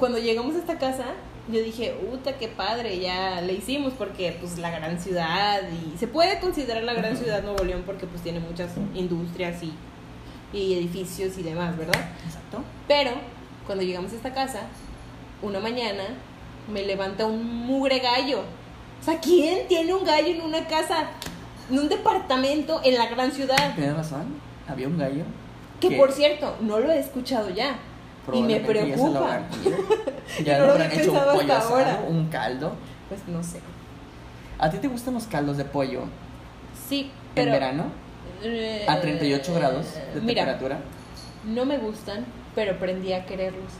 cuando 0.00 0.18
llegamos 0.18 0.56
a 0.56 0.58
esta 0.58 0.76
casa, 0.76 1.04
yo 1.52 1.62
dije, 1.62 1.94
uta, 2.12 2.36
qué 2.36 2.48
padre, 2.48 2.98
ya 2.98 3.40
le 3.42 3.52
hicimos 3.52 3.92
porque 3.96 4.36
pues 4.40 4.58
la 4.58 4.70
gran 4.70 5.00
ciudad 5.00 5.60
y 5.70 5.96
se 5.98 6.08
puede 6.08 6.40
considerar 6.40 6.82
la 6.82 6.94
gran 6.94 7.16
ciudad 7.16 7.42
Nuevo 7.42 7.62
León 7.64 7.82
porque 7.86 8.06
pues 8.06 8.22
tiene 8.22 8.40
muchas 8.40 8.70
industrias 8.94 9.62
y, 9.62 9.72
y 10.52 10.74
edificios 10.74 11.36
y 11.38 11.42
demás, 11.42 11.76
¿verdad? 11.76 12.00
Exacto. 12.26 12.62
Pero 12.88 13.12
cuando 13.66 13.84
llegamos 13.84 14.12
a 14.12 14.16
esta 14.16 14.32
casa, 14.32 14.60
una 15.42 15.60
mañana 15.60 16.04
me 16.72 16.82
levanta 16.84 17.26
un 17.26 17.66
mugre 17.66 18.00
gallo. 18.00 18.40
O 19.00 19.04
sea, 19.04 19.18
¿quién 19.20 19.66
tiene 19.68 19.94
un 19.94 20.04
gallo 20.04 20.28
en 20.28 20.42
una 20.42 20.66
casa, 20.66 21.10
en 21.70 21.78
un 21.78 21.88
departamento 21.88 22.80
en 22.84 22.94
la 22.96 23.06
gran 23.06 23.32
ciudad? 23.32 23.74
Tienes 23.74 23.96
razón, 23.96 24.34
había 24.68 24.88
un 24.88 24.98
gallo. 24.98 25.24
Que 25.80 25.92
por 25.96 26.12
cierto, 26.12 26.56
no 26.60 26.78
lo 26.78 26.90
he 26.92 26.98
escuchado 26.98 27.48
ya. 27.50 27.76
Y 28.32 28.42
me 28.42 28.60
ya 28.60 28.66
preocupa. 28.66 29.40
Ya 30.44 30.58
No 30.58 30.66
lo 30.66 30.72
habrán 30.72 30.86
había 30.90 31.02
hecho 31.02 31.12
un 31.12 31.18
pollo 31.18 31.40
hasta 31.40 31.58
asado, 31.58 31.74
ahora. 31.76 32.04
un 32.08 32.28
caldo. 32.28 32.72
Pues 33.08 33.26
no 33.26 33.42
sé. 33.42 33.60
¿A 34.58 34.70
ti 34.70 34.76
te 34.78 34.86
gustan 34.88 35.14
los 35.14 35.24
caldos 35.26 35.56
de 35.56 35.64
pollo 35.64 36.02
Sí, 36.88 37.10
pero. 37.34 37.48
en 37.48 37.52
verano? 37.52 37.84
Eh, 38.42 38.84
A 38.88 39.00
38 39.00 39.54
grados 39.54 39.86
de 40.14 40.20
mira, 40.20 40.44
temperatura. 40.44 40.78
No 41.44 41.64
me 41.64 41.78
gustan, 41.78 42.24
pero 42.54 42.72
aprendí 42.72 43.12
a 43.12 43.24
quererlos. 43.26 43.72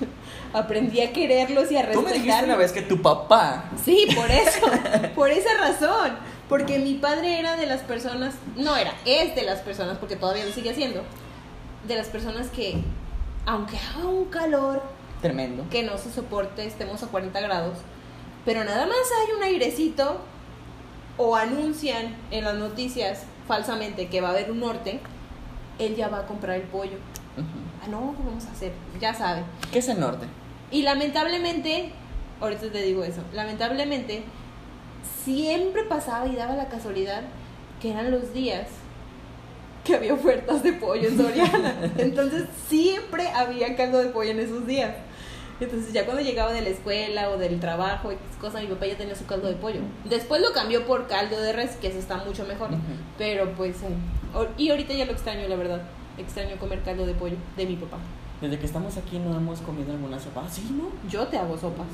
aprendí 0.52 1.00
a 1.00 1.12
quererlos 1.12 1.70
y 1.72 1.76
a 1.76 1.80
Tú 1.82 1.86
respetarlos. 1.86 2.04
me 2.04 2.12
dijiste 2.18 2.44
una 2.44 2.56
vez 2.56 2.72
que 2.72 2.82
tu 2.82 3.02
papá 3.02 3.70
Sí, 3.84 4.06
por 4.14 4.30
eso, 4.30 4.66
por 5.14 5.30
esa 5.30 5.54
razón. 5.58 6.12
Porque 6.48 6.78
mi 6.78 6.94
padre 6.94 7.38
era 7.38 7.56
de 7.56 7.66
las 7.66 7.80
personas, 7.80 8.34
no 8.56 8.76
era, 8.76 8.92
es 9.06 9.34
de 9.34 9.42
las 9.42 9.60
personas, 9.60 9.96
porque 9.98 10.14
todavía 10.14 10.44
lo 10.44 10.52
sigue 10.52 10.70
haciendo, 10.70 11.02
de 11.88 11.96
las 11.96 12.08
personas 12.08 12.48
que, 12.48 12.82
aunque 13.46 13.78
haga 13.78 14.06
un 14.06 14.26
calor 14.26 14.82
tremendo. 15.22 15.64
que 15.70 15.82
no 15.82 15.96
se 15.96 16.12
soporte, 16.12 16.66
estemos 16.66 17.02
a 17.02 17.06
40 17.06 17.40
grados, 17.40 17.78
pero 18.44 18.62
nada 18.62 18.84
más 18.86 18.96
hay 19.22 19.34
un 19.36 19.42
airecito 19.42 20.20
o 21.16 21.34
anuncian 21.34 22.14
en 22.30 22.44
las 22.44 22.56
noticias 22.56 23.22
falsamente 23.46 24.08
que 24.08 24.20
va 24.20 24.28
a 24.28 24.30
haber 24.32 24.50
un 24.50 24.60
norte, 24.60 25.00
él 25.78 25.96
ya 25.96 26.08
va 26.08 26.20
a 26.20 26.26
comprar 26.26 26.56
el 26.56 26.62
pollo. 26.62 26.98
Ah, 27.82 27.88
no, 27.88 28.14
¿qué 28.16 28.22
vamos 28.24 28.46
a 28.46 28.52
hacer? 28.52 28.72
Ya 29.00 29.12
sabe. 29.14 29.42
¿Qué 29.72 29.80
es 29.80 29.88
el 29.88 30.00
norte? 30.00 30.26
Y 30.70 30.82
lamentablemente, 30.82 31.92
ahorita 32.40 32.70
te 32.70 32.82
digo 32.82 33.04
eso, 33.04 33.22
lamentablemente 33.32 34.24
siempre 35.24 35.84
pasaba 35.84 36.26
y 36.26 36.36
daba 36.36 36.54
la 36.54 36.68
casualidad 36.68 37.22
que 37.80 37.90
eran 37.90 38.10
los 38.10 38.32
días 38.32 38.68
que 39.84 39.94
había 39.94 40.14
ofertas 40.14 40.62
de 40.62 40.72
pollo 40.72 41.08
en 41.08 41.16
Soriana. 41.16 41.74
Entonces 41.98 42.44
siempre 42.68 43.28
había 43.28 43.76
caldo 43.76 43.98
de 43.98 44.08
pollo 44.08 44.30
en 44.30 44.40
esos 44.40 44.66
días. 44.66 44.94
Entonces 45.60 45.92
ya 45.92 46.04
cuando 46.04 46.22
llegaba 46.22 46.52
de 46.52 46.62
la 46.62 46.68
escuela 46.70 47.30
o 47.30 47.38
del 47.38 47.60
trabajo, 47.60 48.10
X 48.10 48.20
cosa, 48.40 48.60
mi 48.60 48.66
papá 48.66 48.86
ya 48.86 48.96
tenía 48.96 49.14
su 49.14 49.24
caldo 49.26 49.46
de 49.48 49.54
pollo. 49.54 49.80
Después 50.04 50.42
lo 50.42 50.52
cambió 50.52 50.84
por 50.84 51.06
caldo 51.06 51.40
de 51.40 51.52
res, 51.52 51.76
que 51.76 51.86
eso 51.88 51.98
está 51.98 52.16
mucho 52.24 52.44
mejor. 52.44 52.70
Ujú. 52.70 52.80
Pero 53.18 53.52
pues, 53.52 53.76
eh, 53.82 54.48
y 54.58 54.70
ahorita 54.70 54.92
ya 54.94 55.04
lo 55.06 55.12
extraño, 55.12 55.46
la 55.48 55.56
verdad. 55.56 55.82
Extraño 56.18 56.56
comer 56.56 56.82
caldo 56.82 57.06
de 57.06 57.14
pollo 57.14 57.36
de 57.56 57.66
mi 57.66 57.76
papá. 57.76 57.98
Desde 58.40 58.58
que 58.58 58.66
estamos 58.66 58.96
aquí 58.96 59.18
no 59.18 59.34
hemos 59.36 59.60
comido 59.60 59.92
alguna 59.92 60.18
sopa. 60.18 60.42
Ah, 60.44 60.50
Sí, 60.50 60.66
¿no? 60.72 60.88
Yo 61.08 61.26
te 61.28 61.38
hago 61.38 61.56
sopas. 61.56 61.86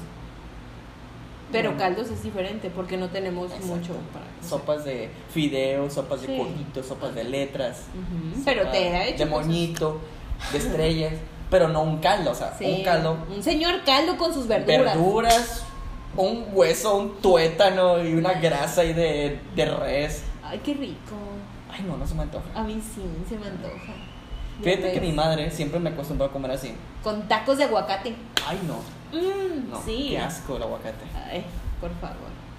Pero 1.52 1.70
Bueno. 1.70 1.84
caldos 1.84 2.10
es 2.10 2.22
diferente 2.22 2.70
porque 2.70 2.96
no 2.96 3.08
tenemos 3.08 3.50
Exacto. 3.52 3.66
mucho 3.74 3.92
para. 4.12 4.26
Sopas 4.48 4.84
de 4.84 5.10
fideos, 5.34 5.92
sopas 5.92 6.22
de 6.22 6.28
Sí. 6.28 6.36
cojitos, 6.36 6.86
sopas 6.86 7.14
de 7.14 7.24
letras. 7.24 7.82
Ujú, 7.92 8.42
Pero 8.44 8.60
sopa 8.62 8.72
te 8.72 8.88
ha 8.96 9.06
hecho 9.08 9.24
De 9.24 9.30
cosas. 9.30 9.46
moñito, 9.46 10.00
de 10.52 10.58
estrellas. 10.58 11.12
Pero 11.50 11.68
no 11.68 11.82
un 11.82 11.98
caldo, 11.98 12.30
o 12.30 12.34
sea, 12.34 12.54
Sí, 12.56 12.64
un 12.64 12.82
caldo. 12.84 13.16
Un 13.34 13.42
señor 13.42 13.82
caldo 13.84 14.16
con 14.16 14.32
sus 14.32 14.46
verduras. 14.46 14.94
Verduras, 14.94 15.64
un 16.16 16.46
hueso, 16.52 16.96
un 16.96 17.16
tuétano 17.20 18.02
y 18.04 18.14
una 18.14 18.34
grasa 18.34 18.82
ahí 18.82 18.92
de, 18.92 19.40
de 19.54 19.64
res. 19.66 20.24
Ay, 20.42 20.60
qué 20.64 20.74
rico. 20.74 21.14
Ay, 21.70 21.84
no, 21.86 21.96
no 21.96 22.06
se 22.06 22.14
me 22.14 22.22
antoja. 22.22 22.44
A 22.54 22.62
mí 22.64 22.74
sí, 22.94 23.02
se 23.28 23.36
me 23.38 23.46
antoja. 23.46 23.92
Fíjate 24.62 24.92
que 24.92 25.00
mi 25.00 25.12
madre 25.12 25.50
siempre 25.50 25.80
me 25.80 25.90
acostumbró 25.90 26.26
a 26.26 26.32
comer 26.32 26.50
así. 26.50 26.74
Con 27.02 27.26
tacos 27.28 27.58
de 27.58 27.64
aguacate. 27.64 28.14
Ay, 28.46 28.60
no. 28.66 28.74
Mm, 29.18 29.70
No, 29.70 29.82
sí. 29.82 30.08
qué 30.10 30.18
asco 30.18 30.56
el 30.56 30.62
aguacate. 30.62 31.04
Ay, 31.30 31.44
por 31.80 31.90
favor. 32.00 32.16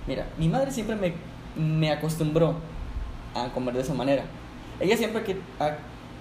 Mira, 0.08 0.26
mi 0.38 0.50
madre 0.50 0.72
siempre 0.72 0.96
me, 0.96 1.14
me 1.56 1.92
acostumbró 1.92 2.56
a 3.36 3.48
comer 3.50 3.76
de 3.76 3.82
esa 3.82 3.94
manera. 3.94 4.24
Ella 4.80 4.98
siempre 4.98 5.24
que 5.24 5.38
a- 5.60 5.78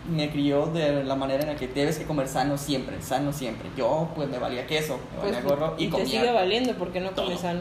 me 0.08 0.30
crió 0.30 0.66
de 0.66 1.04
la 1.04 1.14
manera 1.14 1.42
en 1.42 1.48
la 1.48 1.56
que 1.56 1.68
debes 1.68 1.98
que 1.98 2.04
comer 2.04 2.28
sano 2.28 2.56
siempre, 2.56 3.00
sano 3.02 3.32
siempre. 3.32 3.68
Yo 3.76 4.08
pues 4.14 4.28
me 4.28 4.38
valía 4.38 4.66
queso, 4.66 4.98
me 5.12 5.18
valía 5.18 5.40
Pues, 5.40 5.44
gorro 5.44 5.74
y, 5.78 5.84
y 5.84 5.90
te 5.90 6.06
sigue 6.06 6.32
valiendo 6.32 6.74
porque 6.74 7.00
no 7.00 7.12
comes 7.12 7.40
sano. 7.40 7.60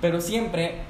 Pero 0.00 0.20
siempre 0.20 0.82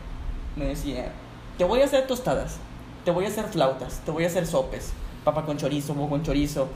me 0.57 0.67
decía, 0.67 1.13
te 1.59 1.65
voy 1.65 1.81
a 1.81 1.85
hacer 1.85 2.07
tostadas, 2.07 2.59
te 3.05 3.11
voy 3.11 3.25
a 3.25 3.29
hacer 3.29 3.47
flautas, 3.47 4.01
te 4.05 4.11
voy 4.11 4.25
a 4.25 4.27
hacer 4.27 4.47
sopes, 4.47 4.93
papa 5.25 5.45
con 5.45 5.57
chorizo, 5.57 5.93
huevo 5.93 6.11
con 6.11 6.23
chorizo. 6.23 6.69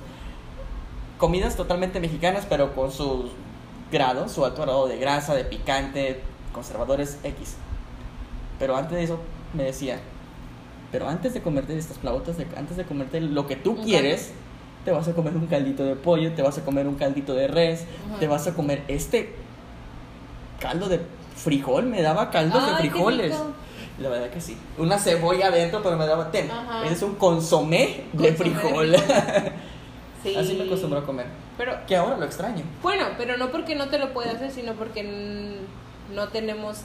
Comidas 1.19 1.57
totalmente 1.57 1.99
mexicanas, 1.99 2.47
pero 2.49 2.75
con 2.75 2.93
sus 2.93 3.31
grados, 3.91 4.33
su 4.33 4.45
alto 4.45 4.63
grado 4.63 4.87
de 4.87 4.99
grasa, 4.99 5.35
de 5.35 5.45
picante, 5.45 6.21
conservadores 6.53 7.19
X. 7.25 7.57
Pero 8.59 8.77
antes 8.77 8.97
de 8.97 9.05
eso 9.05 9.19
me 9.53 9.65
decía, 9.65 10.01
pero 10.93 11.09
antes 11.09 11.35
de 11.35 11.43
comerte 11.43 11.77
estas 11.77 11.99
flautas, 11.99 12.37
de- 12.39 12.47
antes 12.57 12.77
de 12.77 12.85
comerte 12.85 13.21
lo 13.21 13.47
que 13.47 13.57
tú 13.57 13.77
quieres, 13.83 14.33
te 14.85 14.91
vas 14.93 15.07
a 15.09 15.13
comer 15.15 15.35
un 15.37 15.47
caldito 15.47 15.85
de 15.85 15.97
pollo, 15.97 16.33
te 16.33 16.43
vas 16.43 16.57
a 16.59 16.65
comer 16.65 16.87
un 16.87 16.95
caldito 16.95 17.35
de 17.35 17.49
res, 17.49 17.85
Ajá. 18.09 18.19
te 18.21 18.27
vas 18.27 18.47
a 18.47 18.55
comer 18.55 18.83
este 18.89 19.35
caldo 20.61 20.89
de 20.89 21.01
frijol, 21.37 21.85
me 21.87 22.03
daba 22.03 22.31
caldos 22.31 22.65
de 22.65 22.71
Ay, 22.73 22.83
qué 22.85 22.91
frijoles. 22.91 23.35
La 23.99 24.09
verdad 24.09 24.31
que 24.31 24.41
sí. 24.41 24.57
Una 24.79 24.97
cebolla 24.99 25.49
adentro, 25.49 25.83
pero 25.83 25.97
me 25.97 26.07
daba 26.07 26.31
ten. 26.31 26.49
Ese 26.85 26.95
es 26.95 27.03
un 27.03 27.17
consomé 27.17 28.05
de 28.13 28.31
de 28.31 28.37
frijol. 28.37 28.95
Sí. 30.21 30.35
Así 30.35 30.55
me 30.55 30.65
acostumbró 30.65 30.99
a 30.99 31.05
comer. 31.07 31.27
Pero, 31.57 31.77
Que 31.87 31.95
ahora 31.95 32.17
lo 32.17 32.25
extraño. 32.25 32.65
bueno, 32.83 33.05
pero 33.17 33.37
no 33.37 33.53
porque 33.53 33.77
no 33.77 33.87
te 33.89 34.01
lo 34.01 34.13
pueda 34.13 34.33
hacer, 34.33 34.51
sino 34.51 34.73
porque 34.73 35.57
no 36.13 36.29
tenemos 36.31 36.79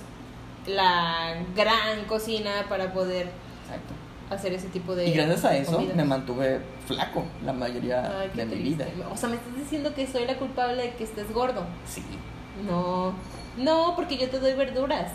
la 0.68 1.38
gran 1.56 2.06
cocina 2.08 2.52
para 2.70 2.94
poder 2.94 3.30
Exacto. 3.64 3.93
Hacer 4.34 4.54
ese 4.54 4.68
tipo 4.70 4.96
de 4.96 5.08
Y 5.08 5.14
gracias 5.14 5.46
a 5.46 5.56
eso 5.56 5.74
comidas. 5.74 5.96
me 5.96 6.04
mantuve 6.06 6.60
flaco 6.88 7.24
la 7.46 7.54
mayoría 7.54 8.20
Ay, 8.22 8.30
de 8.34 8.46
mi 8.46 8.52
triste. 8.56 8.86
vida. 8.86 9.08
O 9.14 9.18
sea, 9.18 9.30
me 9.30 9.36
estás 9.36 9.56
diciendo 9.56 9.94
que 9.94 10.06
soy 10.08 10.26
la 10.26 10.36
culpable 10.38 10.82
de 10.82 10.94
que 10.96 11.04
estés 11.04 11.32
gordo. 11.34 11.64
Sí. 11.88 12.04
No, 12.68 13.14
no, 13.58 13.94
porque 13.96 14.18
yo 14.18 14.30
te 14.30 14.40
doy 14.40 14.54
verduras. 14.54 15.12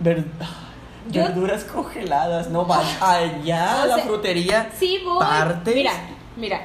Ver- 0.00 0.24
Yo- 1.10 1.22
Verduras 1.22 1.62
congeladas, 1.64 2.48
no 2.50 2.64
vas 2.64 2.84
allá 3.00 3.82
a 3.82 3.86
la 3.86 3.94
sea, 3.96 4.04
frutería. 4.04 4.70
Sí, 4.76 5.00
voy. 5.04 5.18
Partes. 5.20 5.74
Mira, 5.74 5.92
mira, 6.36 6.60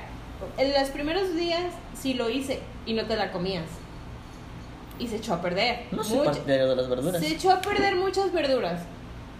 en 0.57 0.73
los 0.73 0.89
primeros 0.89 1.35
días 1.35 1.61
sí 1.99 2.15
lo 2.15 2.27
hice 2.29 2.59
y 2.87 2.93
no 2.93 3.05
te 3.05 3.15
la 3.15 3.31
comías. 3.31 3.65
Y 4.97 5.07
se 5.07 5.17
echó 5.17 5.35
a 5.35 5.41
perder. 5.41 5.85
No 5.91 6.03
soy 6.03 6.17
Mucho- 6.17 6.31
partidario 6.31 6.69
de 6.69 6.75
las 6.75 6.89
verduras. 6.89 7.21
Se 7.21 7.27
echó 7.27 7.51
a 7.51 7.61
perder 7.61 7.95
muchas 7.95 8.31
verduras. 8.31 8.81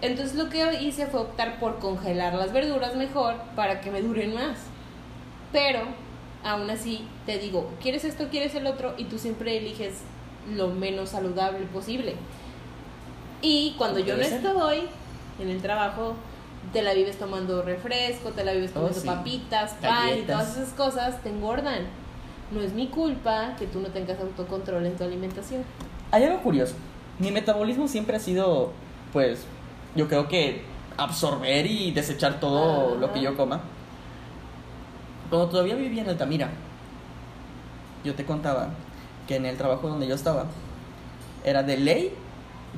Entonces 0.02 0.36
lo 0.36 0.49
que 0.49 0.82
hice 0.82 1.06
fue 1.08 1.22
optar 1.22 1.60
por 1.60 1.80
congelar 1.80 2.34
las 2.34 2.52
verduras 2.52 2.95
mejor 2.95 3.36
para 3.56 3.82
que 3.82 3.91
me 3.91 4.02
duren 4.02 4.34
más. 4.34 4.58
Pero 5.52 5.82
aún 6.43 6.70
así 6.70 7.08
te 7.26 7.38
digo, 7.38 7.70
¿quieres 7.82 8.04
esto, 8.04 8.28
quieres 8.30 8.56
el 8.56 8.66
otro? 8.68 8.95
Y 8.97 9.06
tú 9.06 9.20
siempre 9.20 9.58
eliges 9.58 9.99
lo 10.56 10.70
menos 10.70 11.10
saludable 11.10 11.66
posible. 11.68 12.16
Y 13.41 13.76
cuando 13.78 13.99
yo 13.99 14.16
no 14.18 14.24
estoy 14.24 14.82
en 15.39 15.49
el 15.49 15.62
trabajo, 15.62 16.16
te 16.74 16.82
la 16.82 16.93
vives 16.93 17.18
tomando 17.18 17.62
refresco, 17.64 18.30
te 18.30 18.43
la 18.43 18.54
vives 18.54 18.72
Oh, 18.72 18.82
comiendo 18.82 18.99
sí. 18.99 19.08
papitas, 19.08 19.74
pan 19.82 20.18
y 20.20 20.22
todas 20.24 20.58
esas 20.58 20.70
cosas, 20.74 21.22
te 21.22 21.30
engordan. 21.30 21.86
No 22.52 22.62
es 22.62 22.74
mi 22.74 22.88
culpa 22.88 23.56
que 23.58 23.66
tú 23.68 23.80
no 23.80 23.88
tengas 23.89 24.20
autocontrol 24.20 24.86
en 24.86 24.95
tu 24.95 25.04
alimentación. 25.04 25.64
Hay 26.12 26.24
algo 26.24 26.41
curioso. 26.41 26.76
Mi 27.20 27.32
metabolismo 27.32 27.88
siempre 27.88 28.18
ha 28.18 28.20
sido, 28.20 28.72
pues, 29.14 29.45
yo 29.95 30.07
creo 30.07 30.27
que 30.27 30.63
absorber 30.97 31.65
y 31.65 31.91
desechar 31.91 32.39
todo 32.39 32.89
Ajá. 32.91 32.95
lo 32.99 33.13
que 33.13 33.21
yo 33.21 33.35
coma. 33.35 33.61
Cuando 35.29 35.47
todavía 35.49 35.75
vivía 35.75 36.03
en 36.03 36.09
Altamira, 36.09 36.49
yo 38.03 38.15
te 38.15 38.25
contaba 38.25 38.69
que 39.27 39.35
en 39.37 39.45
el 39.45 39.57
trabajo 39.57 39.87
donde 39.87 40.07
yo 40.07 40.15
estaba, 40.15 40.45
era 41.43 41.63
de 41.63 41.77
ley 41.77 42.13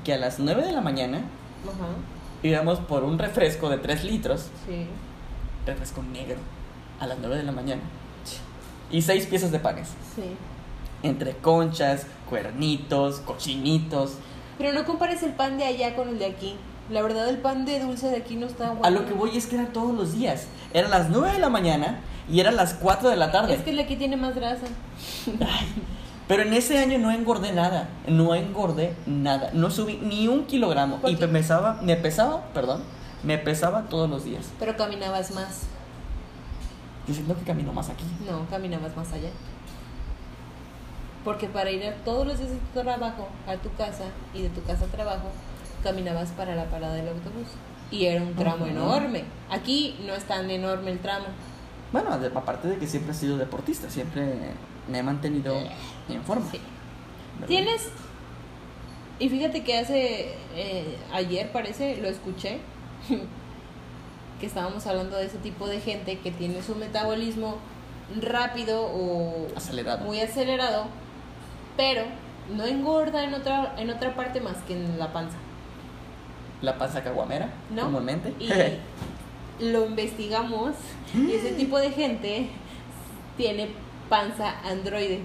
que 0.03 0.13
a 0.13 0.17
las 0.17 0.39
9 0.39 0.63
de 0.63 0.71
la 0.71 0.81
mañana 0.81 1.19
Ajá, 1.63 1.87
íbamos 2.43 2.79
por 2.79 3.03
un 3.03 3.17
refresco 3.17 3.69
de 3.69 3.77
3 3.77 4.03
litros, 4.03 4.49
sí. 4.67 4.85
refresco 5.65 6.03
negro, 6.03 6.37
a 6.99 7.07
las 7.07 7.17
9 7.19 7.37
de 7.37 7.43
la 7.43 7.51
mañana. 7.51 7.81
Y 8.91 9.01
6 9.01 9.25
piezas 9.25 9.51
de 9.51 9.59
panes. 9.59 9.89
Sí. 10.15 10.23
Entre 11.01 11.35
conchas, 11.37 12.05
cuernitos, 12.29 13.19
cochinitos. 13.21 14.13
Pero 14.59 14.71
no 14.71 14.85
compares 14.85 15.23
el 15.23 15.31
pan 15.33 15.57
de 15.57 15.65
allá 15.65 15.95
con 15.95 16.09
el 16.09 16.19
de 16.19 16.25
aquí. 16.27 16.55
La 16.89 17.01
verdad, 17.01 17.29
el 17.29 17.37
pan 17.37 17.65
de 17.65 17.79
dulce 17.79 18.09
de 18.09 18.17
aquí 18.17 18.35
no 18.35 18.45
está 18.45 18.71
bueno. 18.71 18.85
A 18.85 18.89
lo 18.89 19.05
que 19.05 19.13
voy 19.13 19.37
es 19.37 19.47
que 19.47 19.55
era 19.55 19.67
todos 19.67 19.95
los 19.95 20.13
días. 20.13 20.47
Eran 20.73 20.91
las 20.91 21.09
9 21.09 21.33
de 21.33 21.39
la 21.39 21.49
mañana 21.49 21.99
y 22.29 22.39
eran 22.39 22.55
las 22.55 22.73
4 22.73 23.09
de 23.09 23.15
la 23.15 23.31
tarde. 23.31 23.55
Es 23.55 23.61
que 23.61 23.69
el 23.69 23.77
de 23.77 23.83
aquí 23.83 23.95
tiene 23.95 24.17
más 24.17 24.35
grasa. 24.35 24.65
Pero 26.27 26.43
en 26.43 26.53
ese 26.53 26.79
año 26.79 26.99
no 26.99 27.11
engordé 27.11 27.53
nada. 27.53 27.89
No 28.07 28.35
engordé 28.35 28.95
nada. 29.05 29.51
No 29.53 29.71
subí 29.71 29.97
ni 29.97 30.27
un 30.27 30.45
kilogramo. 30.45 30.97
¿Por 30.97 31.09
Y 31.09 31.15
me 31.15 31.27
pesaba, 31.27 31.79
me 31.81 31.95
pesaba, 31.95 32.45
perdón, 32.53 32.81
me 33.23 33.37
pesaba 33.37 33.83
todos 33.83 34.09
los 34.09 34.23
días. 34.23 34.45
Pero 34.59 34.75
caminabas 34.75 35.31
más. 35.31 35.63
Yo 37.07 37.13
siento 37.13 37.35
que 37.35 37.43
camino 37.43 37.73
más 37.73 37.89
aquí. 37.89 38.05
No, 38.29 38.47
caminabas 38.49 38.95
más 38.95 39.11
allá. 39.11 39.29
Porque 41.25 41.47
para 41.47 41.71
ir 41.71 41.85
a 41.85 41.93
todos 42.03 42.25
los 42.25 42.37
días 42.37 42.51
de 42.51 42.57
tu 42.57 42.81
trabajo 42.81 43.27
a 43.47 43.55
tu 43.55 43.73
casa 43.75 44.05
y 44.33 44.41
de 44.43 44.49
tu 44.49 44.61
casa 44.63 44.85
a 44.85 44.87
trabajo, 44.87 45.29
caminabas 45.83 46.29
para 46.31 46.55
la 46.55 46.65
parada 46.65 46.95
del 46.95 47.09
autobús. 47.09 47.47
Y 47.91 48.05
era 48.05 48.23
un 48.23 48.33
tramo 48.33 48.65
enorme. 48.65 49.23
Aquí 49.51 49.99
no 50.05 50.15
es 50.15 50.23
tan 50.23 50.49
enorme 50.49 50.91
el 50.91 50.99
tramo. 50.99 51.25
Bueno, 51.91 52.09
aparte 52.11 52.67
de 52.67 52.77
que 52.77 52.87
siempre 52.87 53.11
he 53.11 53.15
sido 53.15 53.37
deportista, 53.37 53.89
siempre 53.89 54.33
me 54.87 54.99
he 54.99 55.03
mantenido 55.03 55.55
en 56.09 56.23
forma. 56.23 56.47
Tienes. 57.47 57.89
Y 59.19 59.29
fíjate 59.29 59.63
que 59.63 59.77
hace. 59.77 60.33
eh, 60.55 60.97
ayer 61.13 61.51
parece, 61.51 61.97
lo 61.97 62.07
escuché. 62.07 62.59
que 64.39 64.47
estábamos 64.47 64.85
hablando 64.87 65.15
de 65.17 65.25
ese 65.25 65.37
tipo 65.37 65.67
de 65.67 65.79
gente 65.79 66.19
que 66.19 66.31
tiene 66.31 66.61
su 66.63 66.75
metabolismo 66.75 67.57
rápido 68.21 68.81
o 68.83 69.47
Acelerado. 69.55 70.05
muy 70.05 70.19
acelerado, 70.19 70.85
pero 71.77 72.03
no 72.53 72.65
engorda 72.65 73.23
en 73.23 73.33
otra, 73.33 73.75
en 73.77 73.89
otra 73.89 74.15
parte 74.15 74.41
más 74.41 74.57
que 74.67 74.73
en 74.73 74.99
la 74.99 75.13
panza. 75.13 75.37
La 76.63 76.77
panza 76.79 77.03
caguamera, 77.03 77.49
¿No? 77.69 77.83
comúnmente. 77.83 78.33
Y 78.39 78.49
lo 79.71 79.85
investigamos 79.85 80.71
y 81.15 81.31
ese 81.33 81.51
tipo 81.51 81.77
de 81.77 81.91
gente 81.91 82.47
tiene 83.37 83.67
panza 84.09 84.59
androide. 84.67 85.19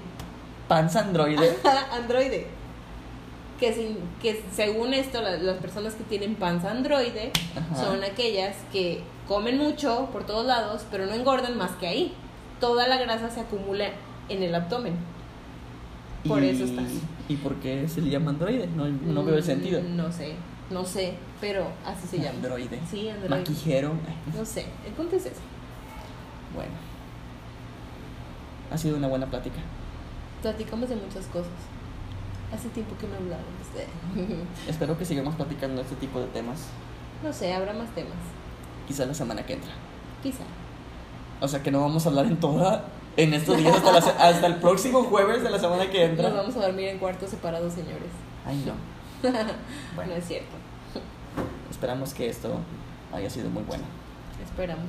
panza 0.68 1.01
androide. 1.01 1.57
androide. 1.93 2.47
Que, 3.59 3.72
sin, 3.72 3.97
que 4.22 4.43
según 4.53 4.95
esto, 4.95 5.20
la- 5.22 5.36
las 5.39 5.57
personas 5.59 5.95
que 5.95 6.05
tienen 6.05 6.34
panza 6.36 6.70
androide 6.70 7.32
Ajá. 7.57 7.84
son 7.84 8.05
aquellas 8.05 8.55
que 8.72 9.01
comen 9.26 9.59
mucho 9.59 10.09
por 10.12 10.24
todos 10.24 10.47
lados, 10.47 10.84
pero 10.91 11.07
no 11.07 11.12
engordan 11.14 11.57
más 11.57 11.70
que 11.72 11.86
ahí. 11.89 12.14
Toda 12.61 12.86
la 12.89 12.99
grasa 12.99 13.30
se 13.30 13.41
acumula 13.41 13.89
en 14.28 14.43
el 14.43 14.55
abdomen. 14.55 14.95
Por 16.26 16.43
Y- 16.43 16.51
eso 16.51 16.64
estás. 16.64 16.84
¿Y 17.28 17.36
por 17.36 17.55
qué 17.57 17.89
se 17.89 18.01
le 18.01 18.11
llama 18.11 18.30
androide? 18.30 18.66
No, 18.68 18.86
no 18.86 19.24
veo 19.24 19.36
el 19.36 19.43
sentido. 19.45 19.80
Mm, 19.82 19.97
No 19.97 20.12
sé, 20.12 20.34
no 20.71 20.85
sé, 20.85 21.14
pero 21.41 21.66
así 21.85 22.07
se 22.07 22.19
llama. 22.19 22.37
Androide. 22.37 22.81
Sí, 22.91 23.09
androide. 23.09 23.37
Maquijero. 23.37 23.93
No 24.37 24.45
sé, 24.45 24.66
el 24.87 24.93
punto 24.93 25.16
es 25.16 25.27
ese. 25.27 25.41
Bueno. 26.55 26.73
Ha 28.71 28.77
sido 28.77 28.97
una 28.97 29.09
buena 29.09 29.27
plática. 29.27 29.59
Platicamos 30.43 30.89
de 30.89 30.97
muchas 30.97 31.27
cosas. 31.27 31.53
Hace 32.55 32.69
tiempo 32.71 32.97
que 32.99 33.07
no 33.07 33.14
hablábamos 33.16 33.75
de... 33.75 34.37
Espero 34.71 34.97
que 34.97 35.05
sigamos 35.05 35.35
platicando 35.35 35.83
este 35.83 35.97
tipo 35.97 36.21
de 36.21 36.27
temas. 36.29 36.66
no 37.23 37.33
sé, 37.33 37.53
habrá 37.53 37.73
más 37.73 37.95
temas. 37.95 38.16
Quizá 38.87 39.05
la 39.05 39.14
semana 39.14 39.45
que 39.45 39.55
entra. 39.55 39.73
Quizá. 40.23 40.45
O 41.41 41.49
sea 41.49 41.62
que 41.62 41.71
no 41.71 41.81
vamos 41.81 42.05
a 42.07 42.09
hablar 42.09 42.27
en 42.27 42.39
toda. 42.39 42.85
En 43.16 43.35
estos 43.35 43.57
días 43.57 43.77
hasta, 43.77 43.93
la 43.93 43.99
hasta 43.99 44.47
el 44.47 44.57
próximo 44.57 45.03
jueves 45.03 45.43
de 45.43 45.51
la 45.51 45.59
semana 45.59 45.91
que 45.91 46.05
entra. 46.05 46.29
Nos 46.29 46.39
vamos 46.39 46.57
a 46.57 46.66
dormir 46.66 46.89
en 46.89 46.99
cuartos 46.99 47.31
separados, 47.31 47.73
señores. 47.73 48.11
Ay, 48.47 48.62
no. 48.64 48.75
Bueno. 49.97 50.12
No 50.12 50.16
es 50.16 50.25
cierto. 50.27 50.55
Esperamos 51.71 52.14
que 52.14 52.29
esto 52.29 52.59
haya 53.12 53.31
sido 53.31 53.51
muy 53.51 53.62
bueno. 53.62 53.85
Esperamos. 54.43 54.89